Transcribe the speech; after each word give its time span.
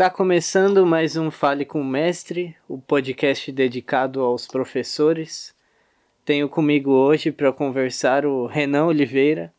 Está 0.00 0.08
começando 0.08 0.86
mais 0.86 1.14
um 1.14 1.30
Fale 1.30 1.66
com 1.66 1.82
o 1.82 1.84
Mestre, 1.84 2.56
o 2.66 2.78
podcast 2.78 3.52
dedicado 3.52 4.22
aos 4.22 4.46
professores. 4.46 5.54
Tenho 6.24 6.48
comigo 6.48 6.90
hoje 6.90 7.30
para 7.30 7.52
conversar 7.52 8.24
o 8.24 8.46
Renan 8.46 8.86
Oliveira. 8.86 9.52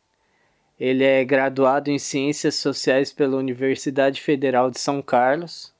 Ele 0.80 1.04
é 1.04 1.24
graduado 1.24 1.92
em 1.92 1.98
Ciências 1.98 2.56
Sociais 2.56 3.12
pela 3.12 3.36
Universidade 3.36 4.20
Federal 4.20 4.68
de 4.68 4.80
São 4.80 5.00
Carlos, 5.00 5.72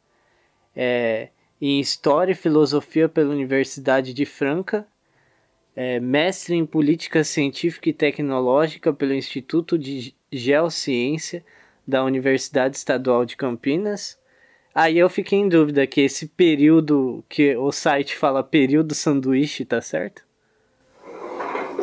é, 0.77 1.31
em 1.61 1.81
História 1.81 2.31
e 2.31 2.37
Filosofia 2.37 3.09
pela 3.09 3.33
Universidade 3.33 4.15
de 4.15 4.25
Franca, 4.25 4.87
é, 5.75 6.01
mestre 6.01 6.55
em 6.55 6.67
Política 6.67 7.25
Científica 7.25 7.89
e 7.89 7.93
Tecnológica 7.93 8.93
pelo 8.93 9.15
Instituto 9.15 9.79
de 9.79 10.15
Geociência 10.31 11.45
da 11.87 12.05
Universidade 12.05 12.77
Estadual 12.77 13.25
de 13.25 13.37
Campinas 13.37 14.19
Aí 14.75 14.99
eu 14.99 15.11
fiquei 15.11 15.39
em 15.39 15.49
dúvida 15.49 15.87
que 15.87 16.01
esse 16.01 16.27
período 16.29 17.23
que 17.29 17.55
o 17.57 17.71
site 17.71 18.17
fala 18.17 18.43
período 18.43 18.95
sanduíche, 18.95 19.67
tá 19.67 19.83
certo? 19.83 20.23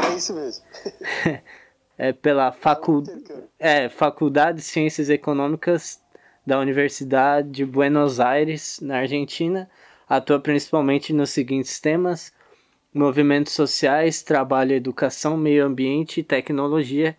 É 0.10 0.16
isso 0.16 0.34
mesmo. 0.34 0.66
é 1.98 2.12
pela 2.12 2.52
facu... 2.52 3.04
é, 3.60 3.90
Faculdade 3.90 4.58
de 4.58 4.64
Ciências 4.64 5.08
Econômicas 5.10 6.02
da 6.46 6.60
Universidade 6.60 7.50
de 7.50 7.64
Buenos 7.64 8.20
Aires, 8.20 8.80
na 8.82 8.98
Argentina. 8.98 9.70
Atua 10.08 10.40
principalmente 10.40 11.14
nos 11.14 11.30
seguintes 11.30 11.80
temas: 11.80 12.34
movimentos 12.94 13.54
sociais, 13.54 14.22
trabalho, 14.22 14.74
educação, 14.74 15.38
meio 15.38 15.66
ambiente, 15.66 16.24
tecnologia, 16.24 17.16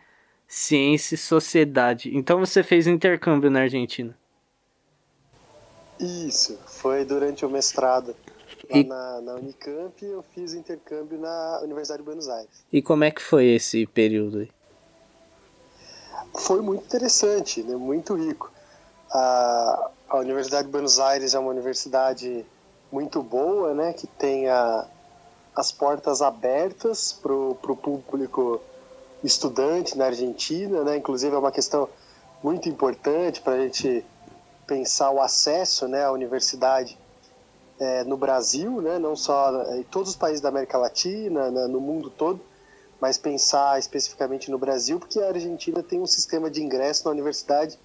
ciência 0.46 1.14
e 1.14 1.18
sociedade. 1.18 2.16
Então 2.16 2.40
você 2.40 2.62
fez 2.62 2.86
intercâmbio 2.86 3.50
na 3.50 3.60
Argentina? 3.60 4.16
Isso, 5.98 6.58
foi 6.66 7.04
durante 7.04 7.44
o 7.44 7.50
mestrado. 7.50 8.16
Lá 8.70 8.78
e... 8.78 8.84
na, 8.84 9.20
na 9.20 9.34
Unicamp 9.34 10.04
eu 10.04 10.24
fiz 10.34 10.54
intercâmbio 10.54 11.18
na 11.18 11.60
Universidade 11.62 11.98
de 11.98 12.04
Buenos 12.04 12.28
Aires. 12.28 12.64
E 12.72 12.82
como 12.82 13.04
é 13.04 13.10
que 13.10 13.22
foi 13.22 13.46
esse 13.46 13.86
período 13.86 14.38
aí? 14.38 14.50
Foi 16.36 16.60
muito 16.60 16.84
interessante, 16.84 17.62
né? 17.62 17.76
muito 17.76 18.14
rico. 18.14 18.50
A, 19.10 19.90
a 20.08 20.16
Universidade 20.18 20.66
de 20.66 20.72
Buenos 20.72 20.98
Aires 20.98 21.34
é 21.34 21.38
uma 21.38 21.50
universidade 21.50 22.46
muito 22.90 23.22
boa, 23.22 23.74
né? 23.74 23.92
que 23.92 24.06
tem 24.06 24.48
a, 24.48 24.86
as 25.54 25.72
portas 25.72 26.22
abertas 26.22 27.12
para 27.12 27.32
o 27.32 27.54
público 27.54 28.60
estudante 29.22 29.96
na 29.96 30.06
Argentina, 30.06 30.82
né? 30.82 30.96
inclusive 30.96 31.34
é 31.34 31.38
uma 31.38 31.52
questão 31.52 31.88
muito 32.42 32.68
importante 32.68 33.40
para 33.40 33.54
a 33.54 33.58
gente 33.58 34.04
pensar 34.66 35.10
o 35.10 35.20
acesso 35.20 35.88
né, 35.88 36.04
à 36.04 36.12
universidade 36.12 36.96
é, 37.78 38.04
no 38.04 38.16
Brasil, 38.16 38.80
né, 38.80 38.98
não 38.98 39.16
só 39.16 39.64
em 39.74 39.82
todos 39.82 40.10
os 40.10 40.16
países 40.16 40.40
da 40.40 40.48
América 40.48 40.78
Latina, 40.78 41.50
né, 41.50 41.66
no 41.66 41.80
mundo 41.80 42.08
todo, 42.08 42.40
mas 43.00 43.18
pensar 43.18 43.78
especificamente 43.78 44.50
no 44.50 44.58
Brasil, 44.58 44.98
porque 45.00 45.18
a 45.18 45.28
Argentina 45.28 45.82
tem 45.82 46.00
um 46.00 46.06
sistema 46.06 46.50
de 46.50 46.62
ingresso 46.62 47.06
na 47.06 47.10
universidade 47.10 47.78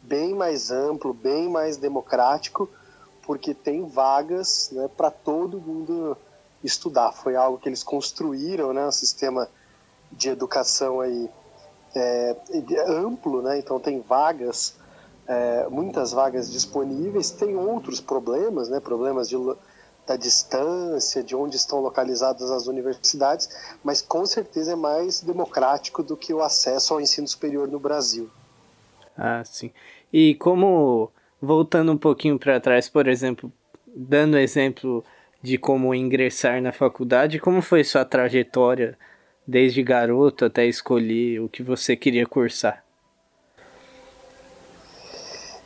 bem 0.00 0.34
mais 0.34 0.70
amplo, 0.70 1.12
bem 1.12 1.48
mais 1.48 1.76
democrático, 1.76 2.70
porque 3.22 3.52
tem 3.52 3.84
vagas 3.86 4.70
né, 4.72 4.88
para 4.96 5.10
todo 5.10 5.60
mundo 5.60 6.16
estudar. 6.62 7.12
Foi 7.12 7.36
algo 7.36 7.58
que 7.58 7.68
eles 7.68 7.82
construíram, 7.82 8.72
né, 8.72 8.86
um 8.86 8.92
sistema 8.92 9.48
de 10.12 10.28
educação 10.28 11.00
aí 11.00 11.30
é, 11.94 12.36
amplo, 12.86 13.42
né, 13.42 13.58
então 13.58 13.78
tem 13.80 14.00
vagas 14.00 14.74
é, 15.30 15.68
muitas 15.68 16.10
vagas 16.10 16.50
disponíveis, 16.50 17.30
tem 17.30 17.54
outros 17.54 18.00
problemas, 18.00 18.68
né, 18.68 18.80
problemas 18.80 19.28
de, 19.28 19.36
da 20.04 20.16
distância, 20.16 21.22
de 21.22 21.36
onde 21.36 21.54
estão 21.54 21.80
localizadas 21.80 22.50
as 22.50 22.66
universidades, 22.66 23.48
mas 23.84 24.02
com 24.02 24.26
certeza 24.26 24.72
é 24.72 24.76
mais 24.76 25.20
democrático 25.20 26.02
do 26.02 26.16
que 26.16 26.34
o 26.34 26.42
acesso 26.42 26.92
ao 26.92 27.00
ensino 27.00 27.28
superior 27.28 27.68
no 27.68 27.78
Brasil. 27.78 28.28
Ah, 29.16 29.44
sim. 29.44 29.70
E 30.12 30.34
como, 30.34 31.12
voltando 31.40 31.92
um 31.92 31.98
pouquinho 31.98 32.36
para 32.36 32.58
trás, 32.58 32.88
por 32.88 33.06
exemplo, 33.06 33.52
dando 33.86 34.36
exemplo 34.36 35.04
de 35.42 35.56
como 35.56 35.94
ingressar 35.94 36.60
na 36.60 36.72
faculdade, 36.72 37.38
como 37.38 37.62
foi 37.62 37.82
sua 37.82 38.04
trajetória 38.04 38.98
desde 39.46 39.82
garoto 39.82 40.44
até 40.44 40.66
escolher 40.66 41.40
o 41.40 41.48
que 41.48 41.62
você 41.62 41.96
queria 41.96 42.26
cursar? 42.26 42.84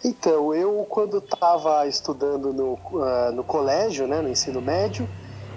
Então, 0.04 0.54
eu 0.54 0.86
quando 0.88 1.18
estava 1.18 1.86
estudando 1.86 2.52
no, 2.52 2.74
uh, 2.74 3.32
no 3.32 3.42
colégio, 3.42 4.06
né, 4.06 4.20
no 4.20 4.28
ensino 4.28 4.60
médio, 4.60 5.08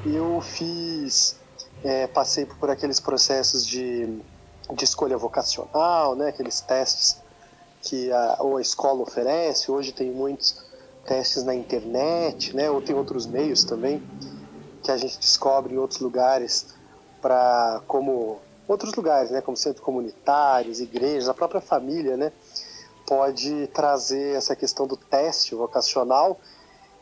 eu 0.06 0.40
fiz, 0.42 1.38
é, 1.84 2.08
passei 2.08 2.46
por 2.46 2.70
aqueles 2.70 3.00
processos 3.00 3.66
de, 3.66 4.08
de 4.74 4.84
escolha 4.84 5.18
vocacional, 5.18 6.16
né, 6.16 6.30
aqueles 6.30 6.62
testes 6.62 7.22
que 7.82 8.12
a, 8.12 8.38
ou 8.40 8.58
a 8.58 8.62
escola 8.62 9.02
oferece, 9.02 9.70
hoje 9.70 9.92
tem 9.92 10.12
muitos 10.12 10.66
testes 11.08 11.44
na 11.44 11.56
internet, 11.56 12.56
né, 12.56 12.70
ou 12.70 12.82
tem 12.82 12.96
outros 12.96 13.26
meios 13.26 13.64
também 13.64 14.04
que 14.84 14.92
a 14.92 14.98
gente 14.98 15.18
descobre 15.18 15.74
em 15.74 15.78
outros 15.78 16.00
lugares 16.00 16.76
para 17.22 17.82
como 17.88 18.40
outros 18.68 18.94
lugares, 18.94 19.32
né, 19.32 19.42
como 19.42 19.56
centros 19.56 19.84
comunitários, 19.84 20.82
igrejas, 20.82 21.30
a 21.30 21.34
própria 21.34 21.62
família, 21.62 22.18
né, 22.18 22.32
pode 23.08 23.68
trazer 23.68 24.36
essa 24.36 24.56
questão 24.56 24.86
do 24.86 24.98
teste 24.98 25.56
vocacional 25.56 26.38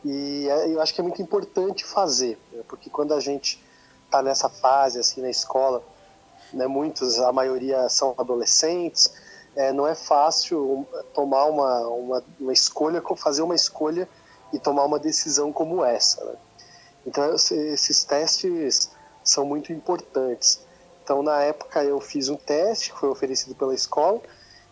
e 0.04 0.48
é, 0.48 0.72
eu 0.72 0.80
acho 0.80 0.94
que 0.94 1.00
é 1.00 1.04
muito 1.04 1.20
importante 1.20 1.84
fazer, 1.84 2.38
né? 2.52 2.62
porque 2.68 2.88
quando 2.88 3.12
a 3.12 3.18
gente 3.18 3.60
está 4.04 4.22
nessa 4.22 4.48
fase 4.48 5.00
assim 5.00 5.20
na 5.20 5.28
escola, 5.28 5.82
né, 6.52 6.68
muitos, 6.68 7.18
a 7.18 7.32
maioria 7.32 7.88
são 7.88 8.14
adolescentes, 8.16 9.12
é, 9.56 9.72
não 9.72 9.86
é 9.86 9.94
fácil 9.94 10.86
tomar 11.14 11.46
uma, 11.46 11.88
uma, 11.88 12.24
uma, 12.38 12.52
escolha, 12.52 13.02
fazer 13.16 13.42
uma 13.42 13.54
escolha 13.54 14.08
e 14.52 14.58
tomar 14.58 14.84
uma 14.84 14.98
decisão 14.98 15.52
como 15.52 15.84
essa. 15.84 16.24
Né? 16.24 16.34
Então 17.06 17.34
esses 17.34 18.04
testes 18.04 18.90
são 19.24 19.44
muito 19.44 19.72
importantes. 19.72 20.60
Então 21.02 21.22
na 21.22 21.40
época 21.42 21.82
eu 21.82 22.00
fiz 22.00 22.28
um 22.28 22.36
teste 22.36 22.92
que 22.92 22.98
foi 22.98 23.08
oferecido 23.08 23.54
pela 23.54 23.74
escola 23.74 24.20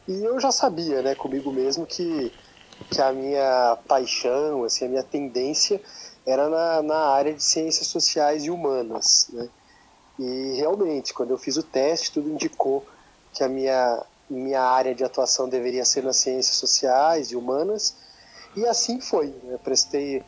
e 0.07 0.23
eu 0.23 0.39
já 0.39 0.53
sabia, 0.53 1.01
né, 1.01 1.15
comigo 1.15 1.51
mesmo, 1.51 1.87
que, 1.87 2.31
que 2.91 3.01
a 3.01 3.11
minha 3.11 3.79
paixão, 3.89 4.65
assim, 4.65 4.85
a 4.85 4.89
minha 4.89 5.03
tendência 5.03 5.81
era 6.27 6.49
na, 6.49 6.83
na 6.83 6.99
área 7.07 7.33
de 7.33 7.43
ciências 7.43 7.87
sociais 7.87 8.45
e 8.45 8.51
humanas, 8.51 9.29
né? 9.33 9.49
E 10.19 10.55
realmente, 10.57 11.13
quando 11.13 11.31
eu 11.31 11.39
fiz 11.39 11.57
o 11.57 11.63
teste, 11.63 12.13
tudo 12.13 12.31
indicou 12.31 12.87
que 13.33 13.43
a 13.43 13.49
minha, 13.49 14.05
minha 14.29 14.63
área 14.63 14.95
de 14.95 15.05
atuação 15.05 15.49
deveria 15.49 15.85
ser 15.85 16.03
nas 16.03 16.17
ciências 16.17 16.57
sociais 16.57 17.31
e 17.31 17.37
humanas, 17.37 17.97
e 18.57 18.67
assim 18.67 19.01
foi. 19.01 19.35
Né? 19.43 19.59
Prestei 19.63 20.23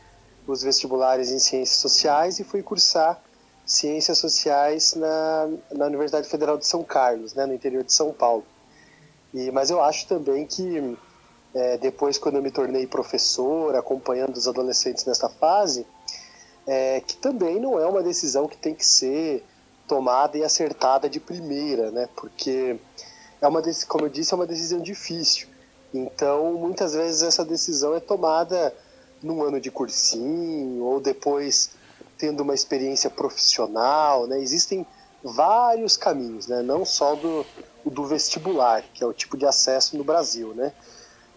os 0.45 0.63
vestibulares 0.63 1.29
em 1.31 1.39
ciências 1.39 1.77
sociais 1.79 2.39
e 2.39 2.43
fui 2.43 2.63
cursar 2.63 3.21
ciências 3.65 4.17
sociais 4.17 4.95
na, 4.95 5.49
na 5.73 5.85
Universidade 5.87 6.27
Federal 6.29 6.57
de 6.57 6.65
São 6.65 6.83
Carlos, 6.83 7.33
né, 7.33 7.45
no 7.45 7.53
interior 7.53 7.83
de 7.83 7.91
São 7.91 8.13
Paulo. 8.13 8.45
E, 9.33 9.51
mas 9.51 9.69
eu 9.69 9.81
acho 9.81 10.07
também 10.07 10.45
que 10.45 10.97
é, 11.53 11.77
depois, 11.77 12.17
quando 12.17 12.35
eu 12.35 12.41
me 12.41 12.51
tornei 12.51 12.87
professor, 12.87 13.75
acompanhando 13.75 14.35
os 14.35 14.47
adolescentes 14.47 15.03
nessa 15.05 15.27
fase, 15.27 15.85
é, 16.65 17.01
que 17.01 17.17
também 17.17 17.59
não 17.59 17.79
é 17.79 17.85
uma 17.85 18.03
decisão 18.03 18.47
que 18.47 18.57
tem 18.57 18.73
que 18.73 18.85
ser 18.85 19.43
tomada 19.87 20.37
e 20.37 20.43
acertada 20.43 21.09
de 21.09 21.19
primeira, 21.19 21.91
né? 21.91 22.07
Porque 22.15 22.77
é 23.41 23.47
uma 23.47 23.61
como 23.87 24.05
eu 24.05 24.09
disse, 24.09 24.33
é 24.33 24.35
uma 24.35 24.47
decisão 24.47 24.79
difícil. 24.79 25.47
Então, 25.93 26.53
muitas 26.53 26.93
vezes 26.93 27.21
essa 27.21 27.45
decisão 27.45 27.95
é 27.95 27.99
tomada 27.99 28.73
num 29.21 29.41
ano 29.43 29.59
de 29.59 29.71
cursinho 29.71 30.83
ou 30.83 30.99
depois 30.99 31.71
tendo 32.17 32.41
uma 32.41 32.53
experiência 32.53 33.09
profissional, 33.09 34.27
né? 34.27 34.39
Existem 34.39 34.85
vários 35.23 35.95
caminhos, 35.95 36.47
né? 36.47 36.61
Não 36.61 36.83
só 36.85 37.15
do, 37.15 37.45
do 37.85 38.05
vestibular, 38.05 38.83
que 38.93 39.03
é 39.03 39.07
o 39.07 39.13
tipo 39.13 39.37
de 39.37 39.45
acesso 39.45 39.97
no 39.97 40.03
Brasil, 40.03 40.53
né? 40.53 40.73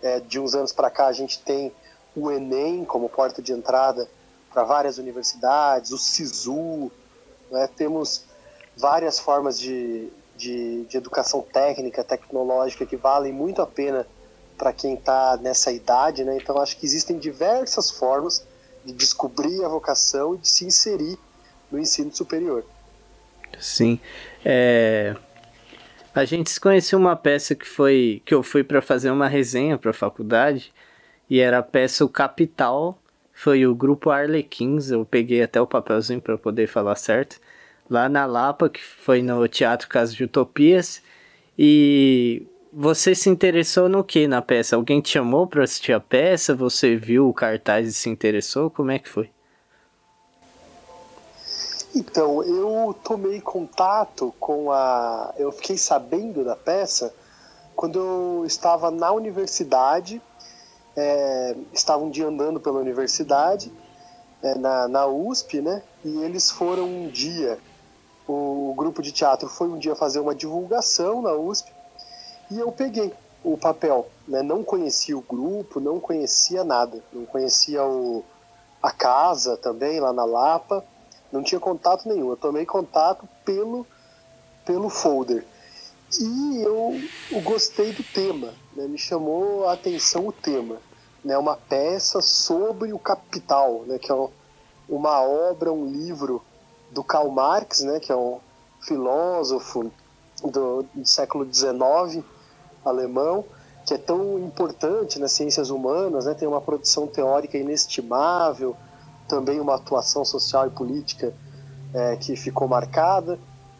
É, 0.02 0.20
de 0.20 0.40
uns 0.40 0.54
anos 0.54 0.72
para 0.72 0.90
cá 0.90 1.06
a 1.06 1.12
gente 1.12 1.40
tem 1.40 1.72
o 2.16 2.30
Enem 2.30 2.84
como 2.84 3.08
porta 3.08 3.42
de 3.42 3.52
entrada 3.52 4.08
para 4.50 4.64
várias 4.64 4.98
universidades, 4.98 5.92
o 5.92 5.98
SISU, 5.98 6.90
né? 7.50 7.68
temos 7.76 8.24
várias 8.76 9.18
formas 9.18 9.58
de, 9.58 10.10
de, 10.40 10.84
de, 10.84 10.96
educação 10.96 11.42
técnica, 11.42 12.02
tecnológica 12.02 12.86
que 12.86 12.96
valem 12.96 13.32
muito 13.32 13.60
a 13.60 13.66
pena 13.66 14.06
para 14.56 14.72
quem 14.72 14.94
está 14.94 15.38
nessa 15.40 15.70
idade, 15.70 16.24
né? 16.24 16.36
Então 16.36 16.58
acho 16.58 16.78
que 16.78 16.86
existem 16.86 17.18
diversas 17.18 17.90
formas 17.90 18.46
de 18.84 18.92
descobrir 18.92 19.62
a 19.64 19.68
vocação 19.68 20.34
e 20.34 20.38
de 20.38 20.48
se 20.48 20.64
inserir 20.64 21.18
no 21.70 21.78
ensino 21.78 22.14
superior. 22.14 22.64
Sim. 23.58 24.00
É... 24.44 25.14
A 26.14 26.24
gente 26.24 26.50
se 26.50 26.58
conheceu 26.58 26.98
uma 26.98 27.14
peça 27.14 27.54
que 27.54 27.66
foi 27.66 28.22
que 28.24 28.34
eu 28.34 28.42
fui 28.42 28.64
para 28.64 28.82
fazer 28.82 29.10
uma 29.10 29.28
resenha 29.28 29.78
para 29.78 29.90
a 29.90 29.94
faculdade 29.94 30.72
e 31.28 31.38
era 31.38 31.58
a 31.58 31.62
peça 31.62 32.04
O 32.04 32.08
Capital. 32.08 32.98
Foi 33.32 33.64
o 33.66 33.74
grupo 33.74 34.10
Arlequins, 34.10 34.90
eu 34.90 35.04
peguei 35.04 35.42
até 35.42 35.60
o 35.60 35.66
papelzinho 35.66 36.20
para 36.20 36.36
poder 36.36 36.66
falar 36.66 36.96
certo. 36.96 37.40
Lá 37.90 38.08
na 38.08 38.24
Lapa, 38.24 38.68
que 38.68 38.80
foi 38.80 39.20
no 39.20 39.46
Teatro 39.48 39.88
Casa 39.88 40.14
de 40.14 40.22
Utopias. 40.24 41.02
E 41.58 42.46
você 42.72 43.14
se 43.16 43.28
interessou 43.28 43.88
no 43.88 44.04
que 44.04 44.28
na 44.28 44.40
peça? 44.40 44.76
Alguém 44.76 45.00
te 45.00 45.10
chamou 45.10 45.46
para 45.46 45.64
assistir 45.64 45.92
a 45.92 45.98
peça? 45.98 46.54
Você 46.54 46.96
viu 46.96 47.28
o 47.28 47.34
cartaz 47.34 47.88
e 47.88 47.92
se 47.92 48.08
interessou? 48.08 48.70
Como 48.70 48.92
é 48.92 48.98
que 49.00 49.08
foi? 49.08 49.28
Então, 51.94 52.44
eu 52.44 52.94
tomei 53.02 53.40
contato 53.40 54.32
com 54.38 54.70
a. 54.70 55.34
Eu 55.36 55.50
fiquei 55.50 55.76
sabendo 55.76 56.44
da 56.44 56.54
peça 56.54 57.12
quando 57.74 57.98
eu 57.98 58.44
estava 58.46 58.90
na 58.90 59.10
universidade. 59.10 60.22
É, 60.96 61.56
estava 61.72 62.02
um 62.02 62.10
dia 62.10 62.28
andando 62.28 62.60
pela 62.60 62.78
universidade, 62.78 63.72
é, 64.42 64.54
na, 64.54 64.86
na 64.86 65.06
USP, 65.06 65.60
né? 65.60 65.82
E 66.04 66.22
eles 66.22 66.50
foram 66.50 66.84
um 66.84 67.08
dia. 67.08 67.58
O, 68.26 68.74
grupo 68.76 69.02
de 69.02 69.12
teatro 69.12 69.48
foi 69.48 69.68
um 69.68 69.78
dia 69.78 69.96
fazer 69.96 70.20
uma 70.20 70.34
divulgação 70.34 71.20
na 71.20 71.32
USP 71.32 71.72
e 72.50 72.58
eu 72.58 72.70
peguei 72.70 73.12
o 73.42 73.56
papel. 73.56 74.08
Né? 74.28 74.42
Não 74.42 74.62
conhecia 74.62 75.16
o 75.16 75.22
grupo, 75.22 75.80
não 75.80 75.98
conhecia 75.98 76.62
nada. 76.62 77.02
Não 77.12 77.26
conhecia 77.26 77.84
o, 77.84 78.24
a 78.82 78.90
casa 78.90 79.56
também, 79.56 80.00
lá 80.00 80.12
na 80.12 80.24
Lapa 80.24 80.84
não 81.32 81.42
tinha 81.42 81.60
contato 81.60 82.08
nenhum. 82.08 82.30
Eu 82.30 82.36
tomei 82.36 82.66
contato 82.66 83.28
pelo, 83.44 83.86
pelo 84.64 84.88
folder. 84.88 85.44
E 86.20 86.62
eu, 86.62 87.00
eu 87.30 87.40
gostei 87.42 87.92
do 87.92 88.02
tema, 88.02 88.52
né? 88.74 88.86
me 88.86 88.98
chamou 88.98 89.68
a 89.68 89.74
atenção 89.74 90.26
o 90.26 90.32
tema. 90.32 90.78
Né? 91.24 91.38
Uma 91.38 91.56
peça 91.56 92.20
sobre 92.20 92.92
o 92.92 92.98
capital, 92.98 93.84
né? 93.86 93.98
que 93.98 94.10
é 94.10 94.28
uma 94.88 95.22
obra, 95.22 95.72
um 95.72 95.86
livro 95.86 96.42
do 96.90 97.02
Karl 97.04 97.30
Marx, 97.30 97.80
né? 97.80 98.00
que 98.00 98.10
é 98.10 98.16
um 98.16 98.38
filósofo 98.80 99.90
do, 100.42 100.84
do 100.94 101.06
século 101.06 101.46
XIX, 101.52 102.24
alemão, 102.84 103.44
que 103.84 103.94
é 103.94 103.98
tão 103.98 104.38
importante 104.38 105.18
nas 105.18 105.32
ciências 105.32 105.70
humanas, 105.70 106.26
né? 106.26 106.34
tem 106.34 106.48
uma 106.48 106.60
produção 106.60 107.06
teórica 107.06 107.56
inestimável, 107.58 108.76
também 109.28 109.60
uma 109.60 109.76
atuação 109.76 110.24
social 110.24 110.66
e 110.66 110.70
política 110.70 111.32
é, 111.94 112.16
que 112.16 112.36
ficou 112.36 112.68
marcada 112.68 113.38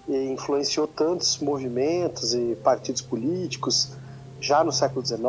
e 0.08 0.30
influenciou 0.30 0.86
tantos 0.86 1.38
movimentos 1.38 2.34
e 2.34 2.56
partidos 2.62 3.02
políticos 3.02 3.92
já 4.40 4.64
no 4.64 4.72
século 4.72 5.04
XIX, 5.04 5.20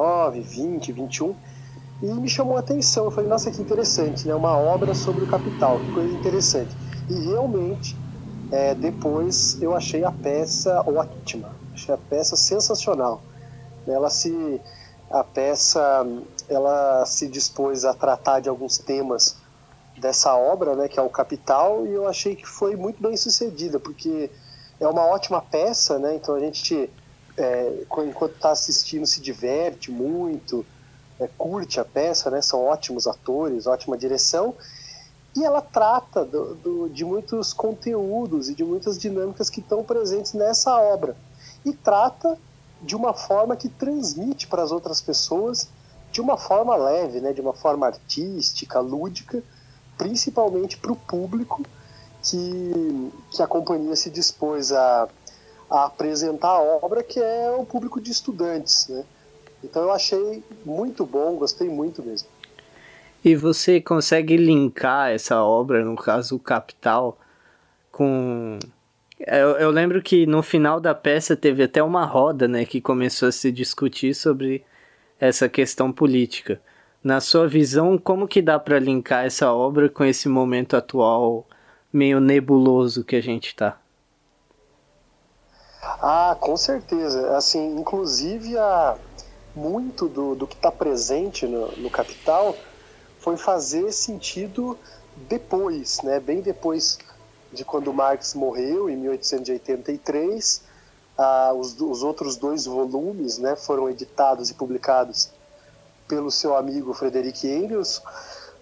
XX, 0.46 0.96
XXI. 0.96 1.36
E 2.02 2.06
me 2.08 2.28
chamou 2.28 2.58
a 2.58 2.62
atenção. 2.62 3.06
Eu 3.06 3.12
falei, 3.12 3.30
nossa, 3.30 3.52
que 3.52 3.62
interessante, 3.62 4.28
né? 4.28 4.34
Uma 4.34 4.58
obra 4.58 4.96
sobre 4.96 5.24
o 5.24 5.28
capital, 5.28 5.80
que 5.80 5.92
coisa 5.92 6.14
interessante. 6.14 6.76
E 7.12 7.26
realmente, 7.26 7.98
é, 8.54 8.74
depois 8.74 9.62
eu 9.62 9.76
achei 9.76 10.02
a 10.06 10.12
peça 10.14 10.82
ótima, 10.88 11.54
achei 11.74 11.94
a 11.94 11.98
peça 11.98 12.38
sensacional. 12.38 13.22
Ela 13.86 14.10
se, 14.10 14.62
a 15.10 15.22
peça, 15.22 16.08
ela 16.48 17.06
se 17.06 17.28
dispôs 17.28 17.84
a 17.84 17.94
tratar 17.94 18.40
de 18.40 18.48
alguns 18.48 18.78
temas 18.78 19.36
dessa 19.98 20.34
obra, 20.38 20.74
né, 20.74 20.88
que 20.88 20.98
é 20.98 21.02
o 21.02 21.10
Capital, 21.10 21.86
e 21.86 21.92
eu 21.92 22.08
achei 22.08 22.34
que 22.34 22.48
foi 22.48 22.78
muito 22.78 23.04
bem 23.04 23.18
sucedida, 23.18 23.78
porque 23.78 24.32
é 24.80 24.88
uma 24.88 25.06
ótima 25.06 25.42
peça, 25.42 26.00
né, 26.00 26.16
então 26.16 26.34
a 26.34 26.40
gente, 26.40 26.90
é, 27.36 27.74
enquanto 28.08 28.36
está 28.36 28.52
assistindo, 28.52 29.06
se 29.06 29.20
diverte 29.20 29.92
muito, 29.92 30.66
é, 31.20 31.28
curte 31.38 31.78
a 31.78 31.84
peça, 31.84 32.32
né, 32.32 32.42
são 32.42 32.64
ótimos 32.64 33.06
atores, 33.06 33.68
ótima 33.68 33.98
direção, 33.98 34.56
e 35.36 35.44
ela 35.44 35.62
trata 35.62 36.26
do, 36.26 36.56
do, 36.56 36.90
de 36.90 37.06
muitos 37.06 37.54
conteúdos 37.54 38.50
e 38.50 38.54
de 38.54 38.64
muitas 38.64 38.98
dinâmicas 38.98 39.50
que 39.50 39.60
estão 39.60 39.84
presentes 39.84 40.34
nessa 40.34 40.76
obra, 40.78 41.16
e 41.66 41.74
trata 41.74 42.38
de 42.82 42.96
uma 42.96 43.14
forma 43.14 43.56
que 43.56 43.70
transmite 43.70 44.48
para 44.48 44.64
as 44.64 44.72
outras 44.72 45.00
pessoas 45.00 45.70
de 46.12 46.20
uma 46.20 46.38
forma 46.38 46.76
leve, 46.76 47.22
né, 47.22 47.32
de 47.32 47.40
uma 47.40 47.54
forma 47.54 47.88
artística, 47.88 48.80
lúdica, 48.80 49.42
principalmente 49.98 50.78
para 50.78 50.92
o 50.92 50.96
público 50.96 51.64
que, 52.24 53.12
que 53.32 53.42
a 53.42 53.48
companhia 53.48 53.96
se 53.96 54.10
dispôs 54.10 54.72
a, 54.72 55.08
a 55.70 55.86
apresentar 55.86 56.50
a 56.50 56.62
obra, 56.62 57.04
que 57.04 57.20
é 57.20 57.52
o 57.52 57.66
público 57.66 58.02
de 58.02 58.12
estudantes. 58.12 58.88
Né? 58.88 59.06
Então 59.64 59.84
eu 59.84 59.92
achei 59.92 60.44
muito 60.66 61.06
bom, 61.06 61.36
gostei 61.36 61.70
muito 61.70 62.04
mesmo. 62.04 62.28
E 63.24 63.36
você 63.36 63.80
consegue 63.80 64.36
linkar 64.36 65.12
essa 65.12 65.44
obra, 65.44 65.86
no 65.86 65.96
caso 65.96 66.36
o 66.36 66.40
Capital, 66.40 67.20
com. 67.92 68.58
Eu, 69.20 69.50
eu, 69.58 69.70
lembro 69.70 70.02
que 70.02 70.26
no 70.26 70.42
final 70.42 70.80
da 70.80 70.96
peça 70.96 71.36
teve 71.36 71.64
até 71.64 71.84
uma 71.84 72.06
roda, 72.06 72.48
né, 72.48 72.66
que 72.66 72.82
começou 72.82 73.30
a 73.30 73.32
se 73.32 73.52
discutir 73.52 74.16
sobre 74.16 74.66
essa 75.20 75.48
questão 75.48 75.92
política 75.92 76.60
na 77.04 77.20
sua 77.20 77.48
visão, 77.48 77.98
como 77.98 78.28
que 78.28 78.42
dá 78.42 78.60
para 78.60 78.80
linkar 78.80 79.26
essa 79.26 79.52
obra 79.52 79.90
com 79.90 80.04
esse 80.04 80.30
momento 80.30 80.76
atual 80.76 81.46
meio 81.92 82.20
nebuloso 82.20 83.04
que 83.04 83.16
a 83.16 83.22
gente 83.22 83.48
está? 83.48 83.78
Ah, 85.82 86.38
com 86.40 86.56
certeza. 86.56 87.36
Assim, 87.36 87.76
inclusive 87.76 88.58
a 88.58 88.98
muito 89.56 90.08
do, 90.08 90.36
do 90.36 90.48
que 90.48 90.56
está 90.56 90.72
presente 90.72 91.46
no, 91.46 91.72
no 91.74 91.90
Capital 91.90 92.56
foi 93.22 93.38
fazer 93.38 93.92
sentido 93.94 94.78
depois, 95.16 96.02
né? 96.02 96.20
Bem 96.20 96.42
depois 96.42 96.98
de 97.54 97.64
quando 97.64 97.94
Marx 97.94 98.34
morreu 98.34 98.90
em 98.90 98.98
1883, 98.98 100.62
ah, 101.18 101.54
os, 101.54 101.80
os 101.80 102.02
outros 102.02 102.36
dois 102.36 102.66
volumes, 102.66 103.38
né, 103.38 103.56
foram 103.56 103.90
editados 103.90 104.50
e 104.50 104.54
publicados 104.54 105.30
pelo 106.08 106.32
seu 106.32 106.56
amigo 106.56 106.94
Frederic 106.94 107.48
Engels 107.48 108.02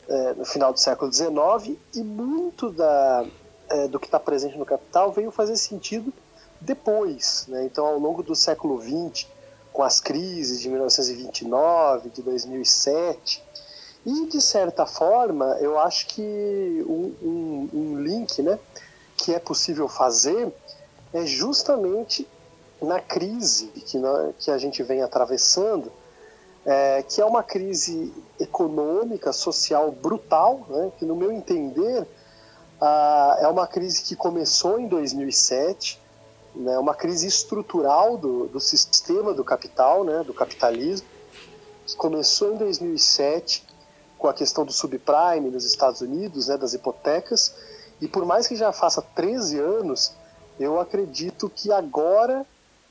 é, 0.08 0.34
no 0.34 0.46
final 0.46 0.74
do 0.74 0.80
século 0.80 1.12
XIX 1.12 1.78
e 1.96 2.04
muito 2.04 2.70
da, 2.72 3.26
é, 3.70 3.88
do 3.88 4.00
que 4.00 4.08
está 4.08 4.20
presente 4.20 4.58
no 4.58 4.66
Capital 4.66 5.12
veio 5.12 5.32
fazer 5.32 5.56
sentido 5.56 6.12
depois. 6.60 7.46
Né? 7.48 7.64
Então, 7.64 7.86
ao 7.86 7.98
longo 7.98 8.22
do 8.22 8.36
século 8.36 8.82
XX, 8.82 9.28
com 9.72 9.84
as 9.84 10.00
crises 10.02 10.60
de 10.60 10.70
1929, 10.70 12.10
de 12.10 12.22
2007, 12.22 13.44
e 14.10 14.26
de 14.26 14.42
certa 14.42 14.88
forma, 14.88 15.58
eu 15.60 15.78
acho 15.78 16.08
que 16.08 16.84
um, 16.88 17.14
um, 17.22 17.70
um 17.72 18.02
link 18.02 18.42
né, 18.42 18.58
que 19.16 19.36
é 19.36 19.38
possível 19.38 19.88
fazer 19.88 20.52
é 21.14 21.26
justamente 21.28 22.28
na 22.82 23.00
crise 23.00 23.68
que, 23.68 24.00
nós, 24.00 24.34
que 24.40 24.50
a 24.50 24.58
gente 24.58 24.82
vem 24.82 25.04
atravessando 25.04 25.92
é, 26.66 27.04
que 27.04 27.22
é 27.22 27.26
uma 27.26 27.44
crise 27.44 28.12
econômica, 28.40 29.32
social 29.32 29.92
brutal, 29.92 30.66
né, 30.68 30.92
que 30.98 31.06
no 31.06 31.16
meu 31.16 31.32
entender 31.32 32.08
ah, 32.82 33.38
é 33.40 33.48
uma 33.48 33.68
crise 33.68 34.02
que 34.02 34.16
começou 34.16 34.80
em 34.80 34.88
2007, 34.88 36.02
né, 36.56 36.80
uma 36.80 36.96
crise 36.96 37.28
estrutural 37.28 38.18
do, 38.18 38.48
do 38.48 38.60
sistema 38.60 39.36
do 39.36 39.44
capital, 39.44 40.04
né, 40.04 40.24
do 40.24 40.34
capitalismo, 40.34 41.08
que 41.86 41.96
começou 41.96 42.56
em 42.56 42.58
2007 42.58 43.69
com 44.20 44.28
a 44.28 44.34
questão 44.34 44.66
do 44.66 44.72
subprime 44.72 45.50
nos 45.50 45.66
Estados 45.66 46.02
Unidos, 46.02 46.48
né, 46.48 46.58
das 46.58 46.74
hipotecas, 46.74 47.56
e 48.02 48.08
por 48.08 48.26
mais 48.26 48.46
que 48.48 48.56
já 48.56 48.72
faça 48.72 49.02
13 49.02 49.58
anos, 49.58 50.14
eu 50.60 50.80
acredito 50.80 51.50
que 51.50 51.72
agora 51.72 52.46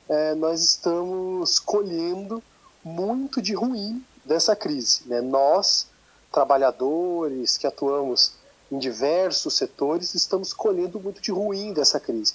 é, 0.09 0.33
nós 0.35 0.61
estamos 0.61 1.59
colhendo 1.59 2.43
muito 2.83 3.41
de 3.41 3.53
ruim 3.53 4.03
dessa 4.25 4.55
crise. 4.55 5.03
Né? 5.05 5.21
Nós, 5.21 5.87
trabalhadores 6.31 7.57
que 7.57 7.67
atuamos 7.67 8.33
em 8.71 8.77
diversos 8.77 9.55
setores, 9.55 10.13
estamos 10.15 10.51
colhendo 10.51 10.99
muito 10.99 11.21
de 11.21 11.31
ruim 11.31 11.73
dessa 11.73 11.99
crise. 11.99 12.33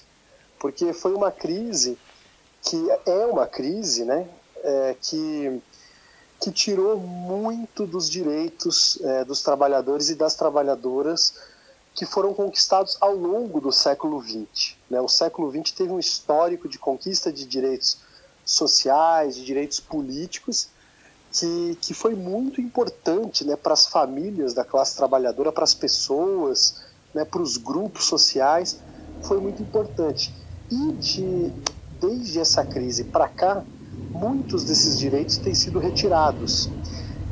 Porque 0.59 0.93
foi 0.93 1.15
uma 1.15 1.31
crise 1.31 1.99
que 2.63 2.89
é 3.07 3.27
uma 3.27 3.47
crise 3.47 4.05
né? 4.05 4.27
É, 4.63 4.97
que, 5.01 5.61
que 6.45 6.53
tirou 6.53 7.01
muito 7.01 7.87
dos 7.87 8.11
direitos 8.11 8.99
é, 9.01 9.25
dos 9.25 9.41
trabalhadores 9.41 10.11
e 10.11 10.15
das 10.15 10.35
trabalhadoras 10.35 11.33
que 11.95 12.05
foram 12.05 12.35
conquistados 12.35 12.99
ao 13.01 13.15
longo 13.15 13.63
do 13.63 13.73
século 13.73 14.23
XX. 14.23 14.77
Né? 14.91 15.01
O 15.01 15.09
século 15.09 15.51
XX 15.51 15.73
teve 15.73 15.91
um 15.91 15.99
histórico 15.99 16.69
de 16.69 16.79
conquista 16.79 17.33
de 17.33 17.47
direitos 17.47 17.97
sociais, 18.45 19.37
de 19.37 19.45
direitos 19.47 19.81
políticos, 19.81 20.69
que, 21.33 21.79
que 21.81 21.95
foi 21.95 22.15
muito 22.15 22.61
importante 22.61 23.43
né, 23.43 23.57
para 23.57 23.73
as 23.73 23.87
famílias 23.87 24.53
da 24.53 24.67
classe 24.67 24.95
trabalhadora, 24.99 25.51
para 25.51 25.65
as 25.65 25.73
pessoas, 25.73 26.83
né, 27.15 27.25
para 27.25 27.41
os 27.41 27.57
grupos 27.57 28.05
sociais, 28.05 28.79
foi 29.23 29.41
muito 29.41 29.63
importante. 29.63 30.31
E 30.71 30.93
de, 30.93 31.51
desde 31.99 32.39
essa 32.39 32.67
crise 32.67 33.05
para 33.05 33.29
cá, 33.29 33.65
muitos 34.15 34.65
desses 34.65 34.99
direitos 34.99 35.37
têm 35.39 35.55
sido 35.55 35.79
retirados. 35.79 36.71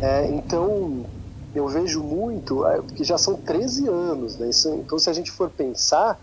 É, 0.01 0.27
então, 0.27 1.07
eu 1.55 1.69
vejo 1.69 2.03
muito, 2.03 2.67
é, 2.67 2.83
que 2.97 3.05
já 3.05 3.17
são 3.17 3.37
13 3.37 3.89
anos, 3.89 4.37
né? 4.37 4.51
então 4.75 4.99
se 4.99 5.09
a 5.09 5.12
gente 5.12 5.31
for 5.31 5.49
pensar, 5.49 6.21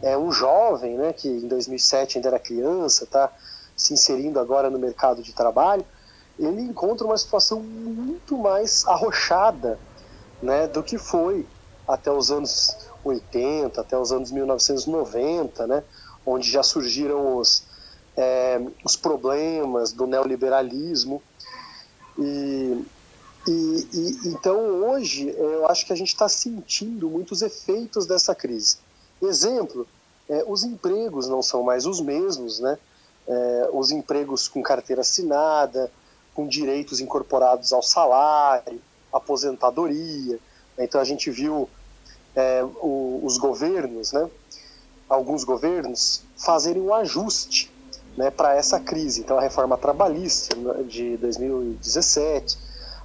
é 0.00 0.16
um 0.16 0.30
jovem, 0.30 0.96
né, 0.96 1.12
que 1.12 1.28
em 1.28 1.48
2007 1.48 2.18
ainda 2.18 2.28
era 2.28 2.38
criança, 2.38 3.04
está 3.04 3.32
se 3.76 3.92
inserindo 3.92 4.38
agora 4.38 4.70
no 4.70 4.78
mercado 4.78 5.22
de 5.22 5.32
trabalho, 5.32 5.84
ele 6.38 6.62
encontra 6.62 7.04
uma 7.04 7.18
situação 7.18 7.60
muito 7.60 8.38
mais 8.38 8.86
arrochada 8.86 9.78
né, 10.40 10.68
do 10.68 10.82
que 10.82 10.96
foi 10.96 11.44
até 11.86 12.12
os 12.12 12.30
anos 12.30 12.76
80, 13.02 13.80
até 13.80 13.98
os 13.98 14.12
anos 14.12 14.30
1990, 14.30 15.66
né, 15.66 15.82
onde 16.24 16.48
já 16.48 16.62
surgiram 16.62 17.36
os, 17.38 17.64
é, 18.18 18.60
os 18.84 18.96
problemas 18.96 19.92
do 19.92 20.04
neoliberalismo. 20.04 21.22
E, 22.18 22.84
e, 23.46 23.88
e, 23.94 24.28
então 24.28 24.58
hoje 24.58 25.32
eu 25.38 25.68
acho 25.68 25.86
que 25.86 25.92
a 25.92 25.96
gente 25.96 26.08
está 26.08 26.28
sentindo 26.28 27.08
muitos 27.08 27.42
efeitos 27.42 28.06
dessa 28.06 28.34
crise. 28.34 28.78
Exemplo, 29.22 29.86
é, 30.28 30.44
os 30.48 30.64
empregos 30.64 31.28
não 31.28 31.40
são 31.42 31.62
mais 31.62 31.86
os 31.86 32.00
mesmos, 32.00 32.58
né? 32.58 32.76
É, 33.28 33.70
os 33.72 33.92
empregos 33.92 34.48
com 34.48 34.62
carteira 34.62 35.02
assinada, 35.02 35.90
com 36.34 36.48
direitos 36.48 36.98
incorporados 36.98 37.72
ao 37.72 37.82
salário, 37.82 38.80
aposentadoria. 39.12 40.40
Então 40.76 41.00
a 41.00 41.04
gente 41.04 41.30
viu 41.30 41.68
é, 42.34 42.64
o, 42.64 43.20
os 43.22 43.38
governos, 43.38 44.12
né? 44.12 44.28
Alguns 45.08 45.44
governos 45.44 46.22
fazerem 46.36 46.82
um 46.82 46.92
ajuste 46.92 47.70
né, 48.18 48.32
para 48.32 48.56
essa 48.56 48.80
crise. 48.80 49.20
Então 49.20 49.38
a 49.38 49.40
reforma 49.40 49.78
trabalhista 49.78 50.56
né, 50.56 50.82
de 50.82 51.16
2017, 51.18 52.58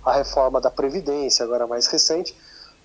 a 0.03 0.12
reforma 0.12 0.60
da 0.60 0.72
previdência 0.72 1.46
agora 1.46 1.67
mais 1.67 1.86
recente, 1.86 2.36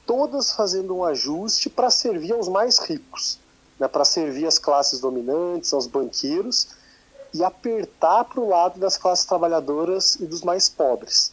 todas 0.06 0.52
fazendo 0.52 0.94
um 0.94 1.04
ajuste 1.04 1.70
para 1.70 1.88
servir 1.88 2.34
aos 2.34 2.46
mais 2.46 2.78
ricos, 2.80 3.40
né, 3.80 3.88
para 3.88 4.04
servir 4.04 4.46
as 4.46 4.58
classes 4.58 5.00
dominantes, 5.00 5.72
aos 5.72 5.86
banqueiros 5.86 6.68
e 7.32 7.42
apertar 7.42 8.24
para 8.24 8.40
o 8.40 8.48
lado 8.48 8.78
das 8.78 8.98
classes 8.98 9.24
trabalhadoras 9.24 10.16
e 10.16 10.26
dos 10.26 10.42
mais 10.42 10.68
pobres. 10.68 11.32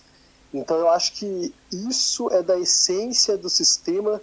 Então 0.53 0.77
eu 0.77 0.89
acho 0.89 1.11
que 1.11 1.53
isso 1.73 2.31
é 2.31 2.41
da 2.41 2.57
essência 2.57 3.37
do 3.37 3.49
sistema 3.49 4.21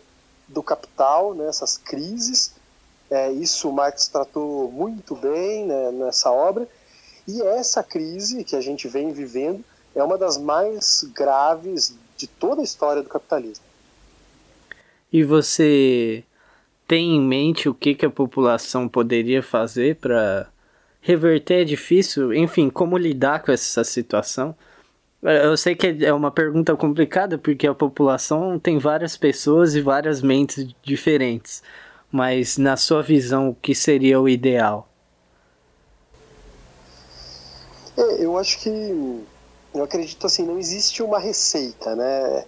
do 0.49 0.63
capital, 0.63 1.35
né, 1.35 1.47
essas 1.49 1.77
crises. 1.77 2.55
É, 3.13 3.31
isso 3.31 3.69
o 3.69 3.73
Marx 3.75 4.09
tratou 4.09 4.73
muito 4.73 5.15
bem 5.15 5.67
né, 5.67 5.91
nessa 5.93 6.33
obra. 6.33 6.67
E 7.29 7.43
essa 7.43 7.83
crise 7.83 8.43
que 8.43 8.57
a 8.57 8.61
gente 8.63 8.89
vem 8.89 9.13
vivendo 9.13 9.63
é 9.95 10.03
uma 10.03 10.17
das 10.17 10.39
mais 10.39 11.05
graves 11.15 11.95
de 12.17 12.27
toda 12.27 12.63
a 12.63 12.65
história 12.65 13.03
do 13.03 13.11
capitalismo. 13.11 13.63
E 15.13 15.23
você 15.23 16.25
tem 16.89 17.17
em 17.17 17.21
mente 17.21 17.69
o 17.69 17.75
que, 17.75 17.95
que 17.95 18.07
a 18.07 18.11
população 18.11 18.89
poderia 18.89 19.43
fazer 19.43 19.97
para 19.97 20.49
reverter? 21.03 21.61
É 21.61 21.65
difícil? 21.65 22.33
Enfim, 22.33 22.71
como 22.71 22.97
lidar 22.97 23.43
com 23.43 23.53
essa 23.53 23.85
situação? 23.85 24.57
Eu 25.23 25.55
sei 25.59 25.75
que 25.75 26.03
é 26.03 26.15
uma 26.15 26.31
pergunta 26.31 26.75
complicada 26.75 27.37
porque 27.37 27.67
a 27.67 27.75
população 27.75 28.59
tem 28.59 28.79
várias 28.79 29.19
pessoas 29.19 29.75
e 29.75 29.83
várias 29.83 30.23
mentes 30.23 30.75
diferentes. 30.83 31.63
Mas 32.13 32.59
na 32.59 32.77
sua 32.77 33.03
visão, 33.03 33.49
o 33.49 33.55
que 33.55 33.75
seria 33.75 34.21
o 34.21 34.29
ideal? 34.29 34.87
É, 37.97 38.23
eu 38.23 38.37
acho 38.37 38.59
que 38.59 38.69
eu 39.75 39.83
acredito 39.83 40.27
assim, 40.27 40.45
não 40.45 40.59
existe 40.59 41.03
uma 41.03 41.19
receita, 41.19 41.97
né? 41.97 42.45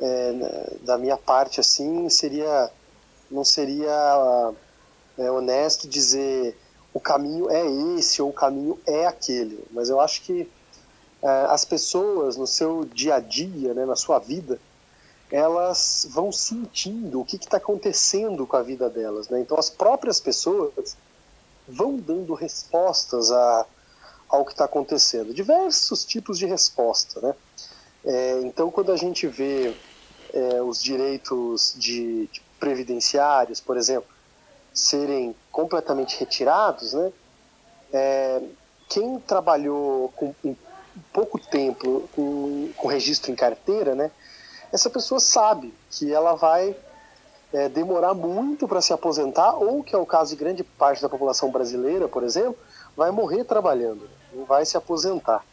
É, 0.00 0.76
da 0.80 0.96
minha 0.96 1.18
parte, 1.18 1.60
assim, 1.60 2.08
seria 2.08 2.70
não 3.30 3.44
seria 3.44 4.52
é, 5.18 5.30
honesto 5.30 5.86
dizer 5.86 6.56
o 6.92 7.00
caminho 7.00 7.50
é 7.50 7.64
esse 7.98 8.20
ou 8.20 8.30
o 8.30 8.32
caminho 8.32 8.78
é 8.86 9.06
aquele, 9.06 9.62
mas 9.70 9.88
eu 9.88 10.00
acho 10.00 10.22
que 10.22 10.48
é, 11.22 11.46
as 11.48 11.64
pessoas 11.64 12.36
no 12.36 12.46
seu 12.46 12.84
dia 12.84 13.16
a 13.16 13.20
dia, 13.20 13.72
né, 13.74 13.84
na 13.84 13.96
sua 13.96 14.18
vida, 14.18 14.58
elas 15.32 16.06
vão 16.10 16.30
sentindo 16.30 17.22
o 17.22 17.24
que 17.24 17.36
está 17.36 17.56
acontecendo 17.56 18.46
com 18.46 18.54
a 18.54 18.62
vida 18.62 18.90
delas, 18.90 19.30
né? 19.30 19.40
Então 19.40 19.58
as 19.58 19.70
próprias 19.70 20.20
pessoas 20.20 20.94
vão 21.66 21.96
dando 21.96 22.34
respostas 22.34 23.32
a, 23.32 23.66
ao 24.28 24.44
que 24.44 24.52
está 24.52 24.66
acontecendo, 24.66 25.32
diversos 25.32 26.04
tipos 26.04 26.38
de 26.38 26.44
resposta, 26.44 27.18
né? 27.22 27.34
É, 28.04 28.40
então 28.42 28.70
quando 28.70 28.92
a 28.92 28.96
gente 28.96 29.26
vê 29.26 29.74
é, 30.34 30.60
os 30.60 30.82
direitos 30.82 31.74
de, 31.78 32.26
de 32.26 32.42
previdenciários, 32.60 33.58
por 33.58 33.78
exemplo, 33.78 34.10
serem 34.74 35.34
completamente 35.50 36.20
retirados, 36.20 36.92
né? 36.92 37.10
É, 37.90 38.42
quem 38.86 39.18
trabalhou 39.20 40.10
com, 40.10 40.34
pouco 41.10 41.38
tempo 41.38 42.06
com, 42.14 42.70
com 42.76 42.88
registro 42.88 43.32
em 43.32 43.34
carteira, 43.34 43.94
né? 43.94 44.10
Essa 44.72 44.88
pessoa 44.88 45.20
sabe 45.20 45.72
que 45.90 46.12
ela 46.12 46.34
vai 46.34 46.74
é, 47.52 47.68
demorar 47.68 48.14
muito 48.14 48.66
para 48.66 48.80
se 48.80 48.92
aposentar, 48.92 49.54
ou 49.54 49.84
que 49.84 49.94
é 49.94 49.98
o 49.98 50.06
caso 50.06 50.30
de 50.30 50.36
grande 50.36 50.64
parte 50.64 51.02
da 51.02 51.08
população 51.08 51.50
brasileira, 51.50 52.08
por 52.08 52.22
exemplo, 52.22 52.56
vai 52.96 53.10
morrer 53.10 53.44
trabalhando, 53.44 54.08
não 54.32 54.44
vai 54.44 54.64
se 54.64 54.76
aposentar. 54.76 55.44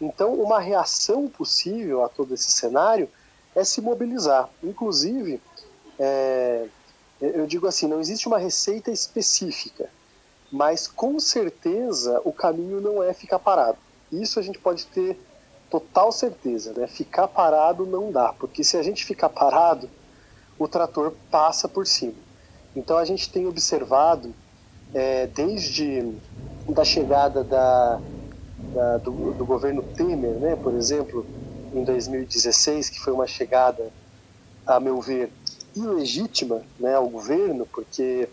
Então, 0.00 0.34
uma 0.34 0.58
reação 0.58 1.28
possível 1.28 2.04
a 2.04 2.08
todo 2.08 2.34
esse 2.34 2.50
cenário 2.50 3.08
é 3.54 3.64
se 3.64 3.80
mobilizar. 3.80 4.48
Inclusive, 4.62 5.40
é, 5.98 6.66
eu 7.20 7.46
digo 7.46 7.66
assim, 7.66 7.86
não 7.86 8.00
existe 8.00 8.26
uma 8.26 8.38
receita 8.38 8.90
específica, 8.90 9.88
mas 10.50 10.86
com 10.86 11.18
certeza 11.18 12.20
o 12.24 12.32
caminho 12.32 12.80
não 12.80 13.02
é 13.02 13.12
ficar 13.12 13.38
parado. 13.38 13.78
Isso 14.12 14.38
a 14.38 14.42
gente 14.42 14.58
pode 14.58 14.86
ter 14.86 15.18
total 15.80 16.10
certeza, 16.10 16.72
né? 16.72 16.86
Ficar 16.86 17.28
parado 17.28 17.84
não 17.84 18.10
dá, 18.10 18.32
porque 18.32 18.64
se 18.64 18.78
a 18.78 18.82
gente 18.82 19.04
ficar 19.04 19.28
parado, 19.28 19.90
o 20.58 20.66
trator 20.66 21.12
passa 21.30 21.68
por 21.68 21.86
cima. 21.86 22.14
Então 22.74 22.96
a 22.96 23.04
gente 23.04 23.30
tem 23.30 23.46
observado, 23.46 24.32
é, 24.94 25.26
desde 25.26 26.14
da 26.66 26.82
chegada 26.82 27.44
da, 27.44 28.00
da 28.72 28.96
do, 28.98 29.34
do, 29.34 29.44
governo 29.44 29.82
Temer, 29.82 30.34
né, 30.36 30.56
por 30.56 30.72
exemplo, 30.74 31.26
em 31.74 31.84
2016, 31.84 32.88
que 32.88 32.98
foi 32.98 33.12
uma 33.12 33.26
chegada, 33.26 33.90
a 34.66 34.80
meu 34.80 34.98
ver, 35.00 35.30
ilegítima 35.74 36.62
né, 36.80 36.94
ao 36.94 37.06
governo, 37.06 37.66
porque 37.66 38.28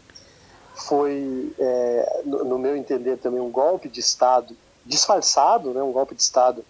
foi, 0.76 1.54
é, 1.60 2.22
no, 2.26 2.46
no, 2.46 2.58
meu 2.58 2.78
entender, 2.78 3.18
também 3.18 3.42
um 3.42 3.52
golpe 3.52 3.90
de 3.90 4.00
Estado 4.00 4.56
disfarçado, 4.86 5.74
né, 5.74 5.84
um 5.84 5.92
golpe 5.92 6.16
de 6.16 6.22
Estado 6.22 6.64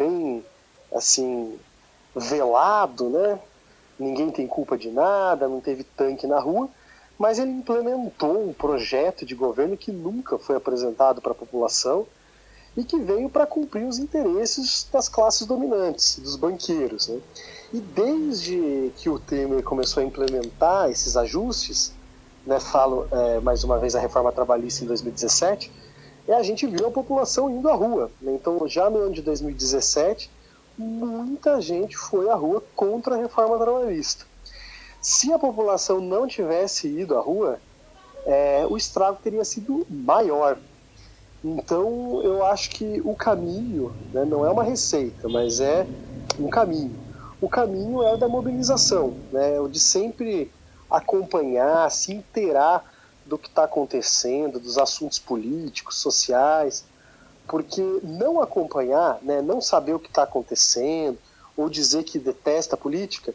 bem 0.00 0.42
assim 0.94 1.58
velado, 2.16 3.10
né? 3.10 3.38
Ninguém 3.98 4.30
tem 4.30 4.46
culpa 4.46 4.78
de 4.78 4.90
nada, 4.90 5.46
não 5.46 5.60
teve 5.60 5.84
tanque 5.84 6.26
na 6.26 6.40
rua, 6.40 6.70
mas 7.18 7.38
ele 7.38 7.50
implementou 7.50 8.48
um 8.48 8.52
projeto 8.52 9.26
de 9.26 9.34
governo 9.34 9.76
que 9.76 9.92
nunca 9.92 10.38
foi 10.38 10.56
apresentado 10.56 11.20
para 11.20 11.32
a 11.32 11.34
população 11.34 12.06
e 12.74 12.82
que 12.82 12.98
veio 12.98 13.28
para 13.28 13.46
cumprir 13.46 13.86
os 13.86 13.98
interesses 13.98 14.88
das 14.90 15.08
classes 15.08 15.46
dominantes, 15.46 16.18
dos 16.18 16.36
banqueiros. 16.36 17.08
Né? 17.08 17.20
E 17.74 17.80
desde 17.80 18.90
que 18.96 19.10
o 19.10 19.18
Temer 19.18 19.62
começou 19.62 20.02
a 20.02 20.06
implementar 20.06 20.90
esses 20.90 21.16
ajustes, 21.16 21.92
né, 22.46 22.58
falo 22.58 23.06
é, 23.10 23.40
mais 23.40 23.64
uma 23.64 23.78
vez 23.78 23.94
a 23.94 24.00
reforma 24.00 24.32
trabalhista 24.32 24.82
em 24.82 24.86
2017, 24.86 25.70
é, 26.30 26.34
a 26.36 26.42
gente 26.42 26.66
viu 26.66 26.86
a 26.86 26.90
população 26.90 27.50
indo 27.50 27.68
à 27.68 27.74
rua. 27.74 28.10
Né? 28.20 28.32
Então, 28.34 28.66
já 28.68 28.88
no 28.88 28.98
ano 28.98 29.12
de 29.12 29.22
2017, 29.22 30.30
muita 30.76 31.60
gente 31.60 31.96
foi 31.96 32.28
à 32.28 32.34
rua 32.34 32.62
contra 32.74 33.14
a 33.14 33.18
reforma 33.18 33.58
trabalhista. 33.58 34.24
Se 35.00 35.32
a 35.32 35.38
população 35.38 36.00
não 36.00 36.26
tivesse 36.26 36.88
ido 36.88 37.16
à 37.16 37.20
rua, 37.20 37.58
é, 38.26 38.66
o 38.68 38.76
estrago 38.76 39.18
teria 39.22 39.44
sido 39.44 39.86
maior. 39.88 40.58
Então, 41.42 42.20
eu 42.22 42.44
acho 42.44 42.70
que 42.70 43.00
o 43.04 43.14
caminho 43.14 43.94
né, 44.12 44.24
não 44.24 44.44
é 44.44 44.50
uma 44.50 44.62
receita, 44.62 45.28
mas 45.28 45.58
é 45.58 45.86
um 46.38 46.48
caminho 46.48 47.10
o 47.40 47.48
caminho 47.48 48.02
é 48.02 48.12
o 48.12 48.16
da 48.18 48.28
mobilização, 48.28 49.14
né? 49.32 49.58
o 49.58 49.68
de 49.68 49.80
sempre 49.80 50.50
acompanhar, 50.90 51.90
se 51.90 52.12
inteirar 52.12 52.84
do 53.30 53.38
que 53.38 53.48
está 53.48 53.62
acontecendo, 53.62 54.58
dos 54.58 54.76
assuntos 54.76 55.20
políticos, 55.20 55.98
sociais, 55.98 56.84
porque 57.46 57.80
não 58.02 58.42
acompanhar, 58.42 59.20
né, 59.22 59.40
não 59.40 59.60
saber 59.60 59.94
o 59.94 60.00
que 60.00 60.08
está 60.08 60.24
acontecendo, 60.24 61.16
ou 61.56 61.70
dizer 61.70 62.02
que 62.02 62.18
detesta 62.18 62.74
a 62.74 62.78
política, 62.78 63.32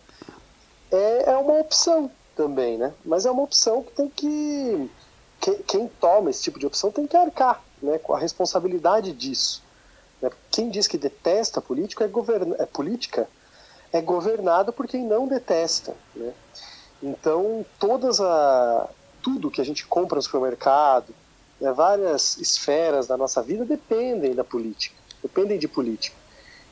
é, 0.92 1.32
é 1.32 1.38
uma 1.38 1.54
opção 1.60 2.12
também, 2.36 2.78
né? 2.78 2.94
Mas 3.06 3.26
é 3.26 3.32
uma 3.32 3.44
opção 3.44 3.84
que 3.84 3.92
tem 3.94 4.10
que, 4.10 4.92
quem, 5.40 5.56
quem, 5.64 5.88
toma 5.88 6.30
esse 6.30 6.44
tipo 6.44 6.60
de 6.60 6.66
opção 6.66 6.92
tem 6.92 7.08
que 7.08 7.16
arcar 7.16 7.64
né, 7.82 7.98
com 7.98 8.14
a 8.14 8.20
responsabilidade 8.20 9.14
disso. 9.14 9.64
Né? 10.22 10.30
Quem 10.52 10.70
diz 10.70 10.88
que 10.88 10.98
detesta 10.98 11.62
político 11.62 12.04
é, 12.04 12.08
govern... 12.08 12.54
é 12.60 12.66
política 12.66 13.30
é 13.94 14.02
governado 14.02 14.74
por 14.74 14.88
quem 14.88 15.06
não 15.06 15.26
detesta. 15.26 15.96
Né? 16.14 16.34
Então, 17.02 17.66
todas 17.80 18.20
a, 18.20 18.90
tudo 19.26 19.50
que 19.50 19.60
a 19.60 19.66
gente 19.66 19.88
compra 19.88 20.18
no 20.18 20.22
supermercado, 20.22 21.12
né, 21.60 21.74
várias 21.74 22.38
esferas 22.38 23.08
da 23.08 23.18
nossa 23.18 23.42
vida 23.42 23.66
dependem 23.66 24.36
da 24.36 24.44
política, 24.44 24.96
dependem 25.20 25.58
de 25.58 25.68
política. 25.68 26.16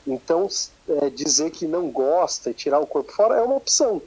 Então, 0.05 0.47
é, 0.87 1.09
dizer 1.09 1.49
que 1.49 1.65
não 1.65 1.89
gosta 1.89 2.51
e 2.51 2.53
tirar 2.53 2.79
o 2.79 2.85
corpo 2.85 3.11
fora 3.11 3.37
é 3.37 3.41
uma 3.41 3.55
opção, 3.55 4.03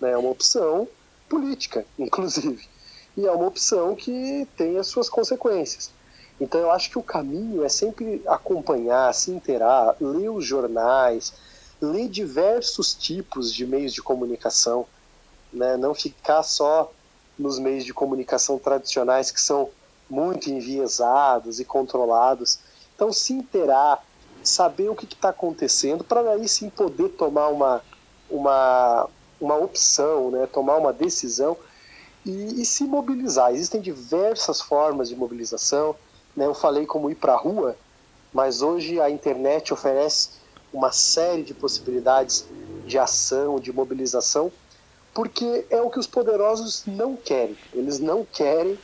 né? 0.00 0.12
é 0.12 0.16
uma 0.16 0.30
opção 0.30 0.88
política, 1.28 1.84
inclusive. 1.98 2.66
E 3.18 3.26
é 3.26 3.30
uma 3.32 3.46
opção 3.46 3.94
que 3.94 4.48
tem 4.56 4.78
as 4.78 4.86
suas 4.86 5.10
consequências. 5.10 5.90
Então, 6.40 6.58
eu 6.58 6.70
acho 6.70 6.88
que 6.88 6.98
o 6.98 7.02
caminho 7.02 7.62
é 7.62 7.68
sempre 7.68 8.22
acompanhar, 8.26 9.12
se 9.12 9.30
inteirar, 9.30 9.94
ler 10.00 10.30
os 10.30 10.46
jornais, 10.46 11.34
ler 11.82 12.08
diversos 12.08 12.94
tipos 12.94 13.52
de 13.52 13.66
meios 13.66 13.92
de 13.92 14.00
comunicação, 14.00 14.86
né? 15.52 15.76
não 15.76 15.92
ficar 15.92 16.42
só 16.42 16.90
nos 17.40 17.58
meios 17.58 17.84
de 17.84 17.94
comunicação 17.94 18.58
tradicionais 18.58 19.30
que 19.30 19.40
são 19.40 19.70
muito 20.08 20.50
enviesados 20.50 21.58
e 21.58 21.64
controlados. 21.64 22.58
Então, 22.94 23.12
se 23.12 23.32
inteirar, 23.32 24.04
saber 24.42 24.90
o 24.90 24.94
que 24.94 25.06
está 25.06 25.30
acontecendo, 25.30 26.04
para 26.04 26.32
aí 26.32 26.48
sim 26.48 26.68
poder 26.68 27.08
tomar 27.10 27.48
uma, 27.48 27.82
uma, 28.28 29.08
uma 29.40 29.56
opção, 29.56 30.30
né? 30.30 30.46
tomar 30.46 30.76
uma 30.76 30.92
decisão 30.92 31.56
e, 32.24 32.60
e 32.60 32.64
se 32.64 32.84
mobilizar. 32.84 33.52
Existem 33.52 33.80
diversas 33.80 34.60
formas 34.60 35.08
de 35.08 35.16
mobilização. 35.16 35.96
Né? 36.36 36.46
Eu 36.46 36.54
falei 36.54 36.84
como 36.84 37.10
ir 37.10 37.14
para 37.14 37.32
a 37.32 37.38
rua, 37.38 37.76
mas 38.32 38.60
hoje 38.60 39.00
a 39.00 39.08
internet 39.08 39.72
oferece 39.72 40.40
uma 40.72 40.92
série 40.92 41.42
de 41.42 41.54
possibilidades 41.54 42.46
de 42.86 42.98
ação, 42.98 43.58
de 43.58 43.72
mobilização, 43.72 44.52
porque 45.14 45.64
é 45.70 45.80
o 45.80 45.90
que 45.90 45.98
os 45.98 46.06
poderosos 46.06 46.84
não 46.86 47.16
querem. 47.16 47.56
Eles 47.74 47.98
não 47.98 48.24
querem 48.24 48.78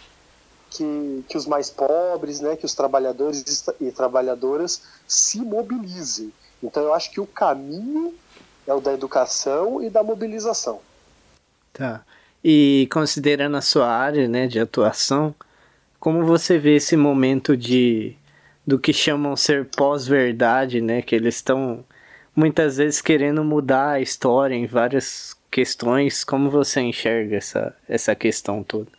que, 0.70 1.24
que 1.28 1.36
os 1.36 1.46
mais 1.46 1.70
pobres, 1.70 2.40
né, 2.40 2.56
que 2.56 2.66
os 2.66 2.74
trabalhadores 2.74 3.64
e 3.80 3.90
trabalhadoras 3.90 4.82
se 5.06 5.38
mobilizem. 5.40 6.32
Então 6.62 6.82
eu 6.82 6.94
acho 6.94 7.10
que 7.10 7.20
o 7.20 7.26
caminho 7.26 8.14
é 8.66 8.74
o 8.74 8.80
da 8.80 8.92
educação 8.92 9.82
e 9.82 9.88
da 9.88 10.02
mobilização. 10.02 10.80
Tá. 11.72 12.04
E 12.42 12.88
considerando 12.92 13.56
a 13.56 13.60
sua 13.60 13.88
área, 13.88 14.28
né, 14.28 14.46
de 14.46 14.58
atuação, 14.58 15.34
como 16.00 16.24
você 16.24 16.58
vê 16.58 16.76
esse 16.76 16.96
momento 16.96 17.56
de 17.56 18.16
do 18.66 18.80
que 18.80 18.92
chamam 18.92 19.36
ser 19.36 19.66
pós-verdade, 19.76 20.80
né, 20.80 21.00
que 21.00 21.14
eles 21.14 21.36
estão 21.36 21.84
muitas 22.34 22.78
vezes 22.78 23.00
querendo 23.00 23.44
mudar 23.44 23.90
a 23.90 24.00
história 24.00 24.56
em 24.56 24.66
várias 24.66 25.35
questões. 25.56 26.22
Como 26.22 26.50
você 26.50 26.82
enxerga 26.82 27.34
essa, 27.34 27.74
essa 27.88 28.14
questão 28.14 28.62
toda? 28.62 28.90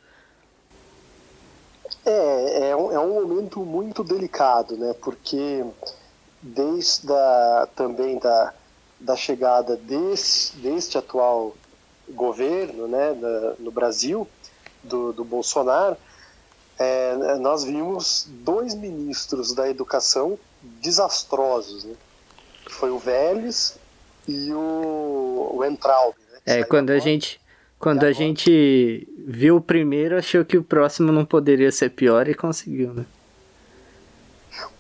É, 2.04 2.70
é 2.70 2.76
um, 2.76 2.92
é 2.92 3.00
um 3.00 3.14
momento 3.14 3.60
muito 3.60 4.04
delicado, 4.04 4.76
né? 4.76 4.96
Porque 5.00 5.64
desde 6.42 7.14
a, 7.14 7.70
também 7.76 8.18
da, 8.18 8.56
da 9.00 9.16
chegada 9.16 9.78
desse, 9.78 10.56
deste 10.58 10.98
atual 10.98 11.56
governo 12.10 12.88
né, 12.88 13.16
no 13.60 13.70
Brasil, 13.70 14.28
do, 14.82 15.14
do 15.14 15.24
Bolsonaro, 15.24 15.96
é, 16.80 17.36
nós 17.38 17.66
vimos 17.66 18.26
dois 18.28 18.74
ministros 18.74 19.54
da 19.54 19.70
educação 19.70 20.40
desastrosos. 20.64 21.84
Né? 21.84 21.96
Foi 22.68 22.90
o 22.90 22.98
Vélez 22.98 23.78
e 24.28 24.52
o, 24.54 25.52
o. 25.54 25.64
É, 26.48 26.64
quando 26.64 26.92
a 26.92 26.98
gente 26.98 27.42
quando 27.78 28.06
a 28.06 28.12
gente 28.12 29.08
viu 29.20 29.58
o 29.58 29.62
primeiro, 29.62 30.18
achou 30.18 30.44
que 30.44 30.58
o 30.58 30.64
próximo 30.64 31.12
não 31.12 31.24
poderia 31.24 31.72
ser 31.72 31.92
pior 31.92 32.28
e 32.28 32.34
conseguiu, 32.34 32.92
né? 32.92 33.06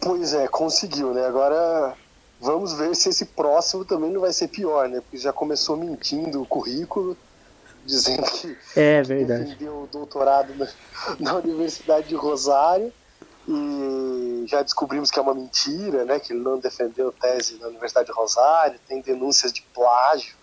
Pois 0.01 0.33
é, 0.33 0.47
conseguiu, 0.47 1.13
né? 1.13 1.27
Agora 1.27 1.93
vamos 2.39 2.73
ver 2.73 2.95
se 2.95 3.09
esse 3.09 3.25
próximo 3.25 3.85
também 3.85 4.11
não 4.11 4.21
vai 4.21 4.33
ser 4.33 4.47
pior, 4.47 4.87
né? 4.89 5.01
Porque 5.01 5.17
já 5.17 5.31
começou 5.31 5.77
mentindo 5.77 6.41
o 6.41 6.45
currículo, 6.45 7.15
dizendo 7.85 8.23
que 8.23 8.57
é 8.75 9.03
verdade. 9.03 9.43
defendeu 9.43 9.83
o 9.83 9.89
doutorado 9.91 10.55
na, 10.55 10.67
na 11.19 11.35
Universidade 11.35 12.07
de 12.07 12.15
Rosário 12.15 12.91
e 13.47 14.45
já 14.47 14.63
descobrimos 14.63 15.11
que 15.11 15.19
é 15.19 15.21
uma 15.21 15.35
mentira, 15.35 16.03
né? 16.03 16.19
Que 16.19 16.33
ele 16.33 16.41
não 16.41 16.57
defendeu 16.57 17.11
tese 17.11 17.59
na 17.59 17.67
Universidade 17.67 18.07
de 18.07 18.13
Rosário, 18.13 18.79
tem 18.87 19.01
denúncias 19.01 19.53
de 19.53 19.61
plágio 19.73 20.36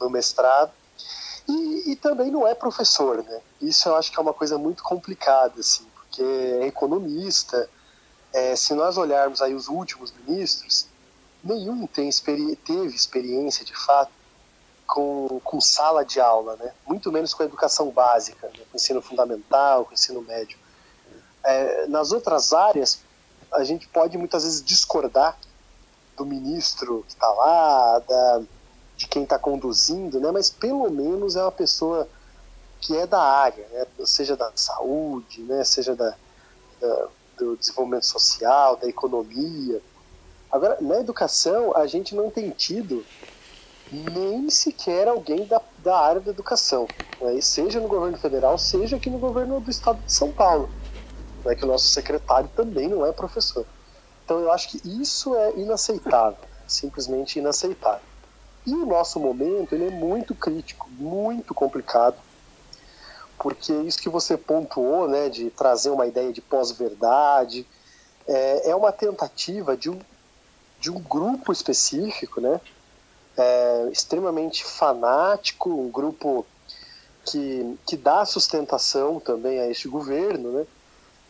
no 0.00 0.10
mestrado. 0.10 0.72
E, 1.48 1.92
e, 1.92 1.96
também 1.96 2.30
não 2.30 2.46
é 2.46 2.54
professor, 2.54 3.22
né? 3.22 3.40
Isso 3.60 3.88
eu 3.88 3.96
acho 3.96 4.10
que 4.10 4.18
é 4.18 4.22
uma 4.22 4.32
coisa 4.32 4.56
muito 4.56 4.82
complicada, 4.82 5.60
assim, 5.60 5.84
porque 5.94 6.22
é 6.22 6.66
economista. 6.66 7.68
É, 8.32 8.54
se 8.54 8.74
nós 8.74 8.96
olharmos 8.96 9.42
aí 9.42 9.54
os 9.54 9.68
últimos 9.68 10.12
ministros, 10.12 10.86
nenhum 11.42 11.86
tem 11.86 12.08
experi 12.08 12.54
teve 12.56 12.94
experiência, 12.94 13.64
de 13.64 13.74
fato, 13.74 14.12
com, 14.86 15.40
com 15.42 15.60
sala 15.60 16.04
de 16.04 16.20
aula, 16.20 16.56
né? 16.56 16.72
Muito 16.86 17.10
menos 17.10 17.34
com 17.34 17.42
a 17.42 17.46
educação 17.46 17.90
básica, 17.90 18.48
né? 18.48 18.64
com 18.70 18.76
ensino 18.76 19.02
fundamental, 19.02 19.84
com 19.84 19.94
ensino 19.94 20.22
médio. 20.22 20.58
É, 21.42 21.86
nas 21.86 22.12
outras 22.12 22.52
áreas, 22.52 23.00
a 23.52 23.64
gente 23.64 23.88
pode 23.88 24.16
muitas 24.18 24.44
vezes 24.44 24.62
discordar 24.62 25.36
do 26.16 26.26
ministro 26.26 27.04
que 27.08 27.14
está 27.14 27.28
lá, 27.28 27.98
da 28.00 28.42
de 29.00 29.08
quem 29.08 29.24
está 29.24 29.38
conduzindo, 29.38 30.20
né? 30.20 30.30
Mas 30.30 30.50
pelo 30.50 30.90
menos 30.90 31.34
é 31.36 31.42
uma 31.42 31.52
pessoa 31.52 32.10
que 32.80 32.96
é 32.96 33.06
da 33.06 33.22
área, 33.22 33.68
né? 33.70 33.86
Seja 34.06 34.36
da 34.36 34.52
saúde, 34.56 35.44
né? 35.44 35.64
Seja 35.64 35.96
da, 35.96 36.18
da 36.80 37.10
do 37.38 37.56
desenvolvimento 37.56 38.06
social, 38.06 38.76
da 38.76 38.88
economia. 38.88 39.82
Agora, 40.50 40.78
na 40.80 41.00
educação, 41.00 41.76
a 41.76 41.86
gente 41.86 42.14
não 42.14 42.30
tem 42.30 42.50
tido 42.50 43.08
nem 43.90 44.50
sequer 44.50 45.08
alguém 45.08 45.46
da, 45.46 45.62
da 45.78 45.98
área 45.98 46.20
da 46.20 46.30
educação, 46.32 46.92
né? 47.20 47.40
seja 47.40 47.80
no 47.80 47.88
governo 47.88 48.18
federal, 48.18 48.58
seja 48.58 48.96
aqui 48.96 49.10
no 49.10 49.18
governo 49.18 49.60
do 49.60 49.70
estado 49.70 50.04
de 50.04 50.12
São 50.12 50.32
Paulo, 50.32 50.74
né? 51.44 51.54
que 51.56 51.64
o 51.64 51.68
nosso 51.68 51.88
secretário 51.90 52.50
também 52.50 52.88
não 52.88 53.06
é 53.06 53.12
professor. 53.12 53.66
Então 54.24 54.40
eu 54.40 54.52
acho 54.52 54.70
que 54.70 54.80
isso 55.02 55.36
é 55.36 55.58
inaceitável, 55.58 56.48
simplesmente 56.66 57.38
inaceitável. 57.38 58.09
E 58.66 58.74
o 58.74 58.84
nosso 58.84 59.18
momento 59.18 59.74
ele 59.74 59.86
é 59.86 59.90
muito 59.90 60.34
crítico, 60.34 60.88
muito 60.90 61.54
complicado, 61.54 62.16
porque 63.38 63.72
isso 63.72 63.98
que 63.98 64.08
você 64.08 64.36
pontuou, 64.36 65.08
né, 65.08 65.30
de 65.30 65.50
trazer 65.50 65.90
uma 65.90 66.06
ideia 66.06 66.30
de 66.32 66.42
pós-verdade, 66.42 67.66
é, 68.28 68.70
é, 68.70 68.76
uma 68.76 68.92
tentativa 68.92 69.76
de 69.76 69.88
um, 69.88 69.98
de 70.78 70.90
um 70.90 71.00
grupo 71.00 71.52
específico, 71.52 72.40
né, 72.40 72.60
é, 73.36 73.88
extremamente 73.90 74.62
fanático, 74.62 75.70
um 75.70 75.90
grupo 75.90 76.44
que, 77.24 77.78
que 77.86 77.96
dá 77.96 78.26
sustentação 78.26 79.18
também 79.18 79.58
a 79.58 79.68
este 79.68 79.88
governo, 79.88 80.52
né, 80.52 80.66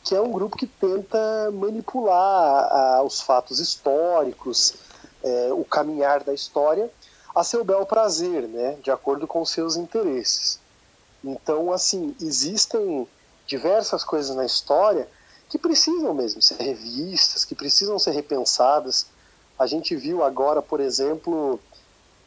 que 0.03 0.17
é 0.17 0.21
um 0.21 0.33
grupo 0.33 0.57
que 0.57 0.67
tenta 0.67 1.51
manipular 1.53 2.73
a, 2.73 3.03
os 3.05 3.21
fatos 3.21 3.61
históricos, 3.61 4.75
é, 5.23 5.53
o 5.53 5.65
caminhar 5.65 6.25
da 6.25 6.35
história 6.35 6.91
a 7.35 7.45
seu 7.45 7.65
bel 7.65 7.87
prazer, 7.87 8.49
né, 8.49 8.77
de 8.83 8.91
acordo 8.91 9.27
com 9.27 9.45
seus 9.45 9.77
interesses. 9.77 10.61
Então, 11.23 11.73
assim, 11.73 12.15
existem 12.21 13.07
diversas 13.47 14.05
coisas 14.05 14.35
na 14.35 14.45
história 14.45 15.09
que 15.49 15.59
precisam 15.59 16.15
mesmo 16.15 16.41
ser 16.41 16.57
revistas, 16.57 17.45
que 17.45 17.55
precisam 17.55 17.99
ser 17.99 18.13
repensadas. 18.13 19.07
A 19.59 19.67
gente 19.67 19.95
viu 19.97 20.23
agora, 20.23 20.63
por 20.63 20.81
exemplo, 20.81 21.61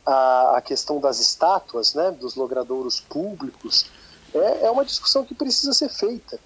a, 0.05 0.57
a 0.57 0.61
questão 0.61 0.99
das 0.99 1.19
estátuas, 1.19 1.93
né, 1.93 2.11
dos 2.11 2.35
logradouros 2.35 2.99
públicos. 2.99 3.89
É, 4.33 4.65
é 4.65 4.71
uma 4.71 4.85
discussão 4.85 5.23
que 5.23 5.33
precisa 5.33 5.73
ser 5.73 5.89
feita, 5.89 6.39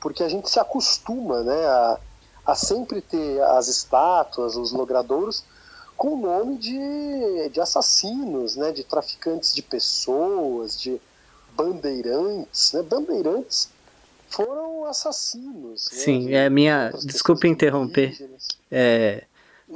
porque 0.00 0.22
a 0.22 0.28
gente 0.28 0.48
se 0.48 0.58
acostuma 0.58 1.42
né, 1.42 1.66
a, 1.66 1.98
a 2.46 2.54
sempre 2.54 3.00
ter 3.00 3.42
as 3.42 3.68
estátuas, 3.68 4.56
os 4.56 4.72
logradouros, 4.72 5.44
com 6.04 6.16
o 6.16 6.20
nome 6.20 6.58
de, 6.58 7.48
de 7.48 7.60
assassinos, 7.62 8.56
né, 8.56 8.72
de 8.72 8.84
traficantes 8.84 9.54
de 9.54 9.62
pessoas, 9.62 10.78
de 10.78 11.00
bandeirantes. 11.56 12.74
Né? 12.74 12.82
Bandeirantes 12.82 13.70
foram 14.28 14.84
assassinos. 14.84 15.88
Né, 15.90 15.98
Sim, 15.98 16.26
de, 16.26 16.34
é 16.34 16.50
minha. 16.50 16.92
Desculpe 17.06 17.48
interromper. 17.48 18.14
É, 18.70 19.24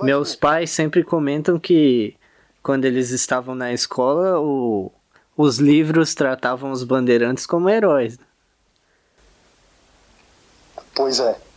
meus 0.02 0.36
pais 0.36 0.68
sempre 0.68 1.02
comentam 1.02 1.58
que 1.58 2.14
quando 2.62 2.84
eles 2.84 3.08
estavam 3.08 3.54
na 3.54 3.72
escola, 3.72 4.38
o, 4.38 4.92
os 5.34 5.56
livros 5.56 6.14
tratavam 6.14 6.72
os 6.72 6.84
bandeirantes 6.84 7.46
como 7.46 7.70
heróis. 7.70 8.18
Pois 10.94 11.20
é. 11.20 11.47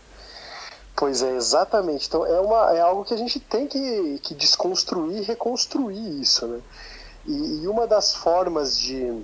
Pois 1.02 1.24
é, 1.24 1.36
exatamente. 1.36 2.08
Então 2.08 2.24
é, 2.28 2.40
uma, 2.40 2.78
é 2.78 2.80
algo 2.80 3.04
que 3.04 3.12
a 3.12 3.18
gente 3.18 3.40
tem 3.40 3.66
que, 3.66 4.20
que 4.20 4.36
desconstruir 4.36 5.24
reconstruir 5.24 6.22
isso. 6.22 6.46
Né? 6.46 6.62
E, 7.26 7.64
e 7.64 7.68
uma 7.68 7.88
das 7.88 8.14
formas 8.14 8.78
de, 8.78 9.20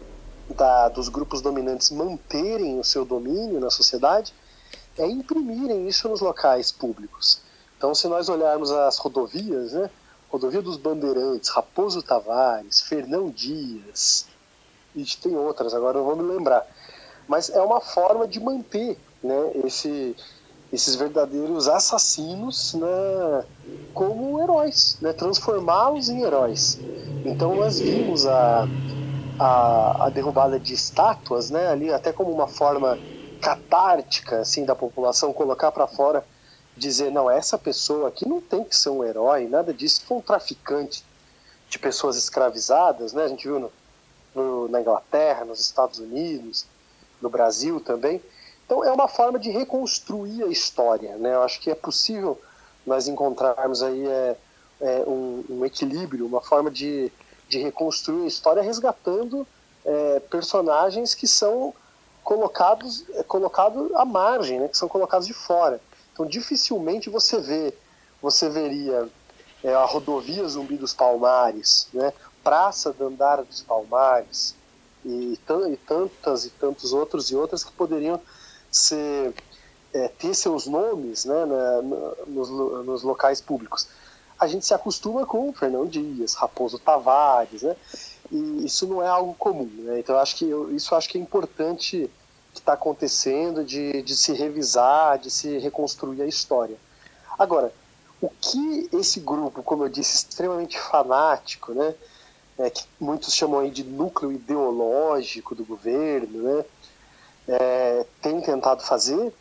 da, 0.50 0.90
dos 0.90 1.08
grupos 1.08 1.40
dominantes 1.40 1.92
manterem 1.92 2.80
o 2.80 2.84
seu 2.84 3.06
domínio 3.06 3.60
na 3.60 3.70
sociedade 3.70 4.34
é 4.98 5.06
imprimirem 5.06 5.88
isso 5.88 6.10
nos 6.10 6.20
locais 6.20 6.72
públicos. 6.72 7.42
Então, 7.78 7.94
se 7.94 8.08
nós 8.08 8.28
olharmos 8.28 8.72
as 8.72 8.98
rodovias, 8.98 9.74
né? 9.74 9.92
Rodovia 10.32 10.64
dos 10.64 10.78
Bandeirantes, 10.78 11.52
Raposo 11.52 12.02
Tavares, 12.02 12.82
Fernão 12.82 13.30
Dias, 13.30 14.26
e 14.96 15.06
tem 15.06 15.36
outras, 15.36 15.76
agora 15.76 16.00
não 16.00 16.06
vou 16.06 16.16
me 16.16 16.24
lembrar. 16.24 16.66
Mas 17.28 17.52
é 17.52 17.62
uma 17.62 17.80
forma 17.80 18.28
de 18.28 18.40
manter 18.40 18.98
né, 19.22 19.52
esse, 19.64 20.16
esses 20.72 20.96
verdadeiros 20.96 21.68
assassinos 21.68 22.74
né, 22.74 23.46
como 23.94 24.42
heróis, 24.42 24.98
né, 25.02 25.14
transformá-los 25.14 26.10
em 26.10 26.22
heróis. 26.24 26.80
Então 27.26 27.56
nós 27.56 27.80
vimos 27.80 28.26
a, 28.26 28.68
a, 29.40 30.06
a, 30.06 30.10
derrubada 30.10 30.60
de 30.60 30.74
estátuas, 30.74 31.50
né, 31.50 31.68
ali 31.68 31.92
até 31.92 32.12
como 32.12 32.32
uma 32.32 32.48
forma 32.48 32.98
catártica 33.42 34.40
assim 34.40 34.66
da 34.66 34.76
população 34.76 35.32
colocar 35.32 35.72
para 35.72 35.88
fora, 35.88 36.26
dizer 36.76 37.12
não 37.12 37.30
essa 37.30 37.58
pessoa 37.58 38.10
aqui 38.10 38.28
não 38.28 38.42
tem 38.42 38.64
que 38.64 38.76
ser 38.76 38.90
um 38.90 39.04
herói, 39.04 39.48
nada 39.48 39.74
disso, 39.74 40.02
foi 40.06 40.18
um 40.18 40.22
traficante 40.22 41.04
de 41.70 41.80
pessoas 41.80 42.16
escravizadas, 42.18 43.14
né? 43.14 43.24
A 43.24 43.28
gente 43.28 43.48
viu 43.48 43.60
no, 43.60 43.72
no, 44.34 44.68
na 44.70 44.80
Inglaterra, 44.80 45.44
nos 45.44 45.60
Estados 45.60 46.00
Unidos, 46.00 46.66
no 47.22 47.30
Brasil 47.30 47.80
também. 47.80 48.22
Então 48.68 48.84
é 48.84 48.92
uma 48.92 49.08
forma 49.08 49.40
de 49.40 49.50
reconstruir 49.50 50.44
a 50.44 50.48
história, 50.48 51.16
né? 51.16 51.34
Eu 51.34 51.42
acho 51.42 51.62
que 51.62 51.72
é 51.72 51.76
possível 51.76 52.38
nós 52.86 53.08
encontrarmos 53.08 53.82
aí 53.82 54.06
é, 54.06 54.38
é 54.82 55.04
um, 55.08 55.44
um, 55.50 55.66
equilíbrio, 55.66 56.26
uma 56.26 56.42
forma 56.42 56.70
de, 56.70 57.10
de 57.48 57.60
reconstruir 57.60 58.26
a 58.26 58.28
história 58.28 58.62
resgatando 58.62 59.48
é, 59.86 60.20
personagens 60.20 61.16
que 61.16 61.26
são 61.26 61.74
colocados 62.26 63.06
é, 63.12 63.24
colocados 63.24 63.90
à 63.96 64.04
margem, 64.04 64.60
né? 64.60 64.68
Que 64.68 64.78
são 64.78 64.90
colocados 64.90 65.26
de 65.26 65.34
fora. 65.34 65.80
Então 66.12 66.26
dificilmente 66.26 67.10
você 67.10 67.40
vê, 67.40 67.74
você 68.22 68.50
veria 68.50 69.08
é, 69.64 69.74
a 69.74 69.86
rodovia 69.86 70.46
Zumbi 70.46 70.76
dos 70.76 70.94
Palmares, 70.94 71.88
né? 71.94 72.12
Praça 72.44 72.92
Dandara 72.92 73.46
dos 73.46 73.62
Palmares 73.62 74.56
e, 75.06 75.40
e 75.72 75.78
tantas 75.88 76.44
e 76.44 76.50
tantos 76.50 76.92
outros 76.92 77.32
e 77.32 77.36
outras 77.36 77.64
que 77.64 77.72
poderiam 77.72 78.20
é, 79.94 80.08
ter 80.08 80.34
seus 80.34 80.68
nomes 80.68 81.26
né, 81.26 81.46
nos, 82.28 82.50
nos, 82.50 83.04
locais 83.04 83.42
públicos. 83.42 83.88
A 84.40 84.48
gente 84.48 84.66
se 84.66 84.74
acostuma 84.74 85.26
com 85.26 85.52
Fernão 85.52 85.86
Dias, 85.88 86.34
Raposo 86.36 86.78
Tavares, 86.78 87.64
né, 87.64 87.76
e 88.32 88.66
isso 88.66 88.86
não 88.88 89.02
é 89.02 89.08
algo 89.08 89.34
comum. 89.34 89.70
Né, 89.80 90.00
então, 90.00 90.18
acho 90.18 90.36
que 90.36 90.48
eu, 90.48 90.76
isso 90.76 90.94
acho 90.94 91.10
que 91.10 91.18
é 91.18 91.22
importante 91.22 92.10
que 92.54 92.60
está 92.60 92.74
acontecendo 92.74 93.64
de, 93.64 94.02
de 94.02 94.16
se 94.16 94.34
revisar, 94.34 95.18
de 95.18 95.30
se 95.30 95.58
reconstruir 95.58 96.22
a 96.22 96.28
história. 96.28 96.78
Agora, 97.38 97.72
o 98.22 98.30
que 98.30 98.90
esse 98.94 99.20
grupo, 99.20 99.62
como 99.62 99.84
eu 99.84 99.90
disse, 99.90 100.16
extremamente 100.16 100.80
fanático, 100.80 101.74
né, 101.74 101.94
é, 102.58 102.70
que 102.70 102.84
muitos 103.00 103.34
chamam 103.34 103.60
aí 103.60 103.70
de 103.70 103.84
núcleo 103.84 104.32
ideológico 104.32 105.54
do 105.54 105.64
governo, 105.64 106.42
né, 106.42 106.66
é, 107.48 108.06
tem 108.22 108.42
tentado 108.42 108.84
fazer 108.84 109.34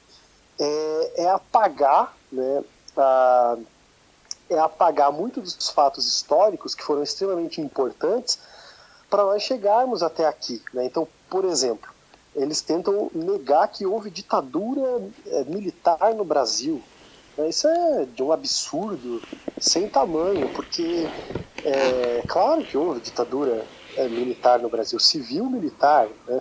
é, 0.58 1.22
é 1.24 1.30
apagar, 1.30 2.16
né, 2.30 2.64
a, 2.96 3.56
é 4.48 4.58
apagar 4.58 5.12
muito 5.12 5.40
dos 5.40 5.68
fatos 5.70 6.06
históricos 6.06 6.74
que 6.74 6.82
foram 6.82 7.02
extremamente 7.02 7.60
importantes 7.60 8.38
para 9.10 9.22
nós 9.24 9.42
chegarmos 9.42 10.02
até 10.02 10.26
aqui. 10.26 10.62
Né? 10.72 10.84
Então, 10.84 11.06
por 11.28 11.44
exemplo, 11.44 11.90
eles 12.34 12.60
tentam 12.60 13.10
negar 13.14 13.68
que 13.68 13.86
houve 13.86 14.10
ditadura 14.10 15.02
é, 15.26 15.44
militar 15.44 16.14
no 16.14 16.24
Brasil. 16.24 16.82
Né? 17.36 17.48
Isso 17.48 17.66
é 17.66 18.04
de 18.04 18.22
um 18.22 18.32
absurdo 18.32 19.22
sem 19.58 19.88
tamanho, 19.88 20.48
porque 20.54 21.08
é 21.64 22.22
claro 22.28 22.64
que 22.64 22.76
houve 22.76 23.00
ditadura 23.00 23.64
é, 23.96 24.08
militar 24.08 24.58
no 24.60 24.68
Brasil, 24.68 24.98
civil 25.00 25.46
militar. 25.46 26.08
Né? 26.26 26.40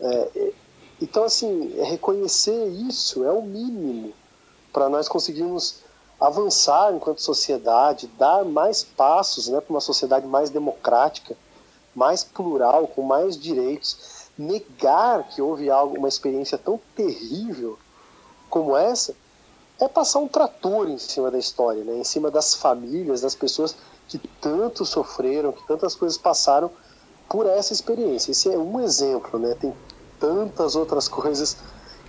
É, 0.00 0.52
então, 1.00 1.24
assim, 1.24 1.80
reconhecer 1.82 2.66
isso 2.66 3.24
é 3.24 3.30
o 3.30 3.42
mínimo 3.42 4.12
para 4.72 4.88
nós 4.88 5.08
conseguirmos 5.08 5.76
avançar 6.20 6.92
enquanto 6.92 7.22
sociedade, 7.22 8.08
dar 8.18 8.44
mais 8.44 8.82
passos 8.82 9.48
né, 9.48 9.60
para 9.60 9.72
uma 9.72 9.80
sociedade 9.80 10.26
mais 10.26 10.50
democrática, 10.50 11.36
mais 11.94 12.24
plural, 12.24 12.88
com 12.88 13.02
mais 13.02 13.38
direitos. 13.38 14.28
Negar 14.36 15.28
que 15.28 15.40
houve 15.40 15.70
algo, 15.70 15.96
uma 15.96 16.08
experiência 16.08 16.58
tão 16.58 16.80
terrível 16.94 17.78
como 18.50 18.76
essa, 18.76 19.14
é 19.80 19.86
passar 19.86 20.18
um 20.18 20.28
trator 20.28 20.88
em 20.88 20.98
cima 20.98 21.30
da 21.30 21.38
história, 21.38 21.84
né, 21.84 21.98
em 21.98 22.04
cima 22.04 22.30
das 22.30 22.54
famílias, 22.54 23.20
das 23.20 23.34
pessoas 23.34 23.76
que 24.08 24.18
tanto 24.40 24.84
sofreram, 24.84 25.52
que 25.52 25.66
tantas 25.66 25.94
coisas 25.94 26.18
passaram 26.18 26.70
por 27.28 27.46
essa 27.46 27.72
experiência. 27.72 28.32
Esse 28.32 28.48
é 28.48 28.58
um 28.58 28.80
exemplo, 28.80 29.38
né? 29.38 29.54
Tem 29.54 29.72
tantas 30.18 30.76
outras 30.76 31.08
coisas 31.08 31.56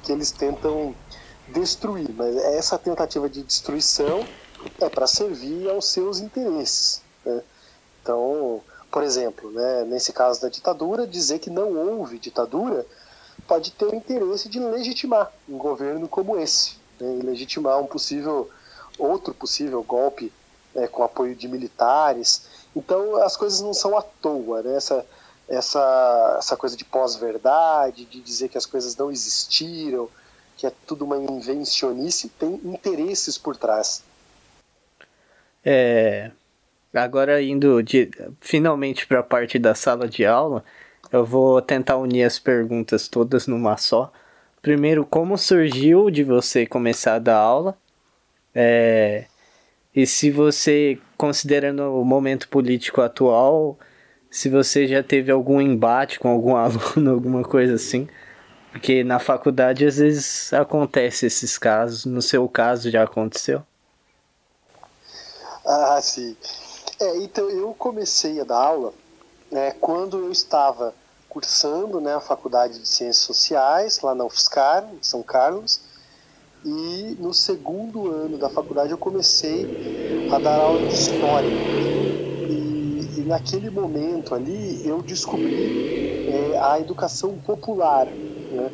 que 0.03 0.11
eles 0.11 0.31
tentam 0.31 0.95
destruir, 1.47 2.09
mas 2.13 2.35
essa 2.37 2.77
tentativa 2.77 3.29
de 3.29 3.43
destruição 3.43 4.25
é 4.79 4.89
para 4.89 5.07
servir 5.07 5.69
aos 5.69 5.85
seus 5.85 6.19
interesses. 6.19 7.01
Né? 7.25 7.41
Então, 8.01 8.61
por 8.91 9.03
exemplo, 9.03 9.51
né, 9.51 9.83
nesse 9.85 10.13
caso 10.13 10.41
da 10.41 10.49
ditadura, 10.49 11.07
dizer 11.07 11.39
que 11.39 11.49
não 11.49 11.73
houve 11.73 12.19
ditadura 12.19 12.85
pode 13.47 13.71
ter 13.71 13.85
o 13.85 13.95
interesse 13.95 14.49
de 14.49 14.59
legitimar 14.59 15.31
um 15.47 15.57
governo 15.57 16.07
como 16.07 16.37
esse, 16.37 16.75
né, 16.99 17.19
legitimar 17.23 17.79
um 17.79 17.87
possível 17.87 18.49
outro 18.97 19.33
possível 19.33 19.81
golpe 19.81 20.31
né, 20.75 20.87
com 20.87 21.03
apoio 21.03 21.35
de 21.35 21.47
militares. 21.47 22.47
Então, 22.75 23.15
as 23.23 23.35
coisas 23.35 23.61
não 23.61 23.73
são 23.73 23.97
à 23.97 24.01
toa. 24.01 24.61
Né? 24.61 24.75
Essa, 24.75 25.05
essa, 25.49 26.35
essa 26.37 26.55
coisa 26.55 26.77
de 26.77 26.85
pós-verdade, 26.85 28.05
de 28.05 28.21
dizer 28.21 28.49
que 28.49 28.57
as 28.57 28.65
coisas 28.65 28.95
não 28.95 29.11
existiram, 29.11 30.07
que 30.55 30.67
é 30.67 30.71
tudo 30.85 31.05
uma 31.05 31.17
invencionice, 31.17 32.29
tem 32.29 32.53
interesses 32.63 33.37
por 33.37 33.57
trás. 33.57 34.03
É, 35.65 36.31
agora 36.93 37.41
indo 37.41 37.81
de, 37.81 38.09
finalmente 38.39 39.07
para 39.07 39.19
a 39.19 39.23
parte 39.23 39.57
da 39.57 39.73
sala 39.73 40.07
de 40.07 40.25
aula, 40.25 40.63
eu 41.11 41.25
vou 41.25 41.61
tentar 41.61 41.97
unir 41.97 42.23
as 42.23 42.37
perguntas 42.37 43.07
todas 43.07 43.47
numa 43.47 43.75
só. 43.77 44.11
Primeiro, 44.61 45.05
como 45.05 45.37
surgiu 45.37 46.09
de 46.09 46.23
você 46.23 46.65
começar 46.65 47.15
a 47.15 47.19
dar 47.19 47.37
aula? 47.37 47.77
É, 48.53 49.25
e 49.95 50.05
se 50.05 50.29
você, 50.29 50.99
considerando 51.17 51.83
o 51.99 52.05
momento 52.05 52.47
político 52.49 53.01
atual, 53.01 53.77
se 54.29 54.49
você 54.49 54.87
já 54.87 55.01
teve 55.01 55.31
algum 55.31 55.59
embate 55.59 56.19
com 56.19 56.29
algum 56.29 56.55
aluno, 56.57 57.11
alguma 57.11 57.43
coisa 57.43 57.75
assim. 57.75 58.07
Porque 58.71 59.03
na 59.03 59.17
faculdade 59.17 59.85
às 59.85 59.97
vezes 59.97 60.53
acontece 60.53 61.25
esses 61.25 61.57
casos. 61.57 62.05
No 62.05 62.21
seu 62.21 62.47
caso 62.47 62.91
já 62.91 63.03
aconteceu? 63.03 63.63
Ah, 65.65 65.99
sim. 66.01 66.37
É, 66.99 67.17
então 67.17 67.49
eu 67.49 67.73
comecei 67.73 68.39
a 68.39 68.43
dar 68.43 68.57
aula 68.57 68.93
né, 69.51 69.71
quando 69.79 70.17
eu 70.17 70.31
estava 70.31 70.93
cursando 71.27 72.01
né, 72.01 72.15
a 72.15 72.19
Faculdade 72.19 72.79
de 72.79 72.87
Ciências 72.87 73.23
Sociais, 73.23 74.01
lá 74.01 74.13
na 74.13 74.25
UFSCar, 74.25 74.87
em 74.93 75.01
São 75.01 75.23
Carlos. 75.23 75.81
E 76.65 77.15
no 77.19 77.33
segundo 77.33 78.11
ano 78.11 78.37
da 78.37 78.49
faculdade 78.49 78.91
eu 78.91 78.97
comecei 78.97 79.65
a 80.31 80.37
dar 80.39 80.59
aula 80.59 80.85
de 80.87 80.93
História 80.93 81.49
naquele 83.29 83.69
momento 83.69 84.33
ali 84.33 84.85
eu 84.85 85.03
descobri 85.03 86.27
é, 86.27 86.59
a 86.59 86.79
educação 86.79 87.37
popular, 87.37 88.07
né? 88.07 88.71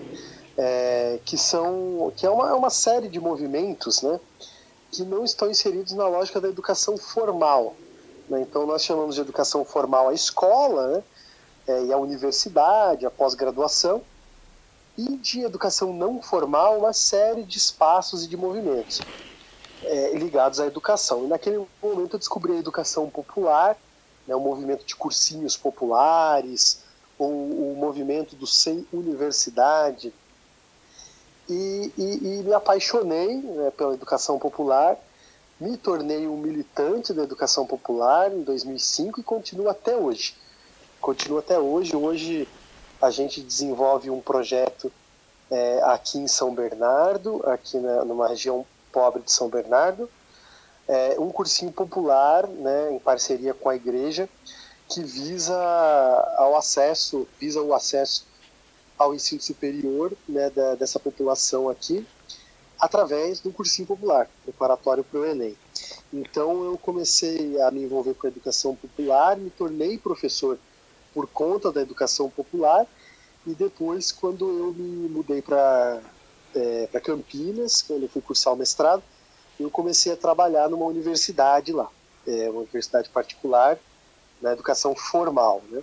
É, 0.57 1.19
que 1.25 1.37
são 1.37 2.13
que 2.15 2.25
é 2.25 2.29
uma, 2.29 2.49
é 2.49 2.53
uma 2.53 2.69
série 2.69 3.09
de 3.09 3.19
movimentos, 3.19 4.01
né? 4.01 4.17
que 4.89 5.03
não 5.03 5.25
estão 5.25 5.51
inseridos 5.51 5.91
na 5.91 6.07
lógica 6.07 6.39
da 6.39 6.47
educação 6.47 6.97
formal. 6.97 7.75
Né? 8.29 8.39
Então 8.41 8.65
nós 8.65 8.85
chamamos 8.85 9.15
de 9.15 9.21
educação 9.21 9.65
formal 9.65 10.07
a 10.07 10.13
escola, 10.13 10.87
né? 10.87 11.03
É, 11.67 11.83
e 11.85 11.91
a 11.91 11.97
universidade, 11.97 13.05
a 13.05 13.11
pós-graduação, 13.11 14.01
e 14.97 15.17
de 15.17 15.41
educação 15.41 15.91
não 15.91 16.21
formal 16.21 16.77
uma 16.77 16.93
série 16.93 17.43
de 17.43 17.57
espaços 17.57 18.23
e 18.23 18.27
de 18.27 18.37
movimentos 18.37 19.01
é, 19.83 20.15
ligados 20.15 20.61
à 20.61 20.67
educação. 20.67 21.25
E 21.25 21.27
naquele 21.27 21.65
momento 21.83 22.15
eu 22.15 22.19
descobri 22.19 22.53
a 22.53 22.59
educação 22.59 23.09
popular 23.09 23.75
né, 24.27 24.35
o 24.35 24.39
movimento 24.39 24.85
de 24.85 24.95
cursinhos 24.95 25.55
populares, 25.57 26.83
ou 27.17 27.29
o 27.29 27.75
movimento 27.77 28.35
do 28.35 28.45
Sem 28.45 28.85
Universidade. 28.91 30.13
e, 31.49 31.91
e, 31.97 32.03
e 32.03 32.43
me 32.43 32.53
apaixonei 32.53 33.37
né, 33.37 33.71
pela 33.71 33.93
educação 33.93 34.39
popular, 34.39 34.97
me 35.59 35.77
tornei 35.77 36.27
um 36.27 36.37
militante 36.37 37.13
da 37.13 37.23
educação 37.23 37.65
popular 37.65 38.31
em 38.31 38.41
2005 38.41 39.19
e 39.19 39.23
continuo 39.23 39.69
até 39.69 39.95
hoje. 39.95 40.35
Continuo 40.99 41.39
até 41.39 41.57
hoje. 41.57 41.95
Hoje 41.95 42.47
a 43.01 43.09
gente 43.09 43.41
desenvolve 43.41 44.09
um 44.09 44.19
projeto 44.19 44.91
é, 45.49 45.81
aqui 45.83 46.17
em 46.17 46.27
São 46.27 46.53
Bernardo, 46.53 47.41
aqui 47.47 47.77
na, 47.77 48.03
numa 48.03 48.27
região 48.27 48.65
pobre 48.91 49.21
de 49.21 49.31
São 49.31 49.47
Bernardo, 49.47 50.09
é, 50.87 51.19
um 51.19 51.29
cursinho 51.29 51.71
popular, 51.71 52.47
né, 52.47 52.93
em 52.93 52.99
parceria 52.99 53.53
com 53.53 53.69
a 53.69 53.75
igreja, 53.75 54.29
que 54.87 55.01
visa 55.03 55.55
ao 56.37 56.55
acesso, 56.55 57.27
visa 57.39 57.61
o 57.61 57.73
acesso 57.73 58.25
ao 58.97 59.13
ensino 59.13 59.41
superior 59.41 60.13
né, 60.27 60.49
da, 60.49 60.75
dessa 60.75 60.99
população 60.99 61.69
aqui, 61.69 62.05
através 62.79 63.39
do 63.39 63.51
cursinho 63.51 63.87
popular, 63.87 64.29
preparatório 64.43 65.03
para 65.03 65.19
o 65.19 65.25
Enem. 65.25 65.57
Então 66.13 66.63
eu 66.63 66.77
comecei 66.77 67.59
a 67.61 67.71
me 67.71 67.83
envolver 67.83 68.13
com 68.13 68.27
a 68.27 68.29
educação 68.29 68.75
popular, 68.75 69.37
me 69.37 69.49
tornei 69.49 69.97
professor 69.97 70.57
por 71.13 71.27
conta 71.27 71.71
da 71.71 71.81
educação 71.81 72.29
popular 72.29 72.85
e 73.47 73.53
depois, 73.53 74.11
quando 74.11 74.47
eu 74.47 74.73
me 74.73 75.07
mudei 75.07 75.41
para 75.41 76.01
é, 76.53 76.87
para 76.87 77.01
Campinas, 77.01 77.81
quando 77.81 78.03
eu 78.03 78.09
fui 78.09 78.21
cursar 78.21 78.53
o 78.53 78.55
mestrado, 78.55 79.03
eu 79.59 79.69
comecei 79.69 80.11
a 80.11 80.17
trabalhar 80.17 80.69
numa 80.69 80.85
universidade 80.85 81.71
lá, 81.71 81.89
é, 82.27 82.49
uma 82.49 82.61
universidade 82.61 83.09
particular, 83.09 83.77
na 84.41 84.53
educação 84.53 84.95
formal. 84.95 85.61
Né? 85.69 85.81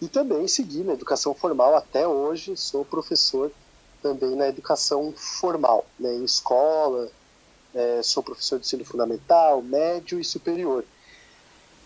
E 0.00 0.08
também 0.08 0.48
segui 0.48 0.82
na 0.82 0.94
educação 0.94 1.34
formal 1.34 1.76
até 1.76 2.06
hoje, 2.06 2.56
sou 2.56 2.84
professor 2.84 3.52
também 4.02 4.34
na 4.34 4.48
educação 4.48 5.12
formal, 5.14 5.84
né, 5.98 6.14
em 6.14 6.24
escola, 6.24 7.10
é, 7.74 8.02
sou 8.02 8.22
professor 8.22 8.58
de 8.58 8.64
ensino 8.64 8.84
fundamental, 8.84 9.62
médio 9.62 10.18
e 10.18 10.24
superior. 10.24 10.84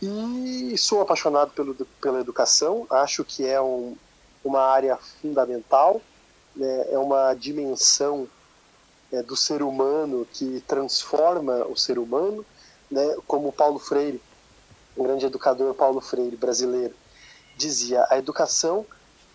E 0.01 0.77
sou 0.79 1.01
apaixonado 1.01 1.51
pelo, 1.53 1.75
pela 2.01 2.21
educação, 2.21 2.87
acho 2.91 3.25
que 3.25 3.47
é 3.47 3.61
um, 3.61 3.97
uma 4.45 4.61
área 4.61 4.97
fundamental, 5.21 6.01
né, 6.55 6.87
é 6.91 6.99
uma 6.99 7.35
dimensão 7.35 8.29
é, 9.15 9.23
do 9.23 9.37
ser 9.37 9.63
humano 9.63 10.27
que 10.33 10.61
transforma 10.67 11.65
o 11.67 11.77
ser 11.77 11.99
humano, 11.99 12.45
né, 12.91 13.17
como 13.27 13.53
Paulo 13.53 13.79
Freire, 13.79 14.21
um 14.97 15.05
grande 15.05 15.27
educador 15.27 15.75
Paulo 15.75 16.01
Freire 16.01 16.37
brasileiro, 16.37 16.95
dizia: 17.57 18.07
a 18.11 18.19
educação 18.19 18.85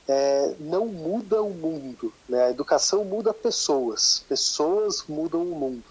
é, 0.07 0.55
não 0.59 0.87
muda 0.87 1.41
o 1.41 1.51
mundo, 1.51 2.13
né? 2.27 2.45
a 2.45 2.49
educação 2.49 3.05
muda 3.05 3.33
pessoas, 3.33 4.23
pessoas 4.27 5.03
mudam 5.07 5.41
o 5.41 5.55
mundo. 5.55 5.83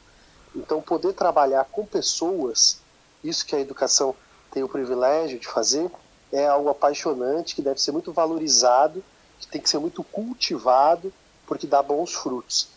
Então, 0.54 0.82
poder 0.82 1.12
trabalhar 1.12 1.64
com 1.66 1.86
pessoas, 1.86 2.80
isso 3.22 3.46
que 3.46 3.54
a 3.54 3.60
educação 3.60 4.14
tem 4.50 4.62
o 4.62 4.68
privilégio 4.68 5.38
de 5.38 5.46
fazer, 5.46 5.90
é 6.32 6.46
algo 6.46 6.68
apaixonante, 6.68 7.54
que 7.54 7.62
deve 7.62 7.80
ser 7.80 7.92
muito 7.92 8.12
valorizado, 8.12 9.04
que 9.38 9.46
tem 9.46 9.60
que 9.60 9.70
ser 9.70 9.78
muito 9.78 10.02
cultivado, 10.02 11.12
porque 11.46 11.66
dá 11.66 11.82
bons 11.82 12.12
frutos. 12.12 12.68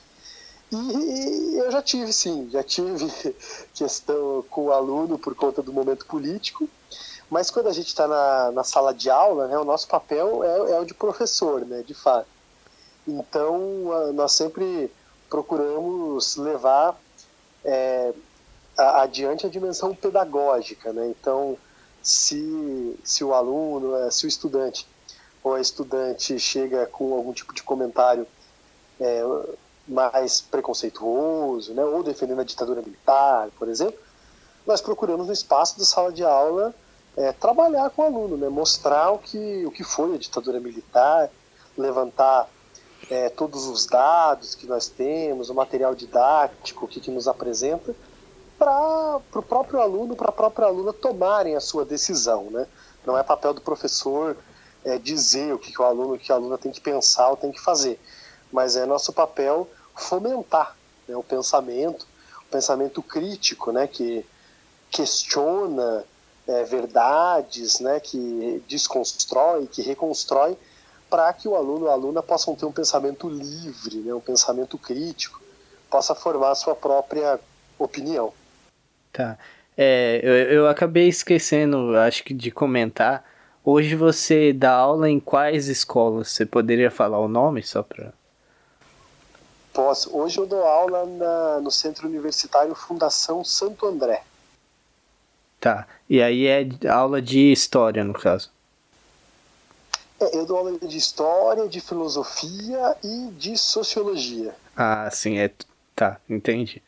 E 0.71 1.57
eu 1.57 1.69
já 1.69 1.81
tive, 1.81 2.13
sim, 2.13 2.49
já 2.49 2.63
tive 2.63 3.11
questão 3.75 4.43
com 4.49 4.65
o 4.65 4.71
aluno 4.71 5.19
por 5.19 5.35
conta 5.35 5.61
do 5.61 5.73
momento 5.73 6.05
político, 6.05 6.69
mas 7.29 7.51
quando 7.51 7.67
a 7.67 7.73
gente 7.73 7.87
está 7.87 8.07
na, 8.07 8.51
na, 8.51 8.63
sala 8.63 8.93
de 8.93 9.09
aula, 9.09 9.47
né, 9.47 9.57
o 9.57 9.65
nosso 9.65 9.87
papel 9.87 10.43
é, 10.43 10.71
é, 10.71 10.79
o 10.79 10.85
de 10.85 10.93
professor, 10.93 11.65
né, 11.65 11.81
de 11.81 11.93
fato. 11.93 12.27
Então, 13.07 14.13
nós 14.13 14.31
sempre 14.31 14.91
procuramos 15.29 16.35
levar 16.37 16.97
é, 17.65 18.13
adiante 18.77 19.45
a 19.45 19.49
dimensão 19.49 19.95
pedagógica. 19.95 20.93
Né? 20.93 21.07
Então, 21.07 21.57
se, 22.01 22.99
se 23.03 23.23
o 23.23 23.33
aluno, 23.33 23.95
é, 23.95 24.11
se 24.11 24.25
o 24.25 24.27
estudante 24.27 24.87
ou 25.43 25.55
a 25.55 25.61
estudante 25.61 26.37
chega 26.39 26.85
com 26.85 27.13
algum 27.13 27.33
tipo 27.33 27.53
de 27.53 27.63
comentário 27.63 28.27
é, 28.99 29.23
mais 29.91 30.41
preconceituoso, 30.41 31.73
né, 31.73 31.83
ou 31.83 32.01
defendendo 32.01 32.39
a 32.39 32.45
ditadura 32.45 32.81
militar, 32.81 33.49
por 33.59 33.67
exemplo, 33.67 33.99
nós 34.65 34.81
procuramos 34.81 35.27
no 35.27 35.33
espaço 35.33 35.77
da 35.77 35.85
sala 35.85 36.11
de 36.11 36.23
aula 36.23 36.73
é, 37.15 37.31
trabalhar 37.33 37.89
com 37.89 38.03
o 38.03 38.05
aluno, 38.05 38.37
né? 38.37 38.47
mostrar 38.47 39.11
o 39.11 39.17
que, 39.17 39.65
o 39.65 39.71
que 39.71 39.83
foi 39.83 40.15
a 40.15 40.17
ditadura 40.17 40.59
militar, 40.59 41.29
levantar 41.77 42.47
é, 43.09 43.29
todos 43.29 43.67
os 43.67 43.85
dados 43.85 44.55
que 44.55 44.65
nós 44.65 44.87
temos, 44.87 45.49
o 45.49 45.53
material 45.53 45.93
didático, 45.93 46.85
o 46.85 46.87
que, 46.87 46.99
que 46.99 47.11
nos 47.11 47.27
apresenta, 47.27 47.93
para 48.57 49.19
o 49.33 49.41
próprio 49.41 49.81
aluno, 49.81 50.15
para 50.15 50.29
a 50.29 50.31
própria 50.31 50.67
aluna 50.67 50.93
tomarem 50.93 51.55
a 51.55 51.59
sua 51.59 51.83
decisão. 51.83 52.43
Né? 52.51 52.67
Não 53.05 53.17
é 53.17 53.23
papel 53.23 53.53
do 53.53 53.61
professor 53.61 54.37
é, 54.85 54.97
dizer 54.97 55.53
o 55.53 55.59
que, 55.59 55.71
que 55.71 55.81
o 55.81 55.85
aluno, 55.85 56.13
o 56.13 56.19
que 56.19 56.31
a 56.31 56.35
aluna 56.35 56.57
tem 56.57 56.71
que 56.71 56.79
pensar 56.79 57.29
ou 57.29 57.37
tem 57.37 57.51
que 57.51 57.59
fazer, 57.59 57.99
mas 58.51 58.75
é 58.75 58.85
nosso 58.85 59.11
papel 59.11 59.67
fomentar 59.95 60.75
né, 61.07 61.15
o 61.15 61.23
pensamento, 61.23 62.07
o 62.47 62.51
pensamento 62.51 63.01
crítico, 63.01 63.71
né, 63.71 63.87
que 63.87 64.25
questiona, 64.89 66.03
é, 66.47 66.63
verdades, 66.63 67.79
né, 67.79 67.99
que 67.99 68.63
desconstrói, 68.67 69.67
que 69.67 69.81
reconstrói, 69.81 70.57
para 71.09 71.31
que 71.33 71.47
o 71.47 71.55
aluno 71.55 71.85
ou 71.85 71.91
a 71.91 71.93
aluna 71.93 72.23
possam 72.23 72.55
ter 72.55 72.65
um 72.65 72.71
pensamento 72.71 73.29
livre, 73.29 73.97
né, 73.97 74.13
um 74.13 74.19
pensamento 74.19 74.77
crítico, 74.77 75.41
possa 75.89 76.15
formar 76.15 76.55
sua 76.55 76.75
própria 76.75 77.39
opinião. 77.77 78.33
Tá. 79.11 79.37
É, 79.77 80.19
eu, 80.23 80.33
eu 80.33 80.67
acabei 80.67 81.07
esquecendo, 81.07 81.97
acho 81.97 82.23
que, 82.23 82.33
de 82.33 82.51
comentar. 82.51 83.25
Hoje 83.63 83.95
você 83.95 84.53
dá 84.53 84.71
aula 84.71 85.09
em 85.09 85.19
quais 85.19 85.67
escolas? 85.67 86.29
Você 86.29 86.45
poderia 86.45 86.89
falar 86.89 87.19
o 87.19 87.27
nome 87.27 87.61
só 87.61 87.83
para. 87.83 88.13
Posso. 89.73 90.15
Hoje 90.15 90.37
eu 90.37 90.45
dou 90.45 90.63
aula 90.63 91.05
na, 91.05 91.59
no 91.61 91.71
Centro 91.71 92.07
Universitário 92.07 92.75
Fundação 92.75 93.43
Santo 93.43 93.85
André. 93.85 94.23
Tá. 95.59 95.87
E 96.09 96.21
aí 96.21 96.47
é 96.47 96.67
aula 96.89 97.21
de 97.21 97.51
história, 97.51 98.03
no 98.03 98.13
caso. 98.13 98.49
É, 100.19 100.37
eu 100.37 100.45
dou 100.45 100.57
aula 100.57 100.77
de 100.77 100.97
história, 100.97 101.67
de 101.69 101.79
filosofia 101.79 102.95
e 103.03 103.29
de 103.31 103.57
sociologia. 103.57 104.53
Ah, 104.75 105.09
sim, 105.11 105.37
é. 105.37 105.51
Tá, 105.95 106.19
entendi. 106.29 106.81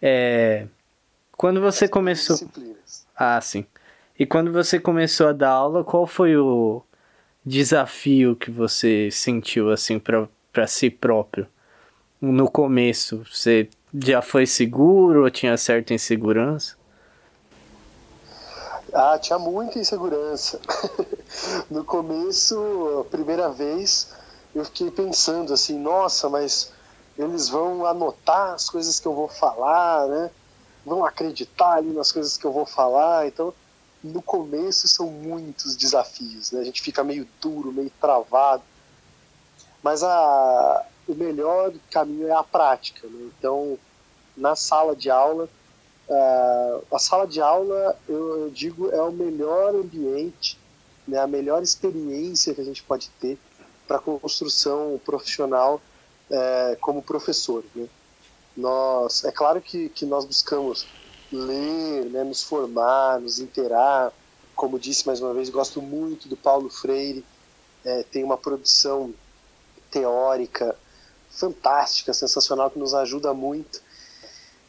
É... 0.00 0.66
Quando 1.36 1.60
você 1.60 1.88
começou. 1.88 2.36
Disciplinas. 2.36 3.04
Ah, 3.16 3.40
sim. 3.40 3.66
E 4.18 4.24
quando 4.24 4.52
você 4.52 4.78
começou 4.78 5.28
a 5.28 5.32
dar 5.32 5.50
aula, 5.50 5.82
qual 5.82 6.06
foi 6.06 6.36
o 6.36 6.82
desafio 7.44 8.36
que 8.36 8.50
você 8.50 9.10
sentiu 9.10 9.70
assim 9.70 9.98
para 9.98 10.66
si 10.66 10.88
próprio? 10.88 11.46
No 12.22 12.48
começo, 12.48 13.24
você 13.28 13.68
já 13.92 14.22
foi 14.22 14.46
seguro 14.46 15.24
ou 15.24 15.30
tinha 15.30 15.56
certa 15.56 15.92
insegurança? 15.92 16.76
Ah, 18.94 19.18
tinha 19.18 19.40
muita 19.40 19.80
insegurança. 19.80 20.60
no 21.68 21.84
começo, 21.84 23.00
a 23.00 23.10
primeira 23.10 23.50
vez, 23.50 24.12
eu 24.54 24.64
fiquei 24.64 24.88
pensando 24.88 25.52
assim, 25.52 25.76
nossa, 25.76 26.28
mas 26.28 26.70
eles 27.18 27.48
vão 27.48 27.84
anotar 27.84 28.54
as 28.54 28.70
coisas 28.70 29.00
que 29.00 29.08
eu 29.08 29.14
vou 29.14 29.26
falar, 29.26 30.06
né? 30.06 30.30
Vão 30.86 31.04
acreditar 31.04 31.78
ali 31.78 31.90
nas 31.90 32.12
coisas 32.12 32.36
que 32.36 32.44
eu 32.44 32.52
vou 32.52 32.64
falar. 32.64 33.26
Então, 33.26 33.52
no 34.00 34.22
começo 34.22 34.86
são 34.86 35.08
muitos 35.08 35.74
desafios, 35.74 36.52
né? 36.52 36.60
A 36.60 36.64
gente 36.64 36.82
fica 36.82 37.02
meio 37.02 37.26
duro, 37.40 37.72
meio 37.72 37.90
travado. 38.00 38.62
Mas 39.82 40.02
a, 40.02 40.86
o 41.08 41.14
melhor 41.14 41.72
caminho 41.90 42.28
é 42.28 42.32
a 42.32 42.42
prática, 42.42 43.06
né? 43.06 43.30
Então, 43.38 43.78
na 44.36 44.54
sala 44.54 44.94
de 44.94 45.10
aula, 45.10 45.48
Uh, 46.08 46.84
a 46.94 46.98
sala 46.98 47.26
de 47.26 47.40
aula, 47.40 47.96
eu, 48.08 48.42
eu, 48.42 48.50
digo, 48.50 48.90
é 48.90 49.00
o 49.00 49.12
melhor 49.12 49.74
ambiente, 49.74 50.58
né, 51.06 51.18
a 51.18 51.26
melhor 51.26 51.62
experiência 51.62 52.54
que 52.54 52.60
a 52.60 52.64
gente 52.64 52.82
pode 52.82 53.08
ter 53.20 53.38
para 53.86 53.96
a 53.96 54.00
construção 54.00 55.00
profissional 55.04 55.80
uh, 56.30 56.76
como 56.80 57.02
professor. 57.02 57.64
Né? 57.74 57.86
Nós, 58.56 59.24
é 59.24 59.32
claro 59.32 59.60
que, 59.60 59.88
que 59.88 60.04
nós 60.04 60.24
buscamos 60.24 60.86
ler, 61.32 62.04
né, 62.06 62.24
nos 62.24 62.42
formar, 62.42 63.20
nos 63.20 63.38
interar. 63.38 64.12
Como 64.54 64.78
disse 64.78 65.06
mais 65.06 65.20
uma 65.20 65.32
vez, 65.32 65.48
gosto 65.48 65.80
muito 65.80 66.28
do 66.28 66.36
Paulo 66.36 66.68
Freire, 66.68 67.24
é, 67.84 68.02
tem 68.02 68.22
uma 68.22 68.36
produção 68.36 69.14
teórica 69.92 70.74
fantástica, 71.30 72.12
sensacional, 72.12 72.70
que 72.70 72.78
nos 72.78 72.94
ajuda 72.94 73.32
muito 73.32 73.80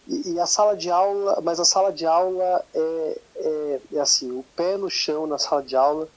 e, 0.07 0.33
e, 0.33 0.39
a 0.39 0.45
sala 0.45 0.75
de 0.75 0.89
aula, 0.89 1.39
mas 1.41 1.59
a 1.59 1.65
sala 1.65 1.91
de 1.91 2.05
aula 2.05 2.63
é, 2.73 3.19
é, 3.35 3.79
é, 3.93 3.99
assim, 3.99 4.31
o 4.31 4.43
pé 4.55 4.77
no 4.77 4.89
chão 4.89 5.25
na 5.25 5.39
sala 5.39 5.63
de 5.63 5.75
aula 5.75 6.09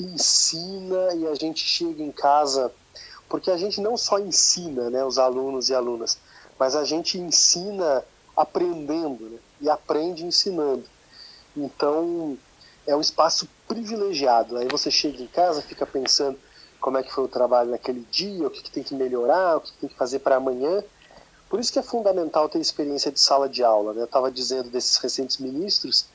ensina 0.00 1.14
e 1.14 1.26
a 1.26 1.34
gente 1.34 1.66
chega 1.66 2.02
em 2.02 2.10
casa, 2.10 2.72
porque 3.28 3.50
a 3.50 3.56
gente 3.58 3.80
não 3.80 3.96
só 3.96 4.18
ensina 4.18 4.88
né, 4.88 5.04
os 5.04 5.18
alunos 5.18 5.68
e 5.68 5.74
alunas, 5.74 6.18
mas 6.58 6.74
a 6.74 6.84
gente 6.84 7.18
ensina 7.18 8.02
aprendendo 8.34 9.24
né? 9.24 9.38
e 9.60 9.68
aprende 9.68 10.24
ensinando. 10.24 10.84
Então 11.54 12.38
é 12.86 12.96
um 12.96 13.00
espaço 13.00 13.46
privilegiado. 13.66 14.56
Aí 14.56 14.68
você 14.68 14.90
chega 14.90 15.22
em 15.22 15.26
casa, 15.26 15.60
fica 15.60 15.84
pensando 15.84 16.38
como 16.80 16.98
é 16.98 17.02
que 17.02 17.12
foi 17.12 17.24
o 17.24 17.28
trabalho 17.28 17.70
naquele 17.70 18.06
dia, 18.10 18.46
o 18.46 18.50
que, 18.50 18.62
que 18.62 18.70
tem 18.70 18.82
que 18.82 18.94
melhorar, 18.94 19.56
o 19.56 19.60
que, 19.60 19.72
que 19.72 19.78
tem 19.78 19.88
que 19.88 19.96
fazer 19.96 20.20
para 20.20 20.36
amanhã. 20.36 20.82
Por 21.48 21.58
isso 21.58 21.72
que 21.72 21.78
é 21.78 21.82
fundamental 21.82 22.48
ter 22.48 22.60
experiência 22.60 23.10
de 23.10 23.18
sala 23.18 23.48
de 23.48 23.64
aula. 23.64 23.92
Né? 23.92 24.00
Eu 24.00 24.04
estava 24.04 24.30
dizendo 24.30 24.70
desses 24.70 24.96
recentes 24.98 25.38
ministros 25.38 26.06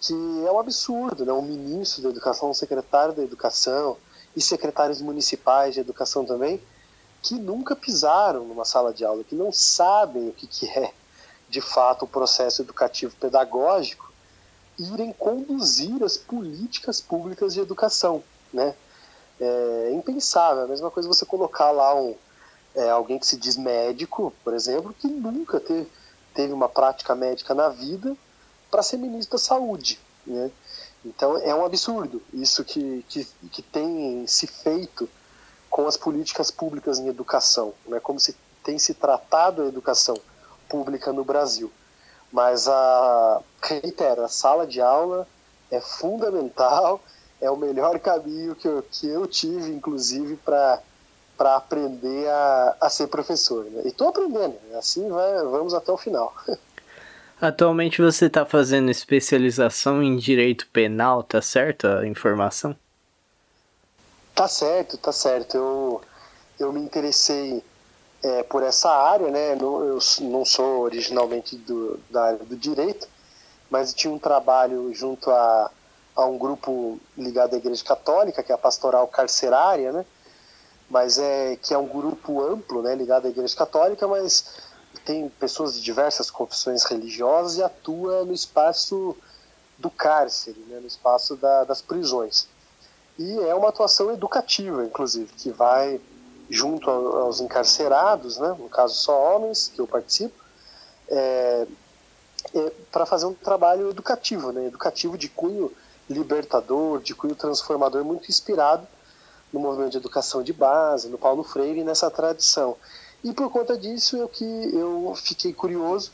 que 0.00 0.14
é 0.14 0.50
um 0.50 0.58
absurdo, 0.58 1.24
né? 1.24 1.32
um 1.32 1.42
ministro 1.42 2.02
da 2.02 2.08
educação, 2.08 2.50
um 2.50 2.54
secretário 2.54 3.14
da 3.14 3.22
educação 3.22 3.96
e 4.34 4.40
secretários 4.40 5.00
municipais 5.00 5.74
de 5.74 5.80
educação 5.80 6.24
também, 6.24 6.60
que 7.22 7.34
nunca 7.34 7.76
pisaram 7.76 8.44
numa 8.44 8.64
sala 8.64 8.92
de 8.92 9.04
aula, 9.04 9.22
que 9.22 9.34
não 9.34 9.52
sabem 9.52 10.28
o 10.28 10.32
que, 10.32 10.46
que 10.46 10.68
é 10.68 10.92
de 11.48 11.60
fato 11.60 12.04
o 12.04 12.08
processo 12.08 12.62
educativo 12.62 13.14
pedagógico, 13.20 14.10
irem 14.78 15.12
conduzir 15.12 16.02
as 16.02 16.16
políticas 16.16 17.00
públicas 17.00 17.54
de 17.54 17.60
educação, 17.60 18.24
né? 18.52 18.74
É 19.40 19.90
impensável, 19.92 20.64
a 20.64 20.68
mesma 20.68 20.90
coisa 20.90 21.08
você 21.08 21.24
colocar 21.24 21.70
lá 21.70 21.94
um, 21.94 22.14
é, 22.74 22.90
alguém 22.90 23.18
que 23.18 23.26
se 23.26 23.36
diz 23.36 23.56
médico, 23.56 24.32
por 24.44 24.54
exemplo, 24.54 24.94
que 24.94 25.08
nunca 25.08 25.58
teve, 25.58 25.90
teve 26.34 26.52
uma 26.52 26.68
prática 26.68 27.14
médica 27.14 27.54
na 27.54 27.68
vida 27.68 28.16
para 28.70 28.82
ser 28.82 28.96
ministro 28.98 29.38
da 29.38 29.42
saúde, 29.42 30.00
né? 30.26 30.50
Então 31.04 31.36
é 31.38 31.52
um 31.52 31.64
absurdo 31.64 32.22
isso 32.32 32.64
que, 32.64 33.04
que, 33.08 33.24
que 33.50 33.60
tem 33.60 34.24
se 34.26 34.46
feito 34.46 35.08
com 35.68 35.86
as 35.86 35.96
políticas 35.96 36.50
públicas 36.50 36.98
em 36.98 37.08
educação, 37.08 37.72
né? 37.86 37.98
como 37.98 38.20
se 38.20 38.36
tem 38.62 38.78
se 38.78 38.94
tratado 38.94 39.62
a 39.62 39.66
educação 39.66 40.16
pública 40.68 41.12
no 41.12 41.24
Brasil. 41.24 41.72
Mas, 42.30 42.68
a, 42.68 43.42
reitero, 43.62 44.22
a 44.22 44.28
sala 44.28 44.66
de 44.66 44.80
aula 44.80 45.26
é 45.70 45.80
fundamental, 45.80 47.00
é 47.42 47.50
o 47.50 47.56
melhor 47.56 47.98
caminho 47.98 48.54
que 48.54 48.66
eu, 48.66 48.82
que 48.90 49.06
eu 49.06 49.26
tive, 49.26 49.70
inclusive, 49.70 50.36
para 50.36 50.80
para 51.36 51.56
aprender 51.56 52.28
a, 52.28 52.76
a 52.82 52.88
ser 52.88 53.08
professor. 53.08 53.64
Né? 53.64 53.82
E 53.86 53.88
estou 53.88 54.08
aprendendo, 54.08 54.56
assim 54.78 55.08
vai, 55.08 55.42
vamos 55.42 55.74
até 55.74 55.90
o 55.90 55.96
final. 55.96 56.32
Atualmente 57.40 58.00
você 58.00 58.26
está 58.26 58.46
fazendo 58.46 58.88
especialização 58.92 60.00
em 60.00 60.16
direito 60.16 60.68
penal, 60.68 61.24
tá 61.24 61.42
certo 61.42 61.88
a 61.88 62.06
informação? 62.06 62.76
Tá 64.32 64.46
certo, 64.46 64.96
tá 64.96 65.10
certo. 65.10 65.56
Eu, 65.56 66.00
eu 66.60 66.72
me 66.72 66.80
interessei 66.80 67.60
é, 68.22 68.44
por 68.44 68.62
essa 68.62 68.90
área, 68.90 69.28
né? 69.28 69.54
Eu 69.60 69.98
não 70.20 70.44
sou 70.44 70.82
originalmente 70.82 71.56
do, 71.56 71.98
da 72.08 72.26
área 72.26 72.44
do 72.44 72.56
direito, 72.56 73.08
mas 73.68 73.92
tinha 73.92 74.12
um 74.12 74.18
trabalho 74.20 74.94
junto 74.94 75.28
a, 75.28 75.68
a 76.14 76.26
um 76.26 76.38
grupo 76.38 76.98
ligado 77.16 77.54
à 77.54 77.56
Igreja 77.56 77.84
Católica, 77.84 78.42
que 78.42 78.52
é 78.52 78.54
a 78.54 78.58
Pastoral 78.58 79.06
Carcerária, 79.08 79.92
né? 79.92 80.04
Mas 80.90 81.18
é 81.18 81.56
que 81.56 81.72
é 81.72 81.78
um 81.78 81.86
grupo 81.86 82.42
amplo, 82.42 82.82
né? 82.82 82.94
Ligado 82.94 83.26
à 83.26 83.30
Igreja 83.30 83.56
Católica, 83.56 84.06
mas 84.06 84.44
tem 85.04 85.28
pessoas 85.28 85.74
de 85.74 85.80
diversas 85.80 86.30
confissões 86.30 86.84
religiosas 86.84 87.56
e 87.56 87.62
atua 87.62 88.24
no 88.24 88.32
espaço 88.32 89.16
do 89.78 89.90
cárcere, 89.90 90.58
né, 90.68 90.78
no 90.78 90.86
espaço 90.86 91.36
da, 91.36 91.64
das 91.64 91.82
prisões. 91.82 92.46
E 93.18 93.38
é 93.40 93.54
uma 93.54 93.68
atuação 93.68 94.12
educativa, 94.12 94.84
inclusive, 94.84 95.32
que 95.34 95.50
vai 95.50 96.00
junto 96.48 96.88
aos 96.88 97.40
encarcerados, 97.40 98.38
né, 98.38 98.54
no 98.58 98.68
caso 98.68 98.94
só 98.94 99.18
homens, 99.34 99.68
que 99.68 99.80
eu 99.80 99.86
participo, 99.86 100.34
é, 101.08 101.66
é, 102.54 102.72
para 102.90 103.06
fazer 103.06 103.26
um 103.26 103.34
trabalho 103.34 103.90
educativo, 103.90 104.52
né, 104.52 104.66
educativo 104.66 105.18
de 105.18 105.28
cunho 105.28 105.72
libertador, 106.12 107.00
de 107.00 107.14
cunho 107.14 107.34
transformador, 107.34 108.04
muito 108.04 108.28
inspirado 108.28 108.86
no 109.52 109.60
movimento 109.60 109.92
de 109.92 109.98
educação 109.98 110.42
de 110.42 110.52
base, 110.52 111.08
no 111.08 111.18
Paulo 111.18 111.42
Freire 111.42 111.80
e 111.80 111.84
nessa 111.84 112.10
tradição. 112.10 112.76
E 113.22 113.32
por 113.32 113.50
conta 113.50 113.76
disso 113.76 114.16
eu 114.16 114.28
que 114.28 114.44
eu 114.44 115.14
fiquei 115.16 115.52
curioso 115.52 116.10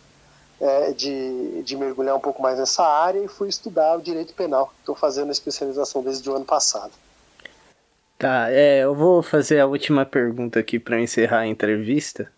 é, 0.61 0.93
de, 0.93 1.63
de 1.63 1.77
mergulhar 1.77 2.17
um 2.17 2.21
pouco 2.21 2.43
mais 2.43 2.59
nessa 2.59 2.85
área 2.85 3.21
e 3.21 3.29
fui 3.29 3.49
estudar 3.49 3.97
o 3.97 4.03
direito 4.03 4.35
penal. 4.35 4.73
Estou 4.81 4.95
fazendo 4.95 5.29
a 5.29 5.33
especialização 5.33 6.03
desde 6.03 6.29
o 6.29 6.35
ano 6.35 6.45
passado. 6.45 6.93
Tá, 8.19 8.51
é, 8.51 8.81
eu 8.81 8.95
vou 8.95 9.23
fazer 9.23 9.61
a 9.61 9.67
última 9.67 10.05
pergunta 10.05 10.59
aqui 10.59 10.79
para 10.79 11.01
encerrar 11.01 11.41
a 11.41 11.47
entrevista. 11.47 12.31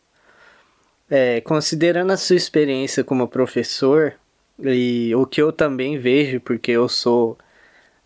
É, 1.08 1.40
considerando 1.40 2.12
a 2.12 2.16
sua 2.16 2.36
experiência 2.36 3.02
como 3.02 3.26
professor 3.26 4.14
e 4.62 5.12
o 5.16 5.26
que 5.26 5.40
eu 5.40 5.50
também 5.50 5.98
vejo, 5.98 6.38
porque 6.40 6.70
eu 6.70 6.88
sou 6.88 7.36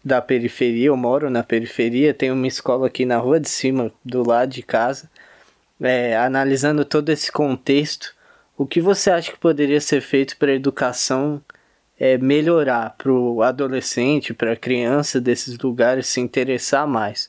da 0.04 0.20
periferia, 0.20 0.86
eu 0.86 0.96
moro 0.96 1.30
na 1.30 1.42
periferia, 1.42 2.12
tenho 2.12 2.34
uma 2.34 2.46
escola 2.46 2.86
aqui 2.86 3.06
na 3.06 3.16
rua 3.18 3.40
de 3.40 3.48
cima, 3.48 3.90
do 4.04 4.26
lado 4.26 4.50
de 4.50 4.62
casa 4.62 5.08
é, 5.80 6.16
analisando 6.16 6.84
todo 6.84 7.10
esse 7.10 7.30
contexto, 7.30 8.14
o 8.56 8.66
que 8.66 8.80
você 8.80 9.10
acha 9.10 9.32
que 9.32 9.38
poderia 9.38 9.80
ser 9.80 10.00
feito 10.00 10.36
para 10.36 10.52
a 10.52 10.54
educação 10.54 11.42
é, 11.98 12.16
melhorar 12.18 12.94
para 12.96 13.12
o 13.12 13.42
adolescente, 13.42 14.34
para 14.34 14.52
a 14.52 14.56
criança 14.56 15.20
desses 15.20 15.58
lugares 15.58 16.06
se 16.06 16.20
interessar 16.20 16.86
mais? 16.86 17.28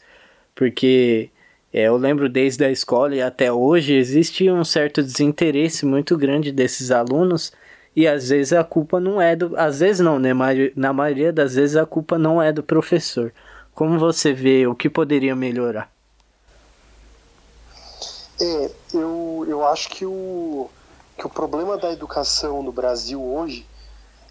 Porque 0.54 1.30
é, 1.74 1.84
eu 1.84 1.98
lembro 1.98 2.30
desde 2.30 2.64
a 2.64 2.72
escola 2.72 3.16
e 3.16 3.22
até 3.22 3.52
hoje 3.52 3.94
existe 3.94 4.50
um 4.50 4.64
certo 4.64 5.02
desinteresse 5.02 5.86
muito 5.86 6.18
grande 6.18 6.52
desses 6.52 6.92
alunos 6.92 7.52
e 7.96 8.08
às 8.08 8.30
vezes 8.30 8.52
a 8.52 8.64
culpa 8.64 9.00
não 9.00 9.22
é 9.22 9.36
do. 9.36 9.58
Às 9.58 9.80
vezes 9.80 10.02
não, 10.02 10.20
né? 10.20 10.32
Na 10.76 10.92
maioria 10.92 11.32
das 11.32 11.56
vezes 11.56 11.76
a 11.76 11.86
culpa 11.86 12.18
não 12.18 12.42
é 12.42 12.52
do 12.52 12.62
professor. 12.62 13.34
Como 13.74 13.98
você 13.98 14.34
vê 14.34 14.68
o 14.68 14.76
que 14.76 14.90
poderia 14.90 15.36
melhorar? 15.36 15.90
É, 18.40 18.72
eu, 18.94 19.46
eu 19.48 19.66
acho 19.66 19.90
que 19.90 20.06
o, 20.06 20.70
que 21.18 21.26
o 21.26 21.30
problema 21.30 21.78
da 21.78 21.92
educação 21.92 22.62
no 22.62 22.72
Brasil 22.72 23.22
hoje 23.22 23.66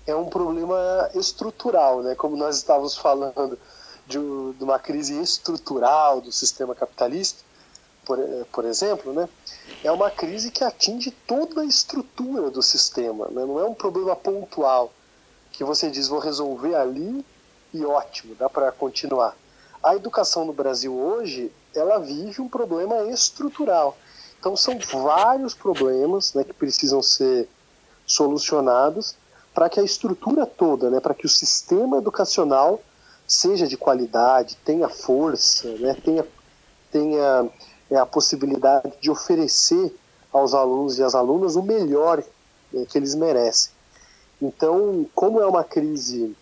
é 0.06 0.14
um 0.14 0.26
problema 0.26 1.10
estrutural, 1.14 2.02
né? 2.02 2.14
Como 2.14 2.36
nós 2.36 2.56
estávamos 2.56 2.96
falando 2.96 3.58
de, 4.06 4.18
de 4.18 4.64
uma 4.64 4.78
crise 4.78 5.18
estrutural 5.20 6.20
do 6.20 6.30
sistema 6.30 6.74
capitalista, 6.74 7.43
por, 8.04 8.18
por 8.52 8.64
exemplo, 8.64 9.12
né? 9.12 9.28
É 9.82 9.90
uma 9.90 10.10
crise 10.10 10.50
que 10.50 10.64
atinge 10.64 11.10
toda 11.10 11.62
a 11.62 11.64
estrutura 11.64 12.50
do 12.50 12.62
sistema, 12.62 13.26
né? 13.26 13.44
Não 13.44 13.58
é 13.58 13.64
um 13.64 13.74
problema 13.74 14.14
pontual 14.14 14.92
que 15.52 15.64
você 15.64 15.90
diz 15.90 16.08
vou 16.08 16.18
resolver 16.18 16.74
ali 16.74 17.24
e 17.72 17.84
ótimo, 17.84 18.34
dá 18.34 18.48
para 18.48 18.70
continuar. 18.72 19.36
A 19.82 19.94
educação 19.94 20.44
no 20.44 20.52
Brasil 20.52 20.94
hoje 20.94 21.52
ela 21.74 21.98
vive 21.98 22.40
um 22.40 22.48
problema 22.48 23.02
estrutural. 23.04 23.96
Então 24.38 24.56
são 24.56 24.78
vários 24.78 25.54
problemas 25.54 26.34
né, 26.34 26.44
que 26.44 26.52
precisam 26.52 27.02
ser 27.02 27.48
solucionados 28.06 29.16
para 29.54 29.68
que 29.68 29.78
a 29.78 29.82
estrutura 29.82 30.44
toda, 30.44 30.90
né, 30.90 31.00
para 31.00 31.14
que 31.14 31.26
o 31.26 31.28
sistema 31.28 31.98
educacional 31.98 32.82
seja 33.26 33.66
de 33.66 33.76
qualidade, 33.76 34.56
tenha 34.64 34.88
força, 34.88 35.68
né, 35.78 35.96
tenha, 36.04 36.26
tenha 36.90 37.50
é, 37.94 37.98
a 37.98 38.06
possibilidade 38.06 38.92
de 39.00 39.10
oferecer 39.10 39.94
aos 40.32 40.52
alunos 40.52 40.98
e 40.98 41.02
às 41.02 41.14
alunas 41.14 41.54
o 41.54 41.62
melhor 41.62 42.22
né, 42.72 42.84
que 42.88 42.98
eles 42.98 43.14
merecem. 43.14 43.72
Então, 44.42 45.06
como 45.14 45.40
é 45.40 45.46
uma 45.46 45.62
crise 45.62 46.36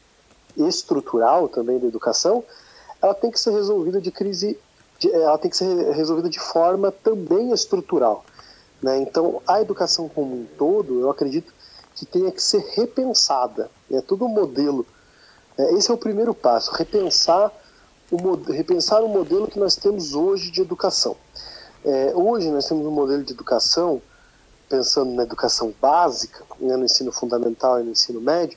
estrutural 0.56 1.48
também 1.48 1.78
da 1.78 1.86
educação, 1.86 2.42
ela 3.00 3.14
tem 3.14 3.30
que 3.30 3.38
ser 3.38 3.52
resolvida 3.52 4.00
de 4.00 4.10
crise 4.10 4.58
ela 5.12 5.36
tem 5.36 5.50
que 5.50 5.56
ser 5.56 5.90
resolvida 5.90 6.30
de 6.30 6.38
forma 6.38 6.92
também 6.92 7.52
estrutural. 7.52 8.24
Né? 8.80 8.98
Então, 8.98 9.42
a 9.46 9.60
educação 9.60 10.08
como 10.08 10.32
um 10.32 10.46
todo, 10.56 11.00
eu 11.00 11.10
acredito 11.10 11.52
que 11.96 12.06
tenha 12.06 12.30
que 12.30 12.40
ser 12.40 12.64
repensada. 12.76 13.68
É 13.90 14.00
todo 14.00 14.24
o 14.24 14.28
modelo. 14.28 14.86
É, 15.58 15.74
esse 15.74 15.90
é 15.90 15.94
o 15.94 15.98
primeiro 15.98 16.32
passo, 16.32 16.72
repensar 16.72 17.52
o, 18.10 18.34
repensar 18.52 19.02
o 19.02 19.08
modelo 19.08 19.48
que 19.48 19.58
nós 19.58 19.74
temos 19.74 20.14
hoje 20.14 20.50
de 20.50 20.60
educação. 20.60 21.16
É, 21.84 22.12
hoje 22.14 22.48
nós 22.48 22.66
temos 22.66 22.86
um 22.86 22.90
modelo 22.92 23.24
de 23.24 23.32
educação, 23.32 24.00
pensando 24.68 25.12
na 25.12 25.24
educação 25.24 25.74
básica, 25.80 26.44
né, 26.60 26.76
no 26.76 26.84
ensino 26.84 27.10
fundamental 27.10 27.80
e 27.80 27.82
no 27.82 27.90
ensino 27.90 28.20
médio, 28.20 28.56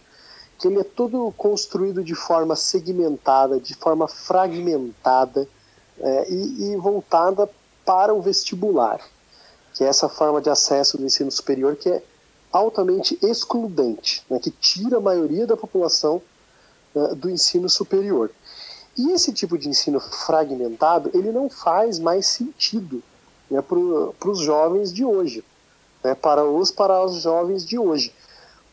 que 0.60 0.68
ele 0.68 0.80
é 0.80 0.84
todo 0.84 1.34
construído 1.36 2.04
de 2.04 2.14
forma 2.14 2.56
segmentada, 2.56 3.60
de 3.60 3.74
forma 3.74 4.08
fragmentada, 4.08 5.48
é, 6.00 6.30
e, 6.30 6.72
e, 6.72 6.76
voltada 6.76 7.50
para 7.84 8.14
o 8.14 8.22
vestibular, 8.22 9.00
que 9.74 9.84
é 9.84 9.88
essa 9.88 10.08
forma 10.08 10.42
de 10.42 10.50
acesso 10.50 10.98
do 10.98 11.06
ensino 11.06 11.32
superior 11.32 11.76
que 11.76 11.90
é 11.90 12.04
altamente 12.52 13.18
excludente, 13.22 14.24
né, 14.30 14.40
que 14.40 14.52
tira 14.52 14.98
a 14.98 15.02
maioria 15.02 15.48
da 15.48 15.58
população 15.58 16.22
uh, 16.94 17.16
do 17.16 17.30
ensino 17.30 17.70
superior. 17.70 18.30
E 18.98 19.12
esse 19.12 19.34
tipo 19.34 19.58
de 19.58 19.68
ensino 19.68 20.00
fragmentado, 20.00 21.10
ele 21.14 21.32
não 21.32 21.50
faz 21.50 22.00
mais 22.00 22.26
sentido 22.28 23.04
né, 23.50 23.62
para 23.62 24.30
os 24.30 24.40
jovens 24.40 24.94
de 24.94 25.06
hoje. 25.06 25.44
né, 26.04 26.16
para 26.16 26.46
os 26.46 26.72
para 26.72 27.04
os 27.04 27.22
jovens 27.22 27.66
de 27.66 27.80
hoje, 27.80 28.14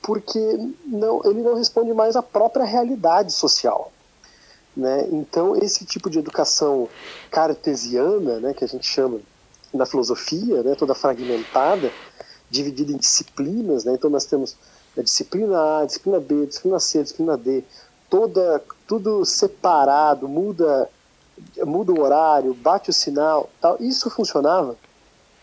porque 0.02 0.38
não, 0.84 1.22
ele 1.24 1.40
não 1.40 1.54
responde 1.54 1.92
mais 1.94 2.16
à 2.16 2.22
própria 2.22 2.64
realidade 2.64 3.32
social. 3.32 3.90
Né? 4.76 5.06
Então, 5.12 5.56
esse 5.56 5.84
tipo 5.84 6.10
de 6.10 6.18
educação 6.18 6.88
cartesiana, 7.30 8.40
né, 8.40 8.54
que 8.54 8.64
a 8.64 8.68
gente 8.68 8.86
chama 8.86 9.20
na 9.72 9.86
filosofia, 9.86 10.62
né, 10.62 10.74
toda 10.74 10.94
fragmentada, 10.94 11.90
dividida 12.50 12.92
em 12.92 12.96
disciplinas, 12.96 13.84
né? 13.84 13.94
então 13.94 14.10
nós 14.10 14.26
temos 14.26 14.56
a 14.96 15.02
disciplina 15.02 15.80
A, 15.80 15.86
disciplina 15.86 16.20
B, 16.20 16.46
disciplina 16.46 16.78
C, 16.78 17.02
disciplina 17.02 17.36
D, 17.36 17.64
toda, 18.10 18.62
tudo 18.86 19.24
separado, 19.24 20.28
muda, 20.28 20.88
muda 21.64 21.92
o 21.92 22.00
horário, 22.00 22.54
bate 22.54 22.90
o 22.90 22.92
sinal, 22.92 23.48
tal. 23.60 23.76
Isso 23.80 24.10
funcionava, 24.10 24.76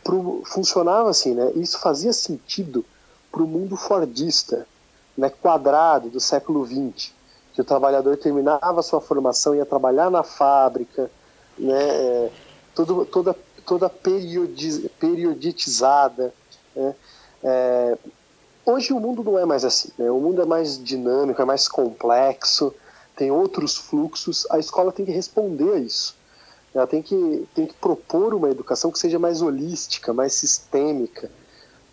pro, 0.03 0.43
funcionava 0.45 1.09
assim, 1.09 1.33
né? 1.33 1.51
Isso 1.55 1.79
fazia 1.79 2.13
sentido 2.13 2.85
para 3.31 3.43
o 3.43 3.47
mundo 3.47 3.75
fordista, 3.75 4.67
né? 5.17 5.29
Quadrado 5.29 6.09
do 6.09 6.19
século 6.19 6.65
XX, 6.65 7.11
que 7.53 7.61
o 7.61 7.65
trabalhador 7.65 8.17
terminava 8.17 8.81
sua 8.81 9.01
formação 9.01 9.55
ia 9.55 9.65
trabalhar 9.65 10.09
na 10.09 10.23
fábrica, 10.23 11.09
né? 11.57 11.79
É, 11.79 12.31
todo, 12.75 13.05
toda 13.05 13.35
toda 13.65 13.87
periodiz, 13.89 14.89
periodizada, 14.99 16.33
né? 16.75 16.95
É, 17.43 17.97
Hoje 18.69 18.93
o 18.93 18.99
mundo 18.99 19.23
não 19.23 19.39
é 19.39 19.45
mais 19.45 19.65
assim, 19.65 19.89
né? 19.97 20.11
o 20.11 20.19
mundo 20.19 20.43
é 20.43 20.45
mais 20.45 20.81
dinâmico, 20.81 21.41
é 21.41 21.45
mais 21.45 21.67
complexo, 21.67 22.71
tem 23.19 23.29
outros 23.29 23.75
fluxos, 23.75 24.47
a 24.49 24.59
escola 24.59 24.93
tem 24.93 25.05
que 25.05 25.11
responder 25.11 25.73
a 25.73 25.77
isso. 25.77 26.15
Ela 26.73 26.87
tem 26.87 27.01
que, 27.01 27.45
tem 27.53 27.65
que 27.65 27.73
propor 27.73 28.33
uma 28.33 28.49
educação 28.49 28.89
que 28.91 28.97
seja 28.97 29.19
mais 29.19 29.41
holística, 29.41 30.13
mais 30.13 30.31
sistêmica, 30.31 31.29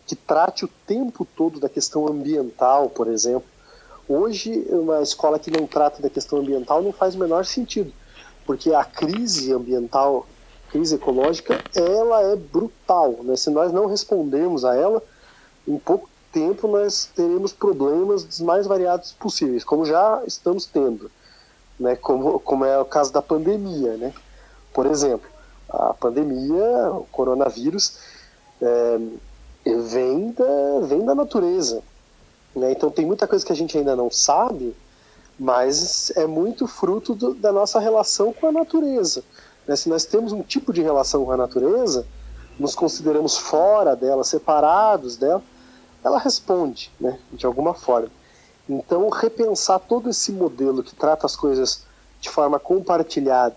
que 0.06 0.14
trate 0.14 0.64
o 0.64 0.70
tempo 0.86 1.24
todo 1.24 1.58
da 1.58 1.68
questão 1.68 2.06
ambiental, 2.06 2.88
por 2.88 3.08
exemplo. 3.08 3.48
Hoje, 4.08 4.64
uma 4.70 5.02
escola 5.02 5.36
que 5.36 5.50
não 5.50 5.66
trata 5.66 6.00
da 6.00 6.08
questão 6.08 6.38
ambiental 6.38 6.80
não 6.80 6.92
faz 6.92 7.16
o 7.16 7.18
menor 7.18 7.44
sentido, 7.44 7.92
porque 8.44 8.72
a 8.72 8.84
crise 8.84 9.52
ambiental, 9.52 10.28
crise 10.70 10.94
ecológica, 10.94 11.60
ela 11.74 12.22
é 12.22 12.36
brutal. 12.36 13.16
Né? 13.24 13.34
Se 13.34 13.50
nós 13.50 13.72
não 13.72 13.86
respondermos 13.86 14.64
a 14.64 14.76
ela, 14.76 15.02
em 15.66 15.76
pouco 15.76 16.08
tempo 16.36 16.68
nós 16.68 17.08
teremos 17.16 17.50
problemas 17.50 18.22
dos 18.22 18.42
mais 18.42 18.66
variados 18.66 19.10
possíveis, 19.12 19.64
como 19.64 19.86
já 19.86 20.22
estamos 20.26 20.66
tendo, 20.66 21.10
né? 21.80 21.96
como, 21.96 22.38
como 22.40 22.62
é 22.62 22.78
o 22.78 22.84
caso 22.84 23.10
da 23.10 23.22
pandemia. 23.22 23.96
Né? 23.96 24.12
Por 24.74 24.84
exemplo, 24.84 25.26
a 25.66 25.94
pandemia, 25.94 26.90
o 26.92 27.06
coronavírus, 27.10 27.96
é, 28.60 28.98
vem, 29.64 30.30
da, 30.32 30.86
vem 30.86 31.06
da 31.06 31.14
natureza. 31.14 31.82
Né? 32.54 32.72
Então 32.72 32.90
tem 32.90 33.06
muita 33.06 33.26
coisa 33.26 33.44
que 33.44 33.52
a 33.52 33.56
gente 33.56 33.78
ainda 33.78 33.96
não 33.96 34.10
sabe, 34.10 34.76
mas 35.38 36.12
é 36.16 36.26
muito 36.26 36.66
fruto 36.66 37.14
do, 37.14 37.32
da 37.32 37.50
nossa 37.50 37.80
relação 37.80 38.30
com 38.30 38.46
a 38.46 38.52
natureza. 38.52 39.24
Né? 39.66 39.74
Se 39.74 39.88
nós 39.88 40.04
temos 40.04 40.32
um 40.32 40.42
tipo 40.42 40.70
de 40.70 40.82
relação 40.82 41.24
com 41.24 41.32
a 41.32 41.36
natureza, 41.38 42.06
nos 42.58 42.74
consideramos 42.74 43.38
fora 43.38 43.96
dela, 43.96 44.22
separados 44.22 45.16
dela, 45.16 45.42
ela 46.06 46.20
responde, 46.20 46.92
né, 47.00 47.18
de 47.32 47.44
alguma 47.46 47.74
forma. 47.74 48.10
Então, 48.68 49.08
repensar 49.08 49.80
todo 49.80 50.08
esse 50.08 50.30
modelo 50.30 50.82
que 50.82 50.94
trata 50.94 51.26
as 51.26 51.34
coisas 51.34 51.84
de 52.20 52.30
forma 52.30 52.60
compartilhada 52.60 53.56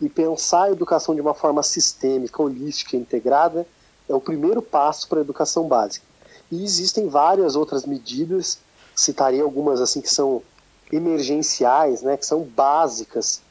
e 0.00 0.08
pensar 0.08 0.64
a 0.64 0.70
educação 0.70 1.14
de 1.14 1.20
uma 1.20 1.34
forma 1.34 1.62
sistêmica, 1.62 2.42
holística, 2.42 2.96
integrada, 2.96 3.66
é 4.08 4.14
o 4.14 4.20
primeiro 4.20 4.62
passo 4.62 5.06
para 5.08 5.18
a 5.18 5.20
educação 5.20 5.68
básica. 5.68 6.06
E 6.50 6.64
existem 6.64 7.06
várias 7.06 7.54
outras 7.54 7.84
medidas, 7.84 8.58
citarei 8.96 9.42
algumas 9.42 9.78
assim 9.78 10.00
que 10.00 10.10
são 10.10 10.42
emergenciais, 10.90 12.00
né, 12.00 12.16
que 12.16 12.24
são 12.24 12.42
básicas, 12.42 13.42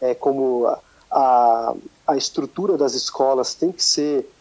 é, 0.00 0.14
como 0.14 0.66
a, 0.66 0.80
a, 1.10 1.74
a 2.06 2.16
estrutura 2.16 2.78
das 2.78 2.94
escolas 2.94 3.54
tem 3.54 3.72
que 3.72 3.82
ser 3.82 4.32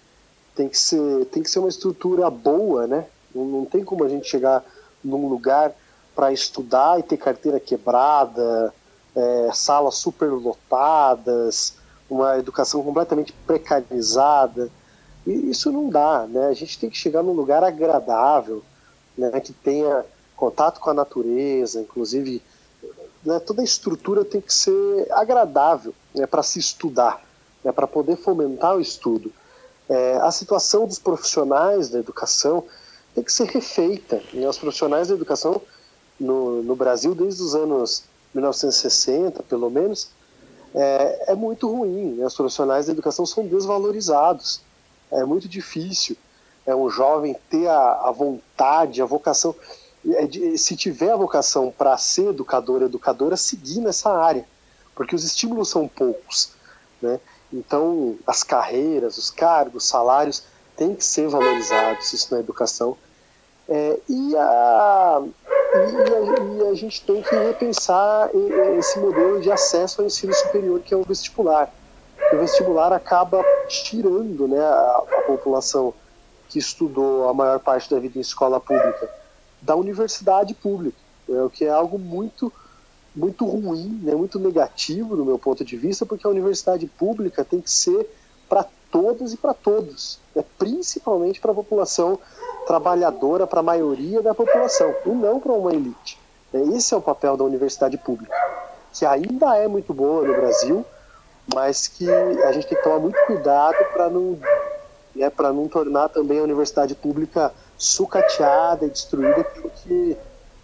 tem 0.55 0.69
que 0.69 0.77
ser 0.77 1.25
tem 1.25 1.43
que 1.43 1.49
ser 1.49 1.59
uma 1.59 1.67
estrutura 1.67 2.29
boa, 2.29 2.87
né, 2.87 3.07
não, 3.35 3.45
não 3.45 3.65
tem 3.65 3.83
como 3.83 4.03
a 4.03 4.09
gente 4.09 4.27
chegar 4.27 4.63
num 5.03 5.27
lugar 5.27 5.73
para 6.15 6.31
estudar 6.31 6.99
e 6.99 7.03
ter 7.03 7.17
carteira 7.17 7.59
quebrada, 7.59 8.73
é, 9.15 9.49
salas 9.53 9.95
superlotadas, 9.95 11.75
uma 12.09 12.37
educação 12.37 12.81
completamente 12.81 13.33
precarizada. 13.45 14.69
E 15.27 15.49
isso 15.49 15.71
não 15.71 15.89
dá, 15.89 16.25
né? 16.27 16.47
A 16.47 16.53
gente 16.53 16.79
tem 16.79 16.89
que 16.89 16.97
chegar 16.97 17.21
num 17.21 17.33
lugar 17.33 17.63
agradável, 17.63 18.63
né? 19.17 19.39
que 19.39 19.51
tenha 19.51 20.05
contato 20.35 20.79
com 20.79 20.89
a 20.89 20.93
natureza, 20.93 21.81
inclusive 21.81 22.41
né? 23.23 23.39
toda 23.39 23.61
a 23.61 23.65
estrutura 23.65 24.23
tem 24.23 24.39
que 24.39 24.53
ser 24.53 25.07
agradável 25.11 25.93
né? 26.13 26.27
para 26.27 26.43
se 26.43 26.59
estudar, 26.59 27.23
né? 27.63 27.71
para 27.71 27.87
poder 27.87 28.17
fomentar 28.17 28.75
o 28.75 28.81
estudo. 28.81 29.31
É, 29.89 30.17
a 30.17 30.31
situação 30.31 30.87
dos 30.87 30.99
profissionais 30.99 31.89
da 31.89 31.99
educação 31.99 32.63
tem 33.15 33.23
que 33.23 33.31
ser 33.31 33.47
refeita. 33.47 34.21
E 34.33 34.45
os 34.45 34.57
profissionais 34.57 35.07
da 35.07 35.15
educação 35.15 35.61
no, 36.19 36.61
no 36.61 36.75
Brasil, 36.75 37.15
desde 37.15 37.41
os 37.41 37.55
anos 37.55 38.03
1960, 38.33 39.41
pelo 39.43 39.69
menos, 39.69 40.09
é, 40.75 41.31
é 41.31 41.35
muito 41.35 41.67
ruim. 41.71 42.15
Né? 42.15 42.25
Os 42.25 42.35
profissionais 42.35 42.85
da 42.85 42.91
educação 42.91 43.25
são 43.25 43.47
desvalorizados. 43.47 44.61
É 45.11 45.23
muito 45.23 45.47
difícil 45.47 46.15
é 46.65 46.75
um 46.75 46.89
jovem 46.89 47.35
ter 47.49 47.67
a, 47.67 48.07
a 48.07 48.11
vontade, 48.11 49.01
a 49.01 49.05
vocação. 49.05 49.55
É 50.07 50.57
se 50.57 50.75
tiver 50.75 51.11
a 51.11 51.15
vocação 51.15 51.73
para 51.75 51.97
ser 51.97 52.29
educador, 52.29 52.81
educadora, 52.81 53.37
seguir 53.37 53.79
nessa 53.79 54.11
área, 54.11 54.45
porque 54.95 55.15
os 55.15 55.23
estímulos 55.23 55.69
são 55.69 55.87
poucos. 55.87 56.51
Né? 57.01 57.19
Então, 57.53 58.17
as 58.25 58.43
carreiras, 58.43 59.17
os 59.17 59.29
cargos, 59.29 59.85
salários 59.85 60.43
têm 60.75 60.95
que 60.95 61.03
ser 61.03 61.27
valorizados, 61.27 62.13
isso 62.13 62.33
na 62.33 62.39
educação. 62.39 62.97
É, 63.67 63.99
e, 64.07 64.35
a, 64.37 65.23
e, 65.23 65.77
a, 65.77 66.65
e, 66.65 66.69
a, 66.69 66.73
gente 66.75 67.03
tem 67.03 67.21
que 67.21 67.35
repensar 67.35 68.29
esse 68.77 68.99
modelo 68.99 69.41
de 69.41 69.51
acesso 69.51 70.01
ao 70.01 70.07
ensino 70.07 70.33
superior, 70.33 70.79
que 70.81 70.93
é 70.93 70.97
o 70.97 71.03
vestibular. 71.03 71.73
O 72.31 72.37
vestibular 72.37 72.93
acaba 72.93 73.43
tirando 73.67 74.47
né, 74.47 74.59
a, 74.59 75.03
a 75.17 75.21
população 75.23 75.93
que 76.47 76.59
estudou 76.59 77.27
a 77.27 77.33
maior 77.33 77.59
parte 77.59 77.89
da 77.89 77.99
vida 77.99 78.17
em 78.17 78.21
escola 78.21 78.59
pública 78.59 79.09
da 79.65 79.75
universidade 79.75 80.53
pública, 80.53 80.97
né, 81.27 81.41
o 81.41 81.49
que 81.49 81.65
é 81.65 81.69
algo 81.69 81.97
muito 81.97 82.53
muito 83.15 83.45
ruim, 83.45 84.01
né, 84.03 84.13
muito 84.13 84.37
negativo 84.37 85.15
do 85.15 85.23
meu 85.23 85.39
ponto 85.39 85.63
de 85.63 85.77
vista, 85.77 86.05
porque 86.05 86.27
a 86.27 86.29
universidade 86.29 86.85
pública 86.85 87.45
tem 87.45 87.61
que 87.61 87.71
ser 87.71 88.05
para 88.49 88.65
todas 88.91 89.31
e 89.31 89.37
para 89.37 89.53
todos, 89.53 90.19
né, 90.35 90.43
principalmente 90.59 91.39
para 91.39 91.51
a 91.51 91.55
população 91.55 92.19
trabalhadora 92.65 93.47
para 93.47 93.59
a 93.59 93.63
maioria 93.63 94.21
da 94.21 94.33
população, 94.33 94.93
e 95.05 95.09
não 95.09 95.39
para 95.39 95.51
uma 95.51 95.73
elite. 95.73 96.19
Esse 96.53 96.93
é 96.93 96.97
o 96.97 97.01
papel 97.01 97.35
da 97.35 97.43
universidade 97.43 97.97
pública, 97.97 98.35
que 98.93 99.05
ainda 99.05 99.57
é 99.57 99.67
muito 99.67 99.93
boa 99.93 100.25
no 100.25 100.33
Brasil, 100.33 100.85
mas 101.53 101.87
que 101.87 102.09
a 102.09 102.51
gente 102.51 102.67
tem 102.67 102.77
que 102.77 102.83
tomar 102.83 102.99
muito 102.99 103.19
cuidado 103.25 103.77
para 103.93 104.09
não, 104.09 104.39
né, 105.15 105.31
não 105.37 105.67
tornar 105.67 106.09
também 106.09 106.39
a 106.39 106.43
universidade 106.43 106.95
pública 106.95 107.53
sucateada 107.77 108.85
e 108.85 108.89
destruída, 108.89 109.43
porque 109.43 110.17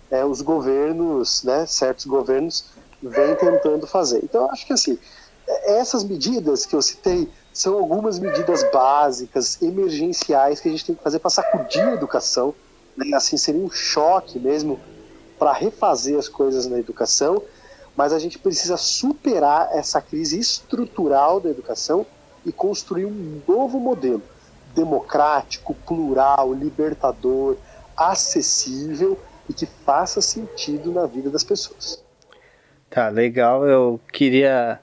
é, 0.10 0.26
os 0.26 0.42
governos, 0.42 1.44
né, 1.44 1.66
certos 1.66 2.06
governos, 2.06 2.66
vêm 3.02 3.36
tentando 3.36 3.86
fazer. 3.86 4.22
Então, 4.24 4.50
acho 4.50 4.66
que 4.66 4.74
assim, 4.74 4.98
essas 5.66 6.04
medidas 6.04 6.66
que 6.66 6.76
eu 6.76 6.82
citei 6.82 7.30
são 7.54 7.78
algumas 7.78 8.18
medidas 8.20 8.64
básicas, 8.72 9.62
emergenciais, 9.62 10.60
que 10.60 10.70
a 10.70 10.72
gente 10.72 10.86
tem 10.86 10.96
que 10.96 11.04
fazer 11.04 11.20
para 11.20 11.30
sacudir 11.30 11.82
a 11.82 11.94
educação. 11.94 12.56
Né? 12.96 13.16
Assim, 13.16 13.38
seria 13.38 13.62
um 13.62 13.70
choque 13.70 14.40
mesmo 14.40 14.80
para 15.38 15.52
refazer 15.52 16.18
as 16.18 16.30
coisas 16.30 16.68
na 16.68 16.80
educação, 16.80 17.42
mas 17.96 18.14
a 18.14 18.20
gente 18.20 18.40
precisa 18.40 18.78
superar 18.78 19.70
essa 19.74 20.02
crise 20.02 20.40
estrutural 20.40 21.40
da 21.40 21.50
educação 21.50 22.06
e 22.46 22.52
construir 22.52 23.06
um 23.06 23.42
novo 23.48 23.80
modelo 23.80 24.22
democrático, 24.74 25.74
plural, 25.74 26.54
libertador, 26.54 27.58
acessível 27.98 29.20
e 29.50 29.54
que 29.54 29.66
faça 29.66 30.22
sentido 30.22 30.92
na 30.92 31.06
vida 31.06 31.30
das 31.30 31.44
pessoas. 31.44 32.02
Tá, 32.90 33.10
legal. 33.10 33.68
Eu 33.68 34.00
queria 34.12 34.80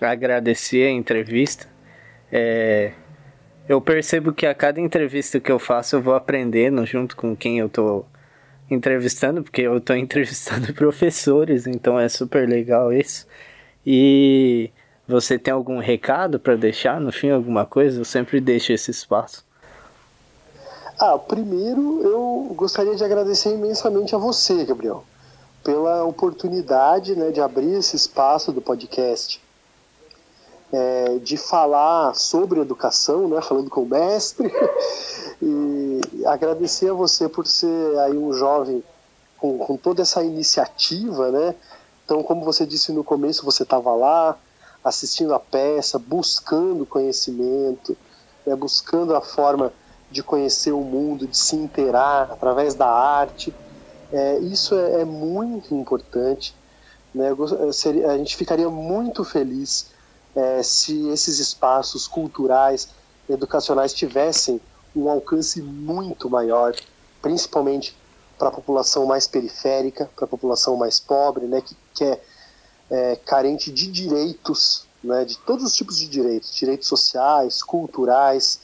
agradecer 0.00 0.86
a 0.86 0.90
entrevista. 0.90 1.71
É, 2.32 2.92
eu 3.68 3.78
percebo 3.80 4.32
que 4.32 4.46
a 4.46 4.54
cada 4.54 4.80
entrevista 4.80 5.38
que 5.38 5.52
eu 5.52 5.58
faço 5.58 5.96
eu 5.96 6.02
vou 6.02 6.14
aprendendo 6.14 6.84
junto 6.86 7.14
com 7.14 7.36
quem 7.36 7.58
eu 7.58 7.68
tô 7.68 8.04
entrevistando, 8.70 9.42
porque 9.42 9.62
eu 9.62 9.80
tô 9.80 9.92
entrevistando 9.94 10.72
professores, 10.72 11.66
então 11.66 12.00
é 12.00 12.08
super 12.08 12.48
legal 12.48 12.92
isso. 12.92 13.26
E 13.86 14.70
você 15.06 15.38
tem 15.38 15.52
algum 15.52 15.78
recado 15.78 16.40
para 16.40 16.56
deixar 16.56 17.00
no 17.00 17.12
fim, 17.12 17.30
alguma 17.30 17.66
coisa? 17.66 18.00
Eu 18.00 18.04
sempre 18.04 18.40
deixo 18.40 18.72
esse 18.72 18.90
espaço. 18.90 19.44
Ah, 20.98 21.18
primeiro 21.18 22.00
eu 22.02 22.54
gostaria 22.54 22.94
de 22.94 23.04
agradecer 23.04 23.52
imensamente 23.52 24.14
a 24.14 24.18
você, 24.18 24.64
Gabriel, 24.64 25.04
pela 25.64 26.04
oportunidade 26.04 27.16
né, 27.16 27.30
de 27.30 27.40
abrir 27.40 27.74
esse 27.74 27.96
espaço 27.96 28.52
do 28.52 28.62
podcast, 28.62 29.42
é, 30.72 31.18
de 31.18 31.36
falar 31.36 32.14
sobre 32.14 32.60
educação, 32.60 33.28
né, 33.28 33.40
falando 33.42 33.68
com 33.68 33.82
o 33.82 33.86
mestre, 33.86 34.50
e 35.42 36.00
agradecer 36.24 36.90
a 36.90 36.94
você 36.94 37.28
por 37.28 37.46
ser 37.46 37.98
aí 37.98 38.16
um 38.16 38.32
jovem 38.32 38.82
com, 39.36 39.58
com 39.58 39.76
toda 39.76 40.02
essa 40.02 40.22
iniciativa, 40.22 41.30
né? 41.30 41.54
Então, 42.04 42.22
como 42.22 42.44
você 42.44 42.64
disse 42.64 42.92
no 42.92 43.04
começo, 43.04 43.44
você 43.44 43.62
estava 43.62 43.94
lá 43.94 44.36
assistindo 44.84 45.34
a 45.34 45.38
peça, 45.38 45.98
buscando 45.98 46.86
conhecimento, 46.86 47.96
né, 48.46 48.56
buscando 48.56 49.14
a 49.14 49.20
forma 49.20 49.72
de 50.10 50.22
conhecer 50.22 50.72
o 50.72 50.80
mundo, 50.80 51.26
de 51.26 51.36
se 51.36 51.56
inteirar 51.56 52.30
através 52.32 52.74
da 52.74 52.88
arte. 52.88 53.54
É, 54.12 54.38
isso 54.40 54.74
é, 54.74 55.02
é, 55.02 55.04
muito 55.04 55.74
importante. 55.74 56.54
Né? 57.14 57.30
Seria, 57.72 58.10
a 58.10 58.18
gente 58.18 58.36
ficaria 58.36 58.68
muito 58.68 59.24
feliz 59.24 59.91
é, 60.34 60.62
se 60.62 61.08
esses 61.08 61.38
espaços 61.38 62.08
culturais, 62.08 62.88
educacionais 63.28 63.92
tivessem 63.92 64.60
um 64.94 65.08
alcance 65.08 65.60
muito 65.60 66.28
maior, 66.28 66.74
principalmente 67.20 67.96
para 68.38 68.48
a 68.48 68.52
população 68.52 69.06
mais 69.06 69.26
periférica, 69.26 70.10
para 70.16 70.24
a 70.24 70.28
população 70.28 70.76
mais 70.76 70.98
pobre, 70.98 71.46
né, 71.46 71.60
que, 71.60 71.76
que 71.94 72.04
é, 72.04 72.20
é, 72.90 73.16
carente 73.16 73.70
de 73.70 73.86
direitos, 73.86 74.86
né, 75.02 75.24
de 75.24 75.38
todos 75.38 75.64
os 75.64 75.74
tipos 75.74 75.98
de 75.98 76.08
direitos, 76.08 76.54
direitos 76.54 76.88
sociais, 76.88 77.62
culturais, 77.62 78.60